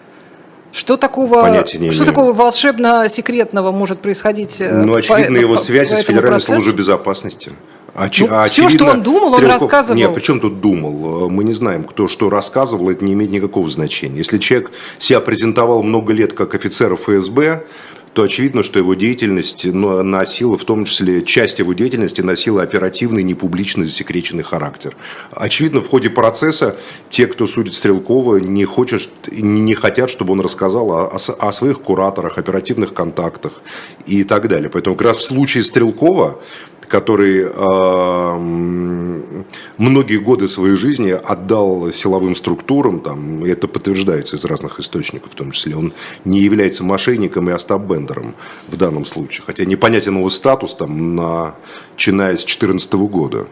Что 0.72 0.98
такого, 0.98 1.42
Понятия 1.42 1.92
что 1.92 2.06
такого 2.06 2.34
волшебно-секретного 2.34 3.72
может 3.72 4.00
происходить? 4.00 4.62
Э, 4.62 4.84
ну, 4.84 4.96
очевидно, 4.96 5.38
по, 5.38 5.42
его 5.42 5.58
связи 5.58 5.92
по 5.92 5.98
с 5.98 6.00
Федеральной 6.02 6.30
процессу? 6.32 6.54
службой 6.54 6.74
безопасности. 6.74 7.52
Оч, 7.94 8.22
ну, 8.22 8.46
все, 8.48 8.70
что 8.70 8.86
он 8.86 9.02
думал, 9.02 9.34
Стрелков... 9.34 9.44
он 9.44 9.62
рассказывал. 9.62 9.98
Нет, 9.98 10.14
причем 10.14 10.40
тут 10.40 10.62
думал? 10.62 11.30
Мы 11.30 11.44
не 11.44 11.54
знаем, 11.54 11.84
кто 11.84 12.08
что 12.08 12.30
рассказывал, 12.30 12.90
это 12.90 13.04
не 13.04 13.14
имеет 13.14 13.32
никакого 13.32 13.70
значения. 13.70 14.20
Если 14.20 14.38
человек 14.38 14.72
себя 14.98 15.20
презентовал 15.20 15.84
много 15.84 16.14
лет 16.14 16.32
как 16.32 16.56
офицер 16.56 16.96
ФСБ, 16.96 17.66
то 18.14 18.24
очевидно, 18.24 18.64
что 18.64 18.80
его 18.80 18.94
деятельность 18.94 19.66
носила, 19.66 20.58
в 20.58 20.66
том 20.66 20.86
числе 20.86 21.22
часть 21.22 21.60
его 21.60 21.74
деятельности 21.74 22.22
носила 22.22 22.62
оперативный, 22.62 23.24
непубличный, 23.24 23.86
засекреченный 23.86 24.44
характер. 24.44 24.96
Очевидно, 25.32 25.82
в 25.82 25.88
ходе 25.88 26.10
процесса 26.10 26.76
те, 27.10 27.28
кто 27.28 27.48
судит 27.48 27.74
Стрелкова, 27.74 28.38
не, 28.38 28.66
хочет, 28.66 29.10
не 29.32 29.74
хотят, 29.76 30.10
чтобы 30.10 30.34
он 30.34 30.42
рассказал 30.42 30.92
о, 30.92 31.08
о 31.08 31.52
своих 31.52 31.82
кураторах, 31.82 32.38
оперативных 32.38 32.94
контактах 32.94 33.62
и 34.06 34.24
так 34.24 34.48
далее. 34.48 34.70
Поэтому 34.70 34.96
как 34.96 35.08
раз 35.08 35.18
в 35.18 35.24
случае 35.24 35.64
Стрелкова 35.64 36.40
который 36.92 37.46
э, 37.46 38.38
многие 39.78 40.18
годы 40.18 40.50
своей 40.50 40.76
жизни 40.76 41.12
отдал 41.12 41.90
силовым 41.92 42.36
структурам, 42.36 43.00
там, 43.00 43.46
и 43.46 43.50
это 43.50 43.70
подтверждается 43.70 44.36
из 44.36 44.44
разных 44.44 44.80
источников, 44.80 45.32
в 45.32 45.36
том 45.36 45.52
числе 45.52 45.78
он 45.78 45.94
не 46.26 46.42
является 46.42 46.84
мошенником 46.84 47.50
и 47.50 47.54
остабендером 47.54 48.36
в 48.68 48.76
данном 48.76 49.06
случае, 49.06 49.44
хотя 49.48 49.64
непонятен 49.64 50.18
его 50.18 50.30
статус, 50.30 50.76
там, 50.76 51.16
начиная 51.16 52.36
с 52.36 52.44
2014 52.44 52.94
года. 52.94 53.48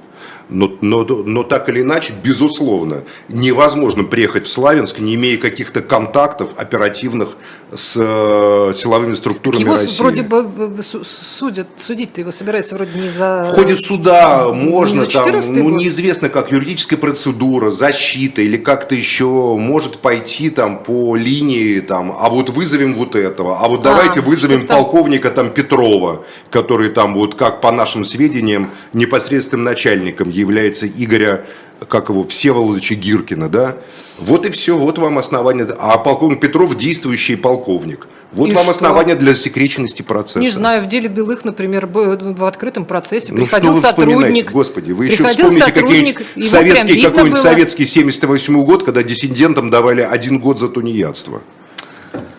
Но, 0.49 0.75
но, 0.81 1.03
но 1.05 1.43
так 1.43 1.69
или 1.69 1.81
иначе, 1.81 2.13
безусловно, 2.23 3.03
невозможно 3.29 4.03
приехать 4.03 4.47
в 4.47 4.49
Славянск, 4.49 4.99
не 4.99 5.13
имея 5.13 5.37
каких-то 5.37 5.81
контактов 5.81 6.55
оперативных 6.57 7.37
с 7.72 7.95
э, 7.97 8.74
силовыми 8.76 9.13
структурами 9.13 9.61
его 9.61 9.76
России. 9.76 9.99
вроде 9.99 10.24
бы 10.24 10.49
судят, 10.82 11.67
судить-то 11.78 12.22
его 12.22 12.32
собирается 12.32 12.76
вроде 12.76 12.99
не 12.99 13.09
за... 13.09 13.47
В 13.51 13.53
ходе 13.53 13.76
суда 13.76 14.49
можно, 14.51 15.05
там, 15.05 15.30
ну, 15.49 15.70
неизвестно 15.70 16.30
как, 16.30 16.51
юридическая 16.51 16.97
процедура, 16.97 17.70
защита 17.70 18.41
или 18.41 18.57
как-то 18.57 18.95
еще 18.95 19.55
может 19.57 19.99
пойти 19.99 20.49
там 20.49 20.84
по 20.84 21.15
линии, 21.15 21.80
там, 21.80 22.15
а 22.17 22.30
вот 22.30 22.49
вызовем 22.49 22.95
вот 22.95 23.15
этого, 23.15 23.59
а 23.59 23.67
вот 23.67 23.84
давайте 23.84 24.22
а, 24.22 24.24
вызовем 24.24 24.65
полковника 24.65 25.30
там 25.30 25.51
Петрова, 25.51 26.26
который 26.49 26.89
там 26.89 27.13
вот 27.13 27.36
как 27.36 27.61
по 27.61 27.72
нашим 27.72 28.03
сведениям 28.03 28.72
непосредственным 28.93 29.65
начальником 29.65 30.30
является 30.30 30.88
Игоря, 30.88 31.45
как 31.88 32.09
его, 32.09 32.25
Всеволодовича 32.25 32.95
Гиркина, 32.95 33.49
да? 33.49 33.77
Вот 34.17 34.45
и 34.45 34.51
все, 34.51 34.77
вот 34.77 34.97
вам 34.97 35.17
основание. 35.17 35.67
А 35.80 35.97
полковник 35.97 36.41
Петров 36.41 36.75
действующий 36.77 37.36
полковник. 37.36 38.07
Вот 38.32 38.49
и 38.49 38.53
вам 38.53 38.63
что? 38.63 38.71
основание 38.71 39.15
для 39.15 39.34
засекреченности 39.34 40.01
процесса. 40.01 40.39
Не 40.39 40.49
знаю, 40.49 40.84
в 40.84 40.88
деле 40.88 41.07
Белых, 41.07 41.45
например, 41.45 41.88
в 41.88 42.45
открытом 42.45 42.86
процессе 42.86 43.32
ну, 43.32 43.39
приходил 43.39 43.71
что 43.71 43.82
вы 43.82 43.88
сотрудник. 43.88 44.51
Господи, 44.51 44.91
вы 44.91 45.07
еще 45.07 45.27
вспомните 45.27 45.71
какие-нибудь 45.71 46.45
советский, 46.45 47.01
какой-нибудь 47.01 47.38
советский 47.38 47.86
78 47.86 48.63
год, 48.65 48.84
когда 48.84 49.01
диссидентам 49.03 49.69
давали 49.69 50.01
один 50.01 50.39
год 50.39 50.59
за 50.59 50.69
тунеядство. 50.69 51.41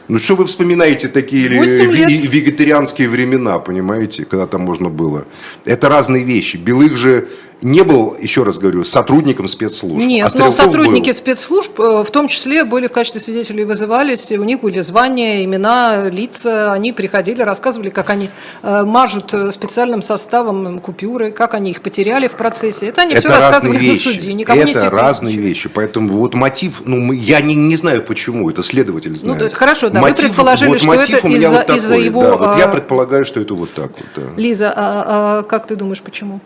Ну 0.06 0.18
что 0.18 0.34
вы 0.34 0.46
вспоминаете 0.46 1.08
такие 1.08 1.48
вегетарианские 1.48 3.08
времена, 3.08 3.58
понимаете, 3.58 4.24
когда 4.24 4.46
там 4.46 4.62
можно 4.62 4.90
было? 4.90 5.24
Это 5.64 5.88
разные 5.88 6.24
вещи. 6.24 6.56
Белых 6.56 6.96
же 6.96 7.28
не 7.62 7.82
был, 7.82 8.16
еще 8.18 8.42
раз 8.42 8.58
говорю, 8.58 8.84
сотрудником 8.84 9.48
спецслужб. 9.48 9.96
Нет, 9.96 10.30
а 10.34 10.38
но 10.38 10.52
сотрудники 10.52 11.08
был. 11.08 11.14
спецслужб 11.14 11.78
э, 11.78 12.04
в 12.04 12.10
том 12.10 12.28
числе 12.28 12.64
были 12.64 12.86
в 12.86 12.92
качестве 12.92 13.20
свидетелей 13.20 13.64
вызывались, 13.64 14.30
у 14.32 14.44
них 14.44 14.60
были 14.60 14.80
звания, 14.80 15.44
имена, 15.44 16.08
лица, 16.08 16.72
они 16.72 16.92
приходили, 16.92 17.42
рассказывали, 17.42 17.90
как 17.90 18.10
они 18.10 18.30
э, 18.62 18.82
мажут 18.84 19.34
э, 19.34 19.50
специальным 19.50 20.02
составом 20.02 20.80
купюры, 20.80 21.30
как 21.32 21.54
они 21.54 21.70
их 21.70 21.82
потеряли 21.82 22.28
в 22.28 22.32
процессе. 22.32 22.86
Это 22.86 23.02
они 23.02 23.12
это 23.12 23.20
все 23.20 23.28
рассказывали 23.28 23.78
вещи. 23.78 24.08
на 24.08 24.14
суде, 24.14 24.32
никому 24.32 24.62
не 24.62 24.70
это 24.72 24.80
секрет. 24.80 25.00
разные 25.00 25.36
вещи. 25.36 25.68
Поэтому 25.68 26.14
вот 26.14 26.34
мотив, 26.34 26.82
ну, 26.84 26.96
мы- 26.98 27.16
я 27.16 27.40
не, 27.40 27.54
не 27.54 27.76
знаю 27.76 28.02
почему, 28.02 28.48
это 28.48 28.62
следователь 28.62 29.10
Ну, 29.10 29.16
знает. 29.16 29.38
да, 29.38 29.50
хорошо, 29.50 29.90
да, 29.90 30.00
вы 30.00 30.08
Мотив- 30.08 30.26
предположили, 30.26 30.68
вот 30.70 30.80
что 30.80 30.92
это 30.94 31.28
из-за- 31.28 31.50
вот 31.50 31.76
из-за 31.76 31.96
его, 31.96 32.22
да, 32.22 32.36
вот 32.36 32.58
я 32.58 32.64
а, 32.64 32.68
предполагаю, 32.68 33.24
что 33.24 33.40
это 33.40 33.54
вот 33.54 33.68
так 33.70 33.90
вот. 33.90 34.06
да. 34.16 34.22
Лиза, 34.36 34.72
а, 34.74 35.40
а 35.40 35.42
как 35.42 35.66
ты 35.66 35.76
думаешь, 35.76 36.00
почему? 36.02 36.40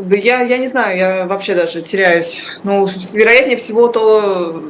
Да 0.00 0.16
я, 0.16 0.40
я 0.40 0.56
не 0.56 0.66
знаю, 0.66 0.96
я 0.96 1.26
вообще 1.26 1.54
даже 1.54 1.82
теряюсь. 1.82 2.42
Ну, 2.64 2.88
вероятнее 3.12 3.58
всего, 3.58 3.88
то 3.88 4.62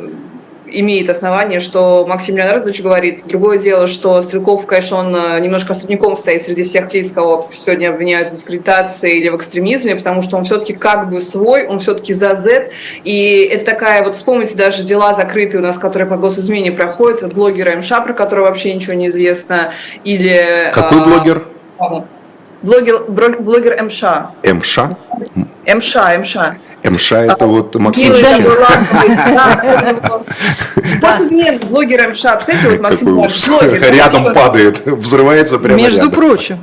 имеет 0.66 1.09
основание, 1.09 1.61
что 1.61 2.05
Максим 2.07 2.37
Леонардович 2.37 2.83
говорит. 2.83 3.22
Другое 3.26 3.59
дело, 3.59 3.87
что 3.87 4.20
Стрелков, 4.22 4.66
конечно, 4.66 4.99
он 4.99 5.14
э, 5.14 5.41
немножко 5.41 5.72
особняком 5.72 6.16
стоит 6.16 6.45
среди 6.45 6.64
всех 6.64 6.93
лиц, 6.93 7.12
кого 7.12 7.49
сегодня 7.57 7.91
обвиняют 7.91 8.31
в 8.31 8.33
дискредитации 8.33 9.18
или 9.18 9.28
в 9.28 9.37
экстремизме, 9.37 9.97
потому 9.97 10.22
что 10.22 10.37
он 10.37 10.45
все-таки 10.45 10.72
как 10.72 11.11
бы 11.11 11.20
свой, 11.20 11.66
он 11.66 11.81
все-таки 11.81 12.12
за 12.12 12.35
Z. 12.35 12.70
И 13.05 13.49
это 13.53 13.64
такая, 13.64 14.03
вот 14.03 14.16
вспомните 14.16 14.57
даже 14.57 14.83
дела 14.83 15.12
закрытые 15.14 15.61
у 15.61 15.62
нас, 15.62 15.78
которые 15.78 16.09
по 16.09 16.16
госизмене 16.16 16.72
проходят, 16.72 17.22
от 17.22 17.35
блогера 17.35 17.76
МШ, 17.76 17.89
про 18.05 18.14
которого 18.14 18.47
вообще 18.47 18.74
ничего 18.74 18.95
не 18.95 19.09
известно, 19.09 19.72
или... 20.05 20.72
Какой 20.74 20.99
а, 21.78 22.05
блогер? 22.62 22.98
Блогер, 23.02 23.02
бро- 23.08 23.40
блогер 23.40 23.82
МШ. 23.82 24.02
МШ? 24.44 24.78
МШ, 25.66 25.94
МШ. 26.20 26.36
МШ 26.82 27.12
это 27.12 27.46
вот 27.46 27.74
Максим 27.74 28.12
да, 28.22 29.62
Госизмен, 31.01 31.59
блогер 31.68 32.09
МШ. 32.11 32.22
Представляете, 32.22 32.68
вот 32.70 32.81
Максим 32.81 32.99
такой 32.99 33.12
Иванович, 33.12 33.37
уж 33.37 33.49
блогер. 33.49 33.93
рядом 33.95 34.33
падает, 34.33 34.81
взрывается 34.87 35.59
прямо 35.59 35.76
Между 35.78 35.97
рядом. 36.07 36.12
прочим. 36.12 36.59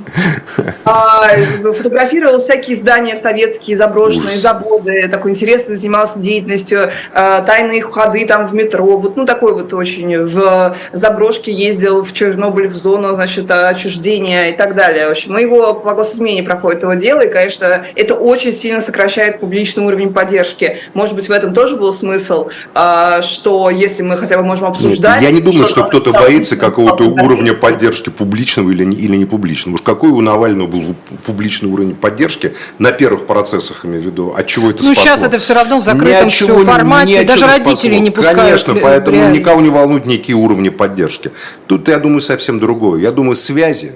а, 0.86 1.28
Фотографировал 1.64 2.40
всякие 2.40 2.76
здания 2.76 3.16
советские, 3.16 3.78
заброшенные, 3.78 4.28
Ужас. 4.30 4.42
заводы. 4.42 5.08
Такой 5.10 5.32
интересно 5.32 5.76
занимался 5.76 6.20
деятельностью. 6.20 6.92
а, 7.14 7.42
Тайные 7.42 7.82
ходы 7.82 8.26
там 8.26 8.48
в 8.48 8.54
метро. 8.54 8.98
Вот, 8.98 9.16
ну, 9.18 9.26
такой 9.26 9.54
вот 9.54 9.74
очень. 9.74 10.18
В 10.20 10.76
заброшке 10.94 11.52
ездил 11.52 12.04
в 12.04 12.14
Чернобыль, 12.14 12.68
в 12.68 12.76
зону, 12.76 13.16
значит, 13.16 13.50
отчуждения 13.50 14.50
и 14.50 14.58
так 14.58 14.76
далее. 14.76 15.08
В 15.08 15.12
общем, 15.12 15.34
мы 15.34 15.42
его 15.42 15.74
по 15.74 15.94
госизмене 15.94 16.44
проходит 16.44 16.82
его 16.84 16.94
дело, 16.94 17.22
и, 17.22 17.30
конечно, 17.30 17.86
это 17.96 18.16
очень 18.16 18.54
сильно 18.54 18.82
сокращает 18.82 19.40
публичный 19.40 19.84
уровень 19.86 20.14
поддержки. 20.14 20.78
Может 20.94 21.16
быть, 21.16 21.28
в 21.30 21.32
этом 21.32 21.54
тоже 21.54 21.76
был 21.78 21.94
смысл, 21.94 22.50
а, 22.74 23.22
что 23.22 23.70
если 23.70 24.02
мы 24.04 24.17
хотя 24.18 24.38
бы 24.38 24.44
можем 24.44 24.66
Нет, 24.68 24.76
обсуждать... 24.76 25.22
я 25.22 25.32
не 25.32 25.42
думаю, 25.42 25.68
что 25.68 25.84
кто-то 25.84 26.10
написал, 26.10 26.28
боится 26.28 26.56
какого-то 26.56 27.04
уровня 27.06 27.54
поддержки 27.54 28.10
публичного 28.10 28.72
или 28.72 28.84
не, 28.84 28.96
или 28.98 29.16
не 29.16 29.26
публичного. 29.26 29.76
Уж 29.76 29.82
какой 29.82 30.10
у 30.10 30.22
Навального 30.22 30.68
был 30.68 30.96
публичный 31.26 31.70
уровень 31.70 31.96
поддержки 31.96 32.54
на 32.80 32.92
первых 32.92 33.26
процессах, 33.26 33.86
имею 33.86 34.02
в 34.04 34.06
виду, 34.06 34.34
от 34.38 34.48
чего 34.48 34.70
это 34.70 34.84
Ну, 34.84 34.94
спасло? 34.94 35.04
сейчас 35.04 35.24
это 35.24 35.40
все 35.40 35.54
равно 35.54 35.80
в 35.80 35.84
закрытом 35.84 36.30
чего- 36.30 36.60
ни 36.60 36.64
формате, 36.64 37.24
даже 37.24 37.46
родители 37.48 37.96
не 37.96 38.12
пускают. 38.12 38.40
Конечно, 38.40 38.76
поэтому 38.76 39.18
реально. 39.18 39.34
никого 39.38 39.62
не 39.62 39.70
волнуют 39.70 40.06
никакие 40.06 40.36
уровни 40.36 40.70
поддержки. 40.70 41.32
Тут, 41.68 41.88
я 41.88 42.00
думаю, 42.00 42.22
совсем 42.22 42.60
другое. 42.60 43.02
Я 43.02 43.12
думаю, 43.12 43.36
связи 43.36 43.94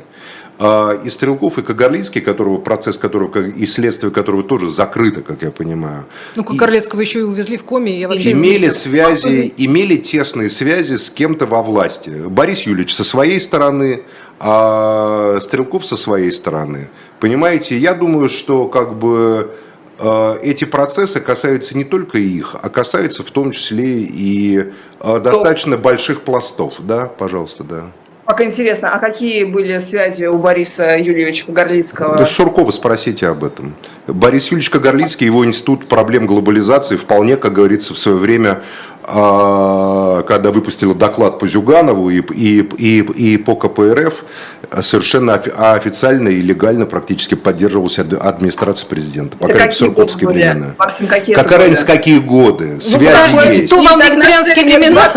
и 0.61 1.09
Стрелков, 1.09 1.57
и 1.57 1.63
Кагарлицкий, 1.63 2.21
которого, 2.21 2.59
процесс 2.59 2.97
которого, 2.97 3.47
и 3.47 3.65
следствие 3.65 4.11
которого 4.11 4.43
тоже 4.43 4.69
закрыто, 4.69 5.21
как 5.21 5.41
я 5.41 5.49
понимаю. 5.51 6.05
Ну, 6.35 6.43
И- 6.43 6.45
Кагарлецкого 6.45 7.01
еще 7.01 7.19
и 7.19 7.23
увезли 7.23 7.57
в 7.57 7.63
коме. 7.63 7.99
Я 7.99 8.07
вообще 8.07 8.33
имели 8.33 8.69
связи, 8.69 9.53
имели 9.57 9.97
тесные 9.97 10.49
связи 10.49 10.97
с 10.97 11.09
кем-то 11.09 11.47
во 11.47 11.63
власти. 11.63 12.11
Борис 12.27 12.61
Юлич 12.61 12.93
со 12.93 13.03
своей 13.03 13.39
стороны, 13.41 14.03
а 14.39 15.39
Стрелков 15.41 15.85
со 15.85 15.97
своей 15.97 16.31
стороны. 16.31 16.89
Понимаете, 17.19 17.77
я 17.77 17.93
думаю, 17.93 18.29
что 18.29 18.67
как 18.67 18.97
бы 18.97 19.51
э, 19.99 20.37
эти 20.43 20.65
процессы 20.65 21.19
касаются 21.19 21.77
не 21.77 21.83
только 21.83 22.17
их, 22.17 22.55
а 22.61 22.69
касаются 22.69 23.23
в 23.23 23.31
том 23.31 23.51
числе 23.51 24.01
и 24.03 24.71
э, 24.99 25.19
достаточно 25.21 25.77
больших 25.77 26.21
пластов. 26.21 26.75
Да, 26.79 27.05
пожалуйста, 27.05 27.63
да. 27.63 27.91
Пока 28.31 28.45
интересно, 28.45 28.91
а 28.93 28.99
какие 28.99 29.43
были 29.43 29.77
связи 29.79 30.23
у 30.23 30.37
Бориса 30.37 30.95
Юрьевича 30.97 31.43
Горлицкого? 31.49 32.15
Да 32.15 32.25
Суркова 32.25 32.71
спросите 32.71 33.27
об 33.27 33.43
этом. 33.43 33.75
Борис 34.07 34.45
Юльевич 34.45 34.69
Кагарлицкий, 34.69 35.25
его 35.25 35.43
институт 35.45 35.85
проблем 35.89 36.27
глобализации 36.27 36.95
вполне, 36.95 37.35
как 37.35 37.51
говорится, 37.51 37.93
в 37.93 37.97
свое 37.97 38.15
время, 38.15 38.61
а, 39.03 40.23
когда 40.23 40.51
выпустила 40.51 40.95
доклад 40.95 41.39
по 41.39 41.47
Зюганову 41.47 42.09
и, 42.09 42.21
и, 42.21 42.61
и, 42.77 42.99
и 42.99 43.37
по 43.37 43.57
КПРФ, 43.57 44.23
совершенно 44.81 45.31
офи- 45.31 45.51
официально 45.75 46.29
и 46.29 46.39
легально 46.39 46.85
практически 46.85 47.35
поддерживался 47.35 48.03
ад- 48.03 48.13
администрацией 48.13 48.87
президента. 48.89 49.35
Пока 49.37 49.51
Это 49.51 49.59
это 49.63 49.67
какие 49.71 49.87
сурковские 49.87 50.29
времена. 50.29 50.75
Максим, 50.77 51.07
какие 51.07 51.35
Какая 51.35 51.59
разница, 51.59 51.85
какие 51.85 52.19
годы? 52.19 52.75
Ну, 52.75 52.81
Связи 52.81 53.59
есть. 53.59 53.69
то 53.69 53.81
вам 53.81 53.99
викторианские 53.99 54.63
времена. 54.65 55.11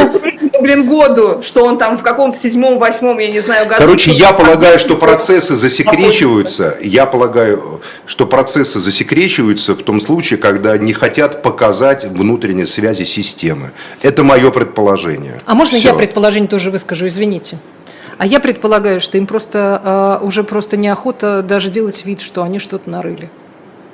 23-м, 0.64 0.86
блин, 0.86 0.88
году, 0.88 1.42
что 1.42 1.64
он 1.64 1.78
там 1.78 1.98
в 1.98 2.02
каком-то 2.02 2.38
седьмом, 2.38 2.78
восьмом, 2.78 3.18
я 3.18 3.30
не 3.30 3.40
знаю, 3.40 3.66
году. 3.66 3.78
Короче, 3.78 4.10
я 4.10 4.32
полагаю, 4.32 4.78
что 4.78 4.96
процессы 4.96 5.56
засекречиваются. 5.56 6.76
Я 6.82 7.06
полагаю, 7.06 7.80
что 8.06 8.26
процессы 8.26 8.80
засекречиваются 8.80 9.74
в 9.74 9.82
том 9.82 10.00
случае, 10.00 10.38
когда 10.38 10.76
не 10.78 10.92
хотят 10.92 11.42
показать 11.42 12.04
внутренние 12.04 12.66
связи 12.66 13.04
системы. 13.04 13.72
Это 14.02 14.24
мое 14.24 14.50
предположение. 14.50 15.40
А 15.46 15.54
можно 15.54 15.78
Всё. 15.78 15.88
я 15.88 15.94
предположение 15.94 16.48
тоже 16.48 16.70
выскажу, 16.70 17.06
извините? 17.06 17.58
А 18.16 18.26
я 18.26 18.38
предполагаю, 18.38 19.00
что 19.00 19.18
им 19.18 19.26
просто 19.26 20.18
э, 20.20 20.24
уже 20.24 20.44
просто 20.44 20.76
неохота 20.76 21.42
даже 21.42 21.68
делать 21.68 22.04
вид, 22.04 22.20
что 22.20 22.42
они 22.42 22.58
что-то 22.60 22.88
нарыли. 22.88 23.28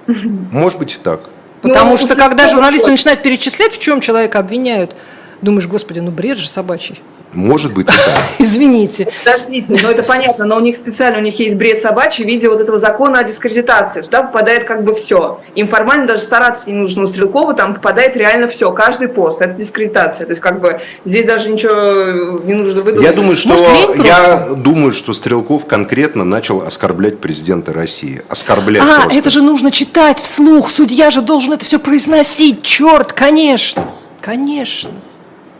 Может 0.06 0.78
быть 0.78 0.94
и 0.94 0.98
так. 1.02 1.20
Потому 1.62 1.92
Ну, 1.92 1.96
что 1.96 2.16
когда 2.16 2.48
журналисты 2.48 2.90
начинают 2.90 3.22
перечислять, 3.22 3.72
в 3.72 3.78
чем 3.78 4.00
человека 4.00 4.38
обвиняют, 4.38 4.94
думаешь, 5.42 5.66
господи, 5.66 6.00
ну 6.00 6.10
бред 6.10 6.38
же 6.38 6.48
собачий. 6.48 7.00
Может 7.32 7.72
быть 7.74 7.86
так. 7.86 8.18
Извините. 8.40 9.06
Подождите, 9.24 9.78
ну 9.80 9.88
это 9.88 10.02
понятно, 10.02 10.44
но 10.46 10.56
у 10.56 10.60
них 10.60 10.76
специально, 10.76 11.18
у 11.18 11.22
них 11.22 11.38
есть 11.38 11.54
бред 11.56 11.80
собачий 11.80 12.24
в 12.24 12.26
виде 12.26 12.48
вот 12.48 12.60
этого 12.60 12.76
закона 12.76 13.20
о 13.20 13.22
дискредитации. 13.24 14.02
Туда 14.02 14.24
попадает 14.24 14.64
как 14.64 14.82
бы 14.82 14.96
все. 14.96 15.40
Им 15.54 15.68
формально 15.68 16.08
даже 16.08 16.22
стараться 16.22 16.68
не 16.68 16.76
нужно. 16.76 17.04
У 17.04 17.06
Стрелкова 17.06 17.54
там 17.54 17.74
попадает 17.74 18.16
реально 18.16 18.48
все, 18.48 18.72
каждый 18.72 19.06
пост. 19.06 19.42
Это 19.42 19.54
дискредитация. 19.54 20.26
То 20.26 20.30
есть 20.30 20.42
как 20.42 20.60
бы 20.60 20.80
здесь 21.04 21.24
даже 21.24 21.50
ничего 21.50 22.40
не 22.42 22.54
нужно 22.54 22.82
выдумать. 22.82 23.06
Я 23.06 23.12
думаю, 23.12 23.36
что 23.36 23.50
Может, 23.50 24.04
я 24.04 24.48
думаю, 24.56 24.90
что 24.90 25.14
Стрелков 25.14 25.66
конкретно 25.66 26.24
начал 26.24 26.62
оскорблять 26.62 27.20
президента 27.20 27.72
России. 27.72 28.22
Оскорблять 28.28 28.82
А, 28.82 29.02
просто. 29.02 29.18
это 29.18 29.30
же 29.30 29.42
нужно 29.42 29.70
читать 29.70 30.18
вслух. 30.18 30.68
Судья 30.68 31.12
же 31.12 31.20
должен 31.22 31.52
это 31.52 31.64
все 31.64 31.78
произносить. 31.78 32.62
Черт, 32.62 33.12
конечно. 33.12 33.84
Конечно. 34.20 34.90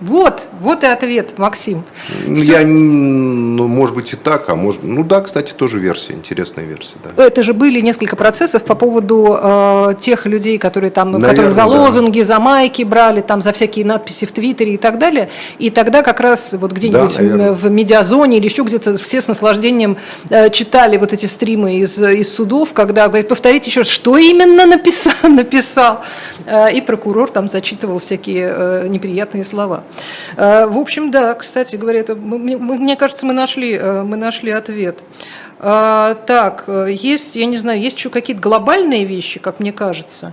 Вот, 0.01 0.49
вот 0.61 0.83
и 0.83 0.87
ответ, 0.87 1.37
Максим. 1.37 1.85
Ну, 2.27 2.37
Я, 2.37 2.63
н- 2.63 3.57
ну, 3.57 3.69
может 3.69 3.95
быть 3.95 4.13
и 4.15 4.17
так, 4.17 4.49
а 4.49 4.55
может... 4.55 4.83
Ну 4.83 5.05
да, 5.05 5.21
кстати, 5.21 5.53
тоже 5.53 5.79
версия, 5.79 6.15
интересная 6.15 6.65
версия, 6.65 6.97
да. 7.05 7.23
Это 7.23 7.43
же 7.43 7.53
были 7.53 7.81
несколько 7.83 8.17
процессов 8.17 8.65
по 8.65 8.75
поводу 8.75 9.39
э, 9.39 9.95
тех 10.01 10.25
людей, 10.25 10.57
которые 10.57 10.91
там, 10.91 11.11
Наверное, 11.13 11.31
которые 11.31 11.51
за 11.51 11.57
да. 11.63 11.67
лозунги, 11.67 12.21
за 12.23 12.39
майки 12.39 12.83
брали, 12.83 13.21
там 13.21 13.43
за 13.43 13.53
всякие 13.53 13.85
надписи 13.85 14.25
в 14.25 14.33
Твиттере 14.33 14.75
и 14.75 14.77
так 14.79 14.99
далее. 14.99 15.29
И 15.59 15.69
тогда 15.69 16.03
как 16.03 16.21
раз 16.21 16.55
вот 16.55 16.73
где-нибудь 16.73 17.17
Да, 17.19 17.53
в, 17.53 17.67
в 17.67 17.71
медиазоне 17.71 18.39
или 18.39 18.47
еще 18.47 18.63
где-то 18.63 18.97
все 18.97 19.21
с 19.21 19.29
наслаждением 19.29 19.99
э, 20.31 20.49
читали 20.49 20.97
вот 20.97 21.13
эти 21.13 21.27
стримы 21.27 21.77
из, 21.77 21.99
из 21.99 22.35
судов, 22.35 22.73
когда 22.73 23.07
говорит, 23.09 23.29
повторите 23.29 23.69
еще, 23.69 23.85
что 23.85 24.17
именно 24.17 24.65
написал, 24.65 25.13
написал. 25.29 26.01
Э, 26.47 26.73
и 26.73 26.81
прокурор 26.81 27.31
там 27.31 27.49
зачитывал 27.49 27.99
всякие 27.99 28.51
э, 28.57 28.89
неприятные 28.89 29.45
слова. 29.45 29.85
Э, 30.37 30.67
в 30.67 30.79
общем, 30.79 31.11
да, 31.11 31.35
кстати 31.35 31.77
говоря, 31.77 32.01
это, 32.01 32.15
мне, 32.15 32.97
кажется, 32.97 33.27
мы 33.27 33.33
нашли, 33.33 33.75
э, 33.75 34.03
мы 34.03 34.17
нашли 34.17 34.51
ответ. 34.51 35.01
А, 35.59 36.15
так, 36.15 36.65
э, 36.67 36.89
есть, 36.91 37.37
я 37.37 37.47
не 37.47 37.59
знаю, 37.59 37.81
есть 37.81 37.99
еще 37.99 38.11
какие-то 38.11 38.43
глобальные 38.43 39.05
вещи, 39.05 39.41
как 39.41 39.61
мне 39.61 39.73
кажется. 39.73 40.33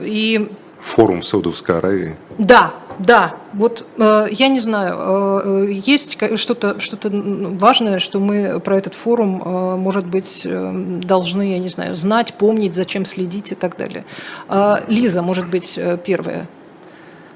И 0.00 0.50
Форум 0.80 1.22
в 1.22 1.26
Саудовской 1.26 1.78
Аравии. 1.78 2.16
да, 2.36 2.74
да, 2.98 3.34
вот 3.52 3.86
э, 3.98 4.26
я 4.30 4.48
не 4.48 4.60
знаю, 4.60 4.94
э, 4.98 5.40
э, 5.44 5.72
есть 5.84 6.16
что-то 6.36 6.78
что 6.80 6.98
важное, 7.10 7.98
что 7.98 8.20
мы 8.20 8.60
про 8.60 8.78
этот 8.78 8.94
форум, 8.94 9.42
э, 9.42 9.76
может 9.76 10.06
быть, 10.06 10.42
э, 10.44 10.72
должны, 11.02 11.52
я 11.52 11.58
не 11.58 11.68
знаю, 11.68 11.94
знать, 11.96 12.34
помнить, 12.34 12.74
зачем 12.74 13.04
следить 13.04 13.52
и 13.52 13.54
так 13.54 13.76
далее. 13.76 14.04
Лиза, 14.88 15.22
может 15.22 15.48
быть, 15.48 15.74
э, 15.76 15.98
первая. 16.04 16.46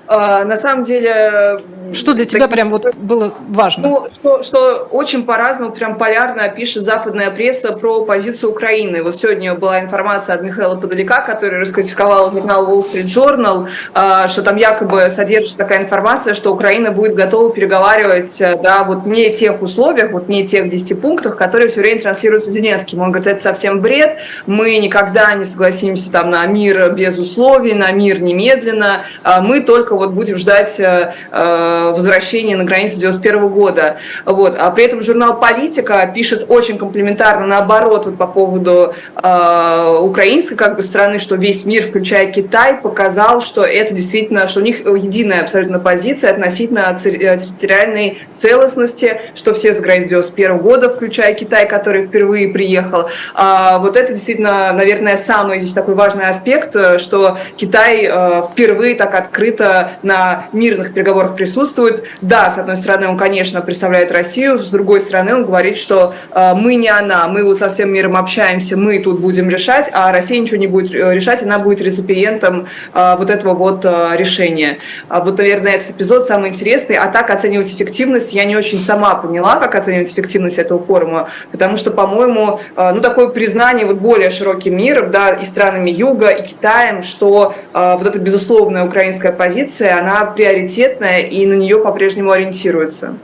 А, 0.08 0.44
На 0.44 0.56
самом 0.56 0.84
деле, 0.84 1.60
Что 1.92 2.14
для 2.14 2.24
тебя 2.24 2.48
прям 2.48 2.70
вот 2.70 2.94
было 2.96 3.30
важно? 3.48 3.88
Ну, 3.88 4.08
что, 4.20 4.42
что 4.42 4.88
очень 4.90 5.24
по-разному, 5.24 5.72
прям 5.72 5.98
полярно 5.98 6.48
пишет 6.48 6.84
западная 6.84 7.30
пресса 7.30 7.72
про 7.72 8.04
позицию 8.06 8.52
Украины. 8.52 9.02
Вот 9.02 9.16
сегодня 9.16 9.54
была 9.54 9.80
информация 9.80 10.34
от 10.34 10.42
Михаила 10.42 10.76
Подалека, 10.76 11.20
который 11.20 11.60
раскритиковал 11.60 12.32
журнал 12.32 12.66
Wall 12.66 12.82
Street 12.82 13.04
Journal, 13.04 13.68
а, 13.92 14.28
что 14.28 14.42
там 14.42 14.56
якобы 14.56 15.10
содержится 15.10 15.58
такая 15.58 15.82
информация, 15.82 16.32
что 16.32 16.54
Украина 16.54 16.90
будет 16.90 17.14
готова 17.14 17.52
переговаривать, 17.52 18.40
э, 18.40 18.58
да, 18.62 18.84
вот 18.84 19.04
не 19.04 19.30
тех 19.34 19.60
условиях, 19.60 20.12
вот 20.12 20.28
не 20.28 20.46
тех 20.46 20.70
10 20.70 21.02
пунктах, 21.02 21.36
которые 21.36 21.68
все 21.68 21.80
время 21.80 22.00
транслируются 22.00 22.50
Зеленским. 22.50 23.00
Он 23.00 23.12
говорит, 23.12 23.26
это 23.26 23.42
совсем 23.42 23.80
бред, 23.82 24.20
мы 24.46 24.78
никогда 24.78 25.34
не 25.34 25.44
согласимся 25.44 26.10
там 26.10 26.30
на 26.30 26.46
мир 26.46 26.92
без 26.92 27.18
условий, 27.18 27.74
на 27.74 27.90
мир 27.92 28.22
немедленно, 28.22 29.02
а 29.22 29.42
мы 29.42 29.60
только 29.60 29.97
вот 29.98 30.10
будем 30.10 30.38
ждать 30.38 30.78
э, 30.80 31.14
э, 31.30 31.92
возвращения 31.94 32.56
на 32.56 32.64
границе 32.64 32.98
91 32.98 33.48
года. 33.48 33.96
Вот. 34.24 34.56
А 34.58 34.70
при 34.70 34.84
этом 34.84 35.02
журнал 35.02 35.38
«Политика» 35.38 36.10
пишет 36.14 36.46
очень 36.48 36.78
комплиментарно 36.78 37.46
наоборот 37.46 38.06
вот 38.06 38.16
по 38.16 38.26
поводу 38.26 38.94
э, 39.22 39.98
украинской 40.00 40.54
как 40.54 40.76
бы 40.76 40.82
страны, 40.82 41.18
что 41.18 41.36
весь 41.36 41.64
мир, 41.64 41.84
включая 41.84 42.26
Китай, 42.32 42.74
показал, 42.74 43.40
что 43.40 43.64
это 43.64 43.94
действительно, 43.94 44.48
что 44.48 44.60
у 44.60 44.62
них 44.62 44.80
единая 44.80 45.42
абсолютно 45.42 45.78
позиция 45.78 46.30
относительно 46.30 46.96
территориальной 46.98 48.18
целостности, 48.34 49.20
что 49.34 49.54
все 49.54 49.74
с 49.74 49.80
границы 49.80 50.10
91 50.10 50.58
года, 50.58 50.88
включая 50.90 51.34
Китай, 51.34 51.68
который 51.68 52.06
впервые 52.06 52.48
приехал. 52.48 53.08
А 53.34 53.78
вот 53.78 53.96
это 53.96 54.12
действительно, 54.12 54.72
наверное, 54.72 55.16
самый 55.16 55.58
здесь 55.58 55.72
такой 55.72 55.94
важный 55.94 56.26
аспект, 56.26 56.74
что 57.00 57.38
Китай 57.56 58.10
впервые 58.50 58.94
так 58.94 59.14
открыто 59.14 59.87
на 60.02 60.46
мирных 60.52 60.94
переговорах 60.94 61.36
присутствует. 61.36 62.04
Да, 62.20 62.50
с 62.50 62.58
одной 62.58 62.76
стороны, 62.76 63.08
он, 63.08 63.16
конечно, 63.16 63.60
представляет 63.60 64.12
Россию, 64.12 64.58
с 64.58 64.70
другой 64.70 65.00
стороны, 65.00 65.34
он 65.34 65.44
говорит, 65.44 65.78
что 65.78 66.14
э, 66.32 66.54
мы 66.54 66.74
не 66.74 66.88
она, 66.88 67.28
мы 67.28 67.44
вот 67.44 67.58
со 67.58 67.70
всем 67.70 67.92
миром 67.92 68.16
общаемся, 68.16 68.76
мы 68.76 68.98
тут 68.98 69.20
будем 69.20 69.48
решать, 69.48 69.90
а 69.92 70.12
Россия 70.12 70.38
ничего 70.40 70.58
не 70.58 70.66
будет 70.66 70.94
э, 70.94 71.14
решать, 71.14 71.42
она 71.42 71.58
будет 71.58 71.80
реципиентом 71.80 72.66
вот 72.92 73.30
этого 73.30 73.54
вот 73.54 73.84
решения. 73.84 74.78
А 75.08 75.22
вот, 75.22 75.38
наверное, 75.38 75.72
этот 75.72 75.90
эпизод 75.90 76.26
самый 76.26 76.50
интересный. 76.50 76.96
А 76.96 77.08
так 77.08 77.30
оценивать 77.30 77.72
эффективность 77.72 78.32
я 78.32 78.44
не 78.44 78.56
очень 78.56 78.80
сама 78.80 79.14
поняла, 79.14 79.56
как 79.56 79.74
оценивать 79.74 80.12
эффективность 80.12 80.58
этого 80.58 80.82
форума, 80.82 81.28
потому 81.52 81.76
что, 81.76 81.90
по-моему, 81.90 82.60
ну, 82.76 83.00
такое 83.00 83.28
признание 83.28 83.86
вот 83.86 83.96
более 83.96 84.30
широким 84.30 84.76
миром, 84.76 85.10
да, 85.10 85.30
и 85.30 85.44
странами 85.44 85.90
Юга, 85.90 86.28
и 86.28 86.42
Китаем, 86.42 87.02
что 87.02 87.54
вот 87.72 88.06
эта 88.06 88.18
безусловная 88.18 88.84
украинская 88.84 89.32
позиция, 89.32 89.77
она 89.84 90.24
приоритетная 90.24 91.20
и 91.20 91.46
на 91.46 91.54
нее 91.54 91.78
по-прежнему 91.78 92.30
ориентируется. 92.30 93.16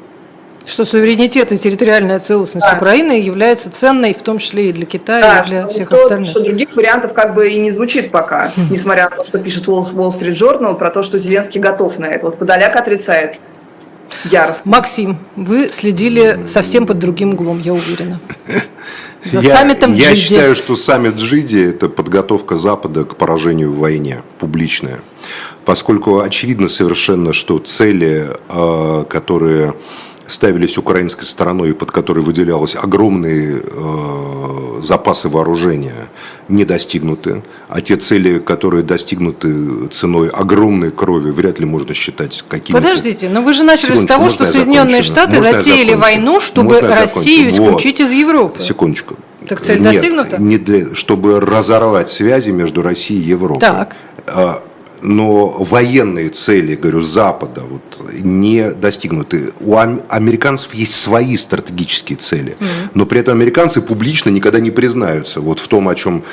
Что 0.67 0.87
суверенитет 0.87 1.53
и 1.53 1.59
территориальная 1.59 2.19
целостность 2.19 2.67
да. 2.67 2.77
Украины 2.77 3.21
является 3.21 3.71
ценной, 3.71 4.15
в 4.15 4.23
том 4.23 4.39
числе 4.39 4.71
и 4.71 4.73
для 4.73 4.87
Китая, 4.87 5.21
да, 5.21 5.41
и 5.41 5.47
для 5.47 5.69
всех 5.69 5.91
то, 5.91 6.03
остальных. 6.03 6.31
Что 6.31 6.41
других 6.41 6.75
вариантов 6.75 7.13
как 7.13 7.35
бы 7.35 7.51
и 7.51 7.59
не 7.59 7.71
звучит 7.71 8.11
пока, 8.11 8.51
несмотря 8.71 9.11
на 9.11 9.17
то, 9.17 9.25
что 9.25 9.39
пишет 9.39 9.67
Wall 9.67 10.09
Street 10.09 10.33
Journal 10.33 10.79
про 10.79 10.91
то, 10.91 11.03
что 11.03 11.19
Зеленский 11.19 11.61
готов 11.61 11.99
на 11.99 12.07
это. 12.07 12.27
Вот 12.27 12.39
Подоляк 12.39 12.77
отрицает. 12.77 13.37
Яростно. 14.25 14.71
Максим, 14.71 15.19
вы 15.37 15.71
следили 15.73 16.41
совсем 16.47 16.87
под 16.87 16.99
другим 16.99 17.35
углом, 17.35 17.61
я 17.61 17.75
уверена. 17.75 18.21
За 19.25 19.41
я, 19.41 19.57
саммитом 19.57 19.95
Я 19.95 20.15
считаю, 20.15 20.55
что 20.55 20.77
саммит 20.77 21.17
Джиди– 21.17 21.59
это 21.71 21.89
подготовка 21.89 22.57
Запада 22.57 23.05
к 23.05 23.17
поражению 23.17 23.73
в 23.73 23.79
войне, 23.79 24.23
публичная. 24.39 25.01
Поскольку 25.65 26.21
очевидно 26.21 26.69
совершенно, 26.69 27.33
что 27.33 27.59
цели, 27.59 28.29
э, 28.49 29.05
которые 29.09 29.75
ставились 30.27 30.79
украинской 30.79 31.25
стороной 31.25 31.75
под 31.75 31.91
которые 31.91 32.25
выделялись 32.25 32.77
огромные 32.77 33.61
э, 33.63 34.81
запасы 34.83 35.29
вооружения, 35.29 36.09
не 36.49 36.65
достигнуты. 36.65 37.43
А 37.69 37.81
те 37.81 37.97
цели, 37.97 38.39
которые 38.39 38.83
достигнуты 38.83 39.87
ценой 39.89 40.29
огромной 40.29 40.91
крови, 40.91 41.31
вряд 41.31 41.59
ли 41.59 41.67
можно 41.67 41.95
считать 41.95 42.45
какими-то... 42.49 42.83
Подождите, 42.83 43.29
но 43.29 43.43
вы 43.43 43.53
же 43.53 43.65
начали 43.65 43.97
секундочку, 43.97 44.07
с 44.07 44.17
того, 44.17 44.29
что 44.31 44.47
Соединенные 44.47 45.03
Штаты 45.03 45.37
можно 45.41 45.63
затеяли 45.63 45.95
войну, 45.95 46.41
чтобы 46.41 46.81
Россию 46.81 47.51
исключить 47.51 47.99
вот. 47.99 48.07
из 48.07 48.13
Европы. 48.13 48.63
Секундочку. 48.63 49.17
Так 49.49 49.61
цель 49.61 49.81
Нет, 49.81 49.93
достигнута? 49.93 50.41
Не 50.41 50.57
для, 50.57 50.95
чтобы 50.95 51.39
разорвать 51.39 52.11
связи 52.11 52.51
между 52.51 52.83
Россией 52.83 53.21
и 53.21 53.29
Европой. 53.29 53.61
Так. 53.61 53.97
А, 55.05 55.07
но 55.07 55.47
военные 55.59 56.31
цели, 56.31 56.75
говорю, 56.75 57.03
Запада 57.03 57.63
вот, 57.69 58.11
не 58.23 58.71
достигнуты. 58.71 59.51
У 59.61 59.77
американцев 59.77 60.75
есть 60.75 61.01
свои 61.01 61.37
стратегические 61.37 62.17
цели, 62.17 62.57
mm-hmm. 62.59 62.91
но 62.95 63.07
при 63.07 63.21
этом 63.21 63.35
американцы 63.35 63.81
публично 63.81 64.31
никогда 64.31 64.61
не 64.61 64.71
признаются 64.71 65.41
вот 65.41 65.61
в 65.61 65.69
том, 65.69 65.89
о 65.89 65.95
чем 65.95 66.25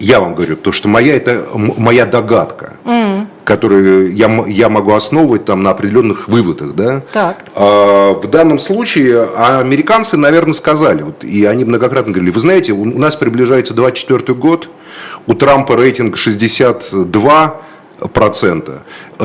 я 0.00 0.20
вам 0.20 0.34
говорю, 0.34 0.56
то, 0.56 0.72
что 0.72 0.88
моя 0.88 1.14
это 1.14 1.46
моя 1.54 2.04
догадка, 2.06 2.74
mm. 2.84 3.26
которую 3.44 4.14
я, 4.14 4.44
я 4.46 4.68
могу 4.68 4.92
основывать 4.92 5.44
там 5.44 5.62
на 5.62 5.70
определенных 5.70 6.28
выводах, 6.28 6.74
да. 6.74 7.02
Так. 7.12 7.44
А, 7.54 8.12
в 8.12 8.26
данном 8.28 8.58
случае 8.58 9.24
американцы, 9.24 10.16
наверное, 10.16 10.52
сказали, 10.52 11.02
вот, 11.02 11.24
и 11.24 11.44
они 11.44 11.64
многократно 11.64 12.12
говорили, 12.12 12.32
вы 12.32 12.40
знаете, 12.40 12.72
у, 12.72 12.82
у 12.82 12.98
нас 12.98 13.16
приближается 13.16 13.74
24 13.74 14.34
год, 14.34 14.68
у 15.26 15.34
Трампа 15.34 15.76
рейтинг 15.76 16.16
62, 16.16 17.60
процента. 18.12 18.82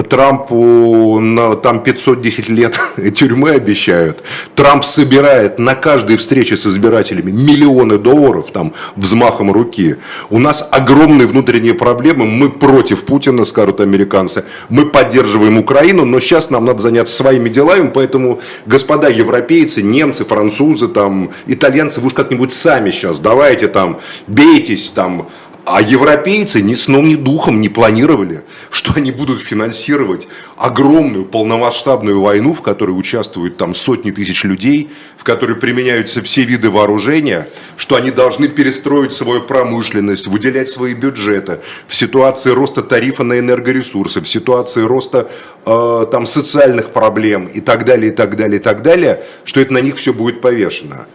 Трампу 0.09 1.19
на, 1.19 1.55
там 1.55 1.83
510 1.83 2.49
лет 2.49 2.79
тюрьмы 3.15 3.51
обещают. 3.51 4.23
Трамп 4.55 4.83
собирает 4.83 5.59
на 5.59 5.75
каждой 5.75 6.17
встрече 6.17 6.57
с 6.57 6.65
избирателями 6.65 7.31
миллионы 7.31 7.97
долларов 7.97 8.51
там 8.51 8.73
взмахом 8.95 9.51
руки. 9.51 9.97
У 10.29 10.39
нас 10.39 10.67
огромные 10.71 11.27
внутренние 11.27 11.73
проблемы. 11.73 12.25
Мы 12.25 12.49
против 12.49 13.05
Путина, 13.05 13.45
скажут 13.45 13.79
американцы. 13.79 14.45
Мы 14.69 14.85
поддерживаем 14.87 15.57
Украину, 15.57 16.05
но 16.05 16.19
сейчас 16.19 16.49
нам 16.49 16.65
надо 16.65 16.81
заняться 16.81 17.15
своими 17.15 17.49
делами. 17.49 17.91
Поэтому, 17.93 18.39
господа 18.65 19.09
европейцы, 19.09 19.83
немцы, 19.83 20.25
французы, 20.25 20.87
там, 20.87 21.31
итальянцы, 21.45 22.01
вы 22.01 22.07
уж 22.07 22.13
как-нибудь 22.13 22.53
сами 22.53 22.91
сейчас 22.91 23.19
давайте 23.19 23.67
там, 23.67 23.99
бейтесь 24.27 24.91
там, 24.91 25.29
а 25.65 25.81
европейцы 25.81 26.61
ни 26.61 26.75
сном, 26.75 27.07
ни 27.07 27.15
духом 27.15 27.61
не 27.61 27.69
планировали, 27.69 28.43
что 28.69 28.93
они 28.95 29.11
будут 29.11 29.41
финансировать 29.41 30.27
огромную 30.57 31.25
полномасштабную 31.25 32.19
войну, 32.19 32.53
в 32.53 32.61
которой 32.61 32.91
участвуют 32.91 33.57
там 33.57 33.73
сотни 33.73 34.11
тысяч 34.11 34.43
людей, 34.43 34.91
в 35.17 35.23
которой 35.23 35.55
применяются 35.55 36.21
все 36.21 36.43
виды 36.43 36.69
вооружения, 36.69 37.47
что 37.77 37.95
они 37.95 38.11
должны 38.11 38.49
перестроить 38.49 39.13
свою 39.13 39.41
промышленность, 39.41 40.27
выделять 40.27 40.69
свои 40.69 40.93
бюджеты 40.93 41.59
в 41.87 41.95
ситуации 41.95 42.49
роста 42.49 42.81
тарифа 42.81 43.23
на 43.23 43.39
энергоресурсы, 43.39 44.19
в 44.19 44.27
ситуации 44.27 44.81
роста 44.81 45.29
э, 45.65 46.05
там 46.11 46.25
социальных 46.25 46.89
проблем 46.89 47.45
и 47.45 47.61
так 47.61 47.85
далее, 47.85 48.11
и 48.11 48.15
так 48.15 48.35
далее, 48.35 48.59
и 48.59 48.63
так 48.63 48.81
далее, 48.81 49.23
что 49.45 49.61
это 49.61 49.71
на 49.71 49.79
них 49.79 49.95
все 49.95 50.13
будет 50.13 50.41
повешено. 50.41 51.07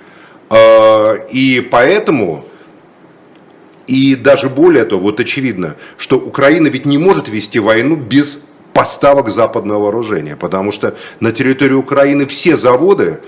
Э, 0.49 1.16
и 1.30 1.61
поэтому 1.61 2.47
и 3.89 4.14
даже 4.14 4.51
более 4.51 4.84
того, 4.84 5.01
вот 5.03 5.18
очевидно, 5.18 5.76
что 5.97 6.18
Украина 6.18 6.68
ведь 6.68 6.84
не 6.84 6.99
может 6.99 7.28
вести 7.28 7.59
войну 7.59 7.97
без 7.97 8.45
поставок 8.74 9.30
западного 9.30 9.84
вооружения, 9.84 10.36
потому 10.36 10.72
что 10.72 10.95
на 11.20 11.32
территории 11.32 11.74
Украины 11.74 12.26
все 12.26 12.57
заводы 12.59 13.20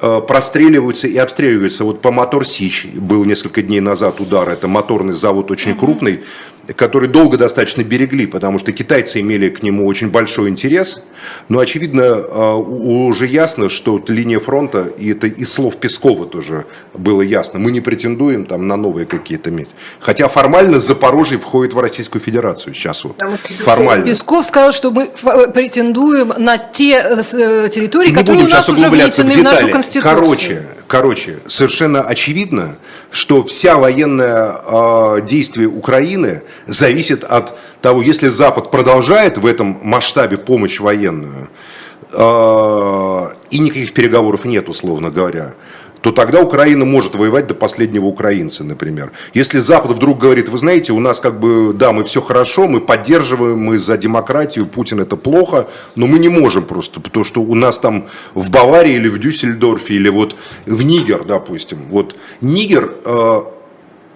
э, 0.00 0.20
простреливаются 0.26 1.06
и 1.06 1.16
обстреливаются. 1.16 1.84
Вот 1.84 2.02
по 2.02 2.10
Мотор 2.10 2.44
Сич 2.44 2.86
был 2.86 3.24
несколько 3.24 3.62
дней 3.62 3.80
назад 3.80 4.20
удар, 4.20 4.48
это 4.48 4.66
моторный 4.66 5.14
завод 5.14 5.52
очень 5.52 5.78
крупный, 5.78 6.24
который 6.76 7.08
долго 7.08 7.36
достаточно 7.36 7.82
берегли, 7.82 8.26
потому 8.26 8.58
что 8.58 8.72
китайцы 8.72 9.20
имели 9.20 9.48
к 9.48 9.62
нему 9.62 9.86
очень 9.86 10.10
большой 10.10 10.48
интерес. 10.48 11.02
Но, 11.48 11.58
очевидно, 11.58 12.04
а, 12.04 12.56
уже 12.56 13.26
ясно, 13.26 13.68
что 13.68 14.02
линия 14.08 14.38
фронта, 14.38 14.90
и 14.98 15.10
это 15.12 15.26
из 15.26 15.52
слов 15.52 15.76
Пескова 15.76 16.26
тоже 16.26 16.66
было 16.94 17.22
ясно, 17.22 17.58
мы 17.58 17.72
не 17.72 17.80
претендуем 17.80 18.44
там 18.44 18.68
на 18.68 18.76
новые 18.76 19.06
какие-то 19.06 19.50
места. 19.50 19.74
Хотя 20.00 20.28
формально 20.28 20.80
Запорожье 20.80 21.38
входит 21.38 21.74
в 21.74 21.80
Российскую 21.80 22.22
Федерацию 22.22 22.74
сейчас 22.74 23.04
вот. 23.04 23.20
Формально. 23.60 24.04
Песков 24.04 24.44
сказал, 24.44 24.72
что 24.72 24.90
мы 24.90 25.06
претендуем 25.06 26.34
на 26.36 26.58
те 26.58 26.96
э, 26.96 27.68
территории, 27.72 28.10
не 28.10 28.14
которые 28.14 28.44
у 28.44 28.48
нас 28.48 28.68
уже 28.68 28.88
внесены 28.90 29.32
в, 29.32 29.36
в 29.36 29.42
нашу 29.42 29.68
Конституцию. 29.68 30.14
Короче, 30.14 30.66
короче, 30.88 31.38
совершенно 31.46 32.02
очевидно, 32.02 32.78
что 33.12 33.44
вся 33.44 33.76
военная 33.76 34.56
э, 34.64 35.20
действие 35.22 35.68
Украины 35.68 36.42
зависит 36.66 37.22
от 37.22 37.56
того, 37.80 38.02
если 38.02 38.28
Запад 38.28 38.70
продолжает 38.72 39.38
в 39.38 39.46
этом 39.46 39.78
масштабе 39.82 40.38
помощь 40.38 40.80
военную, 40.80 41.48
э, 42.10 43.26
и 43.50 43.58
никаких 43.60 43.92
переговоров 43.92 44.44
нет, 44.44 44.68
условно 44.68 45.10
говоря, 45.10 45.54
то 46.00 46.12
тогда 46.12 46.40
Украина 46.40 46.84
может 46.84 47.16
воевать 47.16 47.46
до 47.46 47.54
последнего 47.54 48.06
украинца, 48.06 48.64
например. 48.64 49.12
Если 49.34 49.58
Запад 49.58 49.92
вдруг 49.92 50.18
говорит, 50.18 50.48
вы 50.48 50.58
знаете, 50.58 50.92
у 50.92 51.00
нас 51.00 51.20
как 51.20 51.40
бы, 51.40 51.72
да, 51.72 51.92
мы 51.92 52.04
все 52.04 52.20
хорошо, 52.20 52.68
мы 52.68 52.80
поддерживаем, 52.80 53.58
мы 53.58 53.78
за 53.78 53.96
демократию, 53.96 54.66
Путин 54.66 55.00
это 55.00 55.16
плохо, 55.16 55.68
но 55.96 56.06
мы 56.06 56.18
не 56.18 56.28
можем 56.28 56.64
просто, 56.64 57.00
потому 57.00 57.24
что 57.24 57.40
у 57.40 57.54
нас 57.54 57.78
там 57.78 58.06
в 58.34 58.50
Баварии 58.50 58.94
или 58.94 59.08
в 59.08 59.18
Дюссельдорфе 59.18 59.94
или 59.94 60.08
вот 60.08 60.36
в 60.66 60.82
Нигер, 60.82 61.24
допустим, 61.24 61.78
вот 61.90 62.16
Нигер 62.40 62.94
э, 63.04 63.40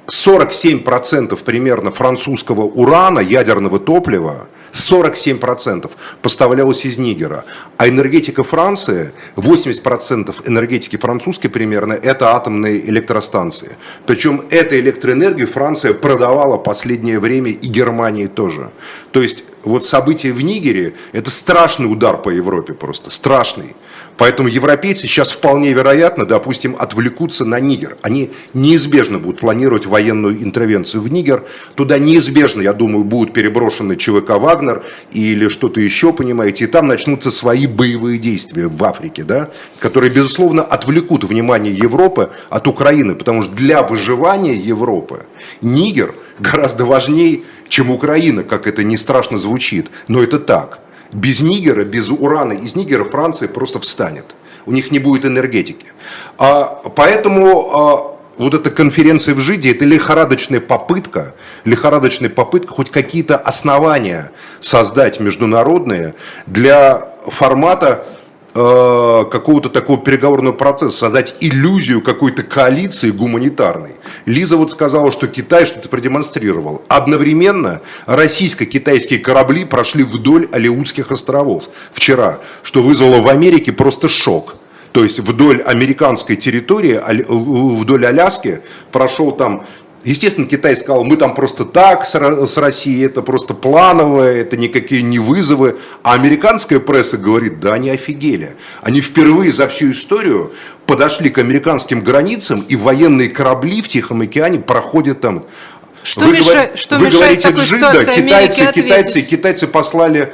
47% 0.07 1.39
примерно 1.45 1.91
французского 1.91 2.63
урана, 2.63 3.21
ядерного 3.21 3.79
топлива, 3.79 4.49
47% 4.73 5.91
поставлялось 6.23 6.85
из 6.85 6.99
Нигера. 6.99 7.45
А 7.77 7.89
энергетика 7.89 8.43
Франции, 8.43 9.13
80% 9.37 10.49
энергетики 10.49 10.97
французской 10.97 11.49
примерно, 11.49 11.93
это 11.93 12.35
атомные 12.35 12.89
электростанции. 12.89 13.77
Причем 14.07 14.45
эту 14.51 14.77
электроэнергию 14.77 15.47
Франция 15.47 15.95
продавала 15.95 16.57
последнее 16.57 17.19
время 17.19 17.51
и 17.51 17.67
Германии 17.67 18.27
тоже. 18.27 18.71
То 19.11 19.21
есть 19.21 19.45
вот 19.65 19.85
события 19.85 20.33
в 20.33 20.41
Нигере– 20.41 20.95
это 21.13 21.31
страшный 21.31 21.91
удар 21.91 22.21
по 22.21 22.31
Европе 22.31 22.75
просто, 22.75 23.11
страшный. 23.11 23.75
Поэтому 24.19 24.49
европейцы 24.49 25.07
сейчас 25.07 25.33
вполне 25.33 25.73
вероятно, 25.73 26.27
допустим, 26.27 26.77
отвлекутся 26.79 27.45
на 27.45 27.59
Нигер. 27.61 27.97
Они 28.03 28.31
неизбежно 28.53 29.19
будут 29.19 29.41
планировать 29.41 29.87
военную 29.87 30.43
интервенцию 30.43 31.03
в 31.03 31.11
Нигер. 31.11 31.45
Туда 31.75 31.99
неизбежно, 31.99 32.61
я 32.61 32.73
думаю, 32.73 33.05
будут 33.05 33.33
переброшены 33.33 33.97
ЧВК 33.97 34.31
«Вагнер» 34.39 34.85
или 35.13 35.49
что-то 35.49 35.81
еще, 35.81 36.13
понимаете. 36.13 36.65
И 36.65 36.67
там 36.67 36.87
начнутся 36.87 37.31
свои 37.31 37.67
боевые 37.67 38.19
действия 38.19 38.69
в 38.69 38.85
Африке, 38.85 39.25
да, 39.25 39.51
которые, 39.79 40.13
безусловно, 40.13 40.63
отвлекут 40.63 41.25
внимание 41.25 41.75
Европы 41.75 42.31
от 42.51 42.69
Украины. 42.69 43.15
Потому 43.15 43.45
что 43.45 43.53
для 43.55 43.83
выживания 43.83 44.55
Европы 44.55 45.25
Нигер 45.63 46.15
гораздо 46.39 46.85
важнее, 46.85 47.43
чем 47.73 47.91
Украина, 47.91 48.43
как 48.45 48.67
это 48.67 48.85
не 48.85 48.99
страшно 48.99 49.39
звучит. 49.39 49.91
Но 50.07 50.23
это 50.23 50.39
так. 50.39 50.81
Без 51.11 51.41
Нигера, 51.41 51.85
без 51.85 52.11
урана 52.11 52.53
из 52.53 52.77
Нигера 52.77 53.05
Франция 53.05 53.49
просто 53.49 53.81
встанет. 53.81 54.27
У 54.67 54.73
них 54.73 54.91
не 54.91 54.99
будет 54.99 55.25
энергетики. 55.25 55.87
А, 56.37 56.83
поэтому 56.95 57.71
а, 57.75 58.19
вот 58.37 58.53
эта 58.53 58.71
конференция 58.71 59.35
в 59.35 59.41
Жиде, 59.41 59.71
это 59.71 59.87
лихорадочная 59.87 60.61
попытка, 60.61 61.35
лихорадочная 61.65 62.29
попытка 62.29 62.75
хоть 62.75 62.91
какие-то 62.91 63.39
основания 63.39 64.33
создать 64.61 65.19
международные 65.19 66.15
для 66.47 67.09
формата 67.27 68.07
какого-то 68.55 69.71
такого 69.71 69.99
переговорного 69.99 70.55
процесса, 70.55 70.99
создать 70.99 71.37
иллюзию 71.41 72.03
какой-то 72.03 72.43
коалиции 72.43 73.11
гуманитарной. 73.11 73.93
Лиза 74.27 74.57
вот 74.57 74.71
сказала, 74.71 75.11
что 75.11 75.27
Китай 75.27 75.65
что-то 75.65 75.89
продемонстрировал. 75.89 76.83
Одновременно 76.89 77.81
российско-китайские 78.07 79.21
корабли 79.21 79.65
прошли 79.65 80.05
вдоль 80.05 80.49
Алеутских 80.53 81.13
островов 81.13 81.65
вчера, 81.93 82.41
что 82.63 82.83
вызвало 82.83 83.21
в 83.21 83.29
Америке 83.29 83.73
просто 83.73 84.09
шок. 84.09 84.57
То 84.93 85.03
есть 85.03 85.21
вдоль 85.21 85.63
американской 85.63 86.37
территории, 86.37 87.01
вдоль 87.81 88.07
Аляски 88.07 88.61
прошел 88.91 89.33
там 89.33 89.65
Естественно, 90.05 90.49
Китай 90.49 90.77
сказал, 90.77 91.05
мы 91.05 91.17
там 91.17 91.35
просто 91.35 91.65
так 91.65 92.05
с 92.07 92.57
Россией, 92.57 93.07
это 93.07 93.23
просто 93.23 93.55
плановое, 93.55 94.41
это 94.41 94.57
никакие 94.57 95.03
не 95.03 95.21
вызовы. 95.21 95.77
А 96.03 96.15
американская 96.15 96.81
пресса 96.81 97.19
говорит, 97.19 97.61
да, 97.61 97.75
они 97.75 97.91
офигели. 97.91 98.57
Они 98.81 99.01
впервые 99.01 99.53
за 99.53 99.69
всю 99.69 99.93
историю 99.93 100.53
подошли 100.87 101.31
к 101.31 101.39
американским 101.39 102.03
границам, 102.03 102.65
и 102.69 102.75
военные 102.75 103.29
корабли 103.29 103.81
в 103.81 103.89
Тихом 103.89 104.23
океане 104.23 104.59
проходят 104.59 105.21
там. 105.21 105.45
Что, 106.03 106.23
вы 106.23 106.33
мешает, 106.33 106.71
говор... 106.71 106.77
что 106.77 106.99
вы 106.99 107.07
мешает 107.07 107.43
говорите, 107.43 107.49
такой 107.49 107.65
Джида, 107.65 108.05
китайцы, 108.17 108.73
китайцы, 108.73 109.21
китайцы 109.23 109.67
послали, 109.69 110.33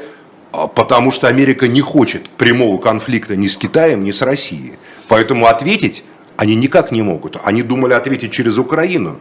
а, 0.51 0.67
потому 0.67 1.13
что 1.13 1.29
Америка 1.29 1.69
не 1.69 1.83
хочет 1.83 2.31
прямого 2.31 2.79
конфликта 2.79 3.37
ни 3.37 3.49
с 3.49 3.57
Китаем, 3.59 4.03
ни 4.03 4.13
с 4.13 4.23
Россией. 4.23 4.75
Поэтому 5.09 5.47
ответить 5.47 6.05
они 6.39 6.55
никак 6.55 6.93
не 6.93 7.03
могут. 7.03 7.37
Они 7.43 7.63
думали 7.63 7.95
ответить 7.95 8.33
через 8.33 8.59
Украину. 8.59 9.19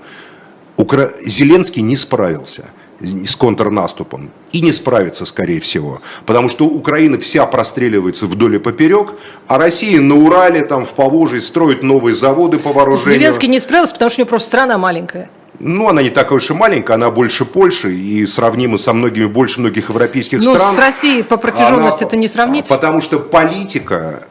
Укра... 0.78 1.09
Зеленский 1.25 1.82
не 1.82 1.97
справился 1.97 2.65
с 2.99 3.36
контрнаступом 3.36 4.32
и 4.51 4.61
не 4.61 4.73
справится, 4.73 5.25
скорее 5.25 5.59
всего. 5.59 6.01
Потому 6.25 6.49
что 6.49 6.65
Украина 6.65 7.19
вся 7.19 7.45
простреливается 7.45 8.25
вдоль 8.25 8.55
и 8.55 8.59
поперек, 8.59 9.13
а 9.47 9.57
Россия 9.57 10.01
на 10.01 10.15
Урале, 10.15 10.63
там 10.63 10.86
в 10.86 10.91
Поволжье 10.91 11.41
строит 11.41 11.84
новые 11.84 12.15
заводы 12.15 12.57
по 12.57 12.73
вооружению. 12.73 13.19
Зеленский 13.19 13.47
не 13.49 13.59
справился, 13.59 13.93
потому 13.93 14.09
что 14.09 14.21
у 14.21 14.21
него 14.21 14.30
просто 14.30 14.47
страна 14.47 14.78
маленькая. 14.78 15.30
Ну, 15.59 15.89
она 15.89 16.03
не 16.03 16.09
такая 16.09 16.38
уж 16.38 16.49
и 16.51 16.53
маленькая, 16.53 16.93
она 16.93 17.09
больше 17.09 17.45
Польши 17.45 17.93
и 17.93 18.25
сравнима 18.28 18.78
со 18.78 18.93
многими 18.93 19.25
больше 19.25 19.59
многих 19.59 19.89
европейских 19.89 20.39
ну, 20.39 20.53
стран. 20.53 20.71
Ну, 20.71 20.75
с 20.75 20.80
Россией 20.80 21.23
по 21.23 21.38
протяженности 21.38 22.03
она, 22.03 22.07
это 22.07 22.17
не 22.17 22.28
сравнить. 22.28 22.67
Потому 22.67 23.01
что 23.01 23.19
политика 23.19 24.28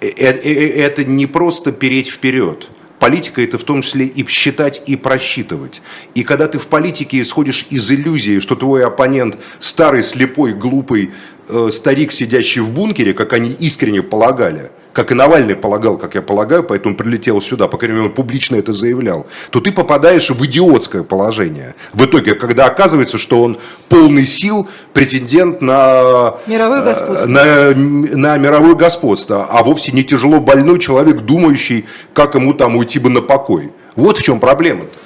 э,– 0.00 0.06
э, 0.16 0.32
э, 0.32 0.82
это 0.82 1.04
не 1.04 1.26
просто 1.26 1.72
переть 1.72 2.08
вперед. 2.08 2.68
Политика 3.02 3.42
это 3.42 3.58
в 3.58 3.64
том 3.64 3.82
числе 3.82 4.06
и 4.06 4.24
считать, 4.28 4.80
и 4.86 4.94
просчитывать. 4.94 5.82
И 6.14 6.22
когда 6.22 6.46
ты 6.46 6.60
в 6.60 6.68
политике 6.68 7.20
исходишь 7.20 7.66
из 7.68 7.90
иллюзии, 7.90 8.38
что 8.38 8.54
твой 8.54 8.86
оппонент 8.86 9.38
старый, 9.58 10.04
слепой, 10.04 10.52
глупый 10.52 11.10
э, 11.48 11.70
старик, 11.72 12.12
сидящий 12.12 12.60
в 12.60 12.70
бункере, 12.70 13.12
как 13.12 13.32
они 13.32 13.50
искренне 13.58 14.02
полагали– 14.02 14.70
как 14.92 15.10
и 15.10 15.14
Навальный 15.14 15.56
полагал, 15.56 15.98
как 15.98 16.14
я 16.14 16.22
полагаю, 16.22 16.64
поэтому 16.64 16.94
прилетел 16.94 17.40
сюда, 17.40 17.68
по 17.68 17.78
крайней 17.78 17.96
мере, 17.96 18.08
он 18.08 18.14
публично 18.14 18.56
это 18.56 18.72
заявлял, 18.72 19.26
то 19.50 19.60
ты 19.60 19.72
попадаешь 19.72 20.30
в 20.30 20.44
идиотское 20.44 21.02
положение. 21.02 21.74
В 21.92 22.04
итоге, 22.04 22.34
когда 22.34 22.66
оказывается, 22.66 23.18
что 23.18 23.42
он 23.42 23.58
полный 23.88 24.26
сил 24.26 24.68
претендент 24.92 25.60
на 25.60 26.34
мировое 26.46 26.80
э, 26.80 26.84
господство, 26.84 27.26
на, 27.26 27.74
на 27.74 28.38
мировое 28.38 28.74
господство 28.74 29.46
а 29.50 29.62
вовсе 29.62 29.92
не 29.92 30.04
тяжело 30.04 30.40
больной 30.40 30.78
человек, 30.78 31.18
думающий, 31.22 31.86
как 32.14 32.34
ему 32.34 32.54
там 32.54 32.76
уйти 32.76 32.98
бы 32.98 33.10
на 33.10 33.20
покой. 33.20 33.72
Вот 33.94 34.18
в 34.18 34.22
чем 34.22 34.40
проблема-то. 34.40 35.01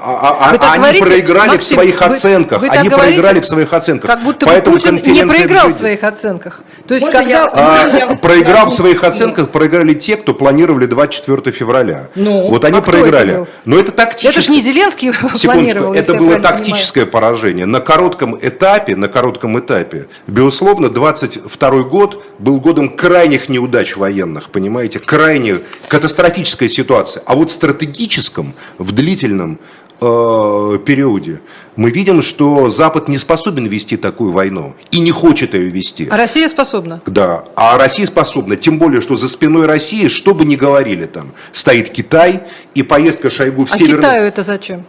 А, 0.00 0.36
а, 0.40 0.50
а 0.50 0.72
они 0.72 0.78
говорите, 0.78 1.04
проиграли 1.04 1.48
Максим, 1.48 1.60
в 1.60 1.80
своих 1.80 2.00
вы, 2.00 2.06
оценках. 2.06 2.60
Вы 2.60 2.68
они 2.68 2.88
говорите, 2.88 3.14
проиграли 3.14 3.40
в 3.40 3.46
своих 3.46 3.72
оценках. 3.72 4.10
Как 4.10 4.22
будто 4.22 4.46
Поэтому 4.46 4.76
Путин 4.76 4.94
не 4.94 5.26
проиграл 5.26 5.68
в 5.68 5.72
своих 5.72 6.04
оценках. 6.04 6.62
То 6.86 6.94
есть, 6.94 7.06
Можно 7.06 7.20
когда... 7.20 7.38
Я, 7.38 8.06
а, 8.08 8.16
проиграл 8.16 8.68
в 8.68 8.72
своих 8.72 9.04
оценках, 9.04 9.50
проиграли 9.50 9.94
те, 9.94 10.16
кто 10.16 10.34
планировали 10.34 10.86
24 10.86 11.52
февраля. 11.52 12.08
Ну, 12.14 12.48
вот 12.48 12.64
они 12.64 12.78
а 12.78 12.82
проиграли. 12.82 13.42
Это 13.42 13.48
Но 13.64 13.78
это 13.78 13.92
тактическое... 13.92 14.30
Это 14.32 14.40
же 14.40 14.52
не 14.52 14.60
Зеленский 14.60 15.12
планировал. 15.44 15.94
Это 15.94 16.14
было 16.14 16.38
тактическое 16.40 17.04
понимаю. 17.04 17.12
поражение. 17.12 17.66
На 17.66 17.80
коротком 17.80 18.38
этапе, 18.40 18.96
на 18.96 19.08
коротком 19.08 19.58
этапе, 19.58 20.08
безусловно, 20.26 20.88
22 20.88 21.70
год 21.82 22.24
был 22.38 22.60
годом 22.60 22.90
крайних 22.90 23.48
неудач 23.48 23.96
военных, 23.96 24.50
понимаете, 24.50 24.98
крайне 24.98 25.58
катастрофическая 25.88 26.68
ситуация. 26.68 27.22
А 27.26 27.34
вот 27.34 27.50
стратегическом, 27.50 28.54
в 28.78 28.92
длительном 28.92 29.58
периоде 29.98 31.40
мы 31.76 31.90
видим, 31.90 32.22
что 32.22 32.68
Запад 32.68 33.08
не 33.08 33.18
способен 33.18 33.66
вести 33.66 33.96
такую 33.96 34.32
войну 34.32 34.74
и 34.90 35.00
не 35.00 35.10
хочет 35.10 35.54
ее 35.54 35.70
вести. 35.70 36.08
А 36.10 36.16
Россия 36.16 36.48
способна? 36.48 37.00
Да, 37.06 37.44
а 37.56 37.78
Россия 37.78 38.06
способна. 38.06 38.56
Тем 38.56 38.78
более, 38.78 39.00
что 39.00 39.16
за 39.16 39.28
спиной 39.28 39.66
России, 39.66 40.08
что 40.08 40.34
бы 40.34 40.44
ни 40.44 40.56
говорили 40.56 41.06
там, 41.06 41.32
стоит 41.52 41.90
Китай 41.90 42.42
и 42.74 42.82
поездка 42.82 43.30
Шойгу 43.30 43.66
в 43.66 43.72
а 43.72 43.76
Северный... 43.76 43.98
А 43.98 44.02
Китаю 44.02 44.24
это 44.26 44.42
зачем? 44.42 44.84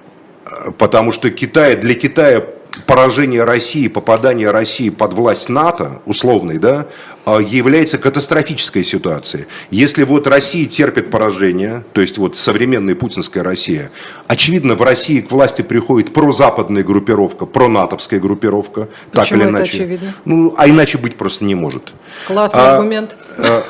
Потому 0.78 1.12
что 1.12 1.30
Китай, 1.30 1.76
для 1.76 1.94
Китая 1.94 2.44
поражение 2.86 3.44
России, 3.44 3.88
попадание 3.88 4.52
России 4.52 4.90
под 4.90 5.14
власть 5.14 5.50
НАТО, 5.50 6.02
условный, 6.06 6.58
да, 6.58 6.88
а, 7.26 7.40
является 7.40 7.98
катастрофической 7.98 8.84
ситуацией. 8.84 9.46
Если 9.72 10.04
вот 10.04 10.28
Россия 10.28 10.66
терпит 10.66 11.10
поражение, 11.10 11.84
то 11.94 12.02
есть 12.02 12.18
вот 12.18 12.38
современная 12.38 12.96
путинская 12.96 13.44
Россия, 13.44 13.92
очевидно, 14.28 14.76
в 14.76 14.82
России 14.82 15.22
к 15.22 15.32
власти 15.32 15.62
приходит 15.62 16.14
прозападная 16.14 16.84
группировка, 16.84 17.46
пронатовская 17.46 18.20
группировка, 18.20 18.90
Почему 19.12 19.12
так 19.12 19.32
или 19.32 19.44
иначе. 19.44 19.78
Это 19.78 19.84
очевидно? 19.84 20.14
Ну, 20.26 20.54
а 20.58 20.70
иначе 20.70 20.98
быть 20.98 21.18
просто 21.18 21.46
не 21.46 21.56
может. 21.56 21.94
Классный 22.28 22.62
а, 22.62 22.78
аргумент. 22.78 23.16
А, 23.38 23.64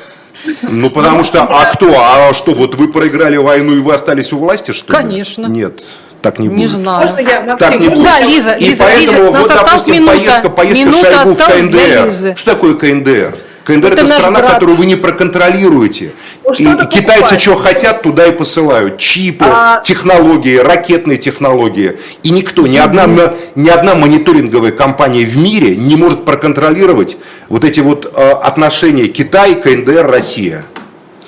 ну, 0.64 0.90
потому 0.90 1.24
что, 1.24 1.44
а 1.44 1.74
кто? 1.74 1.94
А 2.00 2.34
что, 2.34 2.54
вот 2.54 2.76
вы 2.76 2.92
проиграли 2.92 3.38
войну 3.38 3.74
и 3.74 3.80
вы 3.80 3.94
остались 3.94 4.32
у 4.34 4.38
власти, 4.38 4.72
что 4.72 4.92
ли? 4.92 4.98
Конечно. 4.98 5.48
Нет. 5.48 5.84
Так 6.22 6.40
не, 6.40 6.48
не 6.48 6.66
будет. 6.66 6.72
знаю. 6.72 7.16
я, 7.20 7.56
так 7.56 7.80
не 7.80 7.90
будет. 7.90 8.04
Да, 8.04 8.20
Лиза, 8.20 8.54
и 8.54 8.66
Лиза, 8.66 8.84
поэтому, 8.84 9.30
Лиза, 9.30 9.40
вот, 9.40 9.48
допустим, 9.48 9.94
минута, 9.94 10.12
поездка, 10.12 10.50
поездка 10.50 10.86
минута 10.86 11.12
Шойгу 11.12 11.36
в 11.36 11.48
КНДР. 11.48 12.38
Что 12.38 12.52
такое 12.52 12.74
КНДР? 12.76 13.38
КНДР 13.64 13.94
это, 13.94 14.02
это 14.02 14.14
страна, 14.14 14.40
брат. 14.40 14.54
которую 14.54 14.78
вы 14.78 14.86
не 14.86 14.96
проконтролируете. 14.96 16.12
Ну, 16.44 16.54
и, 16.54 16.64
и 16.64 16.88
китайцы 16.88 17.38
что 17.38 17.56
хотят, 17.56 18.02
туда 18.02 18.26
и 18.26 18.32
посылают. 18.32 18.98
Чипы, 18.98 19.46
а... 19.48 19.82
технологии, 19.82 20.58
ракетные 20.58 21.18
технологии. 21.20 22.00
И 22.24 22.32
никто, 22.32 22.66
ни 22.66 22.78
одна, 22.78 23.08
ни 23.56 23.70
одна 23.70 23.96
мониторинговая 23.96 24.72
компания 24.72 25.24
в 25.24 25.38
мире 25.38 25.76
не 25.76 25.96
может 25.96 26.26
проконтролировать 26.26 27.18
вот 27.48 27.64
эти 27.64 27.80
вот 27.80 28.12
э, 28.14 28.32
отношения 28.32 29.08
Китай, 29.08 29.56
КНДР, 29.56 30.08
Россия. 30.08 30.66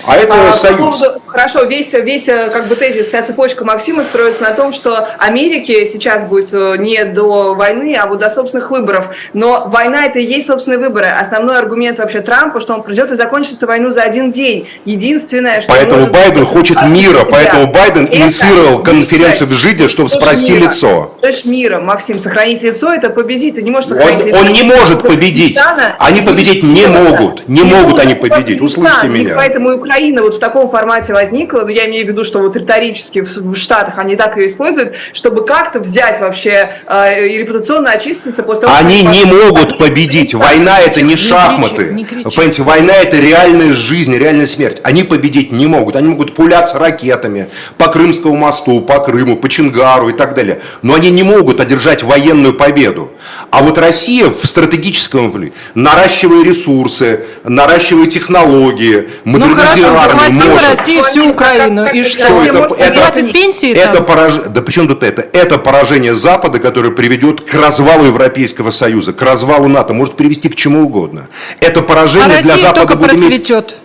А 0.05 0.17
это 0.17 0.49
а, 0.49 0.53
союз. 0.53 0.97
По 0.97 1.05
поводу, 1.05 1.20
Хорошо, 1.31 1.63
весь, 1.63 1.93
весь 1.93 2.25
как 2.25 2.67
бы 2.67 2.75
тезис, 2.75 3.07
вся 3.07 3.23
цепочка 3.23 3.63
Максима 3.63 4.03
строится 4.03 4.43
на 4.43 4.51
том, 4.51 4.73
что 4.73 5.07
Америке 5.17 5.85
сейчас 5.85 6.25
будет 6.25 6.51
не 6.79 7.03
до 7.05 7.53
войны, 7.53 7.97
а 7.99 8.05
вот 8.07 8.19
до 8.19 8.29
собственных 8.29 8.69
выборов. 8.71 9.15
Но 9.33 9.67
война 9.67 10.05
это 10.05 10.19
и 10.19 10.25
есть 10.25 10.47
собственные 10.47 10.79
выборы. 10.79 11.07
Основной 11.07 11.57
аргумент 11.57 11.99
вообще 11.99 12.21
Трампа, 12.21 12.59
что 12.59 12.73
он 12.73 12.83
придет 12.83 13.11
и 13.11 13.15
закончит 13.15 13.57
эту 13.57 13.67
войну 13.67 13.91
за 13.91 14.01
один 14.03 14.31
день. 14.31 14.67
Единственное, 14.85 15.61
что... 15.61 15.71
Поэтому 15.71 16.07
Байден 16.07 16.45
хочет 16.45 16.81
мира, 16.83 17.25
поэтому 17.29 17.67
Байден 17.67 18.05
это 18.05 18.17
инициировал 18.17 18.83
конференцию 18.83 19.47
в 19.47 19.51
Жиде, 19.51 19.87
чтобы 19.87 20.09
спасти 20.09 20.53
мира. 20.53 20.65
лицо. 20.65 21.15
Дочь 21.21 21.45
мира, 21.45 21.79
Максим, 21.79 22.19
сохранить 22.19 22.61
лицо 22.61 22.93
это 22.93 23.09
победить. 23.09 23.55
Ты 23.55 23.61
не 23.61 23.71
можешь 23.71 23.89
сохранить 23.89 24.21
он, 24.21 24.27
лицо. 24.27 24.39
Он 24.39 24.51
не 24.51 24.63
может 24.63 25.01
победить. 25.01 25.57
Они 25.99 26.21
победить 26.21 26.63
не 26.63 26.87
могут. 26.87 27.47
Не, 27.47 27.61
не 27.61 27.63
могут 27.63 27.99
они 27.99 28.15
победить. 28.15 28.61
Услышьте 28.61 29.07
меня. 29.07 29.33
Поэтому 29.35 29.75
Украина 29.75 30.21
вот 30.21 30.35
в 30.35 30.39
таком 30.39 30.69
формате 30.69 31.13
возникла. 31.21 31.61
Но 31.61 31.69
я 31.69 31.87
имею 31.87 32.05
в 32.05 32.09
виду, 32.09 32.23
что 32.23 32.39
вот 32.39 32.55
риторически 32.55 33.21
в 33.21 33.55
Штатах 33.55 33.97
они 33.97 34.15
так 34.15 34.37
и 34.37 34.45
используют, 34.45 34.95
чтобы 35.13 35.45
как-то 35.45 35.79
взять 35.79 36.19
вообще 36.19 36.71
э, 36.87 37.27
и 37.27 37.37
репутационно 37.37 37.91
очиститься 37.91 38.43
после 38.43 38.67
того, 38.67 38.77
Они 38.77 39.03
не 39.03 39.25
могут 39.25 39.77
победить. 39.77 40.33
Война 40.33 40.79
это 40.79 41.01
не 41.01 41.15
шахматы. 41.15 41.91
Не 41.93 42.03
кричи, 42.03 42.23
не 42.25 42.31
Понимаете, 42.31 42.63
война 42.63 42.93
это 42.93 43.17
реальная 43.17 43.73
жизнь, 43.73 44.15
реальная 44.15 44.47
смерть. 44.47 44.79
Они 44.83 45.03
победить 45.03 45.51
не 45.51 45.67
могут. 45.67 45.95
Они 45.95 46.09
могут 46.09 46.33
пуляться 46.33 46.79
ракетами 46.79 47.49
по 47.77 47.87
Крымскому 47.87 48.35
мосту, 48.35 48.81
по 48.81 48.99
Крыму, 48.99 49.37
по 49.37 49.49
Чингару 49.49 50.09
и 50.09 50.13
так 50.13 50.33
далее. 50.33 50.59
Но 50.81 50.95
они 50.95 51.09
не 51.09 51.23
могут 51.23 51.59
одержать 51.59 52.03
военную 52.03 52.53
победу. 52.53 53.11
А 53.49 53.61
вот 53.61 53.77
Россия 53.77 54.29
в 54.29 54.45
стратегическом 54.45 55.31
наращивая 55.75 56.43
ресурсы, 56.43 57.21
наращивая 57.43 58.07
технологии, 58.07 59.09
модернизируя 59.23 59.91
ну, 59.91 59.99
армию, 59.99 60.49
может. 60.49 60.69
Россия 60.71 61.03
всю 61.11 61.29
Украину. 61.29 61.85
И 61.93 62.03
что? 62.03 62.43
Это, 62.43 62.75
это, 62.77 63.33
пенсии 63.33 63.71
это 63.71 64.01
пораж... 64.01 64.33
Да 64.49 64.61
почему 64.61 64.87
тут 64.87 65.03
это? 65.03 65.21
Это 65.21 65.57
поражение 65.57 66.15
Запада, 66.15 66.59
которое 66.59 66.91
приведет 66.91 67.41
к 67.41 67.53
развалу 67.53 68.05
Европейского 68.05 68.71
Союза, 68.71 69.13
к 69.13 69.21
развалу 69.21 69.67
НАТО, 69.67 69.93
может 69.93 70.15
привести 70.15 70.49
к 70.49 70.55
чему 70.55 70.83
угодно. 70.83 71.27
Это 71.59 71.81
поражение 71.81 72.39
а 72.39 72.41
для 72.41 72.57
Запада 72.57 72.95
будет 72.95 73.11
процветет. 73.11 73.51
иметь... 73.51 73.75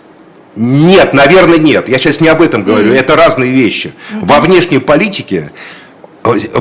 Нет, 0.57 1.13
наверное, 1.13 1.59
нет. 1.59 1.87
Я 1.87 1.99
сейчас 1.99 2.19
не 2.19 2.29
об 2.29 2.41
этом 2.41 2.63
говорю. 2.63 2.91
Mm-hmm. 2.91 2.99
Это 2.99 3.15
разные 3.15 3.51
вещи. 3.51 3.93
Mm-hmm. 4.11 4.25
Во 4.25 4.39
внешней 4.39 4.79
политике 4.79 5.51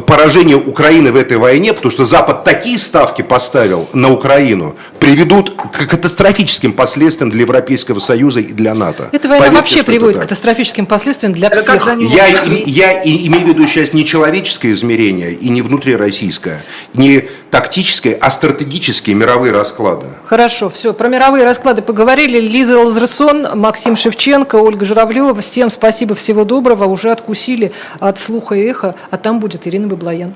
поражение 0.06 0.56
Украины 0.56 1.12
в 1.12 1.16
этой 1.16 1.36
войне, 1.36 1.72
потому 1.72 1.90
что 1.90 2.04
Запад 2.04 2.44
такие 2.44 2.78
ставки 2.78 3.22
поставил 3.22 3.88
на 3.92 4.12
Украину, 4.12 4.76
приведут 4.98 5.50
к 5.50 5.86
катастрофическим 5.86 6.72
последствиям 6.72 7.30
для 7.30 7.42
Европейского 7.42 7.98
Союза 7.98 8.40
и 8.40 8.52
для 8.52 8.74
НАТО. 8.74 9.08
Эта 9.12 9.28
война 9.28 9.46
Поверьте, 9.46 9.56
вообще 9.56 9.82
приводит 9.82 10.18
к 10.18 10.22
катастрофическим 10.22 10.86
последствиям 10.86 11.32
для 11.32 11.48
это 11.48 11.62
всех. 11.62 11.86
Я, 12.00 12.26
я 12.66 13.02
имею 13.04 13.44
в 13.44 13.48
виду 13.48 13.66
сейчас 13.66 13.92
не 13.92 14.04
человеческое 14.04 14.72
измерение 14.72 15.32
и 15.32 15.48
не 15.48 15.62
внутрироссийское, 15.62 16.64
не 16.94 17.28
тактические, 17.50 18.14
а 18.14 18.30
стратегические 18.30 19.16
мировые 19.16 19.52
расклады. 19.52 20.06
Хорошо, 20.24 20.68
все, 20.68 20.92
про 20.92 21.08
мировые 21.08 21.44
расклады 21.44 21.82
поговорили. 21.82 22.38
Лиза 22.38 22.78
Лазерсон, 22.78 23.58
Максим 23.58 23.96
Шевченко, 23.96 24.56
Ольга 24.56 24.84
Журавлева. 24.84 25.34
Всем 25.40 25.70
спасибо, 25.70 26.14
всего 26.14 26.44
доброго. 26.44 26.84
Уже 26.84 27.10
откусили 27.10 27.72
от 28.00 28.18
слуха 28.18 28.54
и 28.54 28.70
эха, 28.70 28.94
а 29.10 29.16
там 29.16 29.40
будет 29.40 29.66
Ирина 29.66 29.88
Баблоян. 29.88 30.34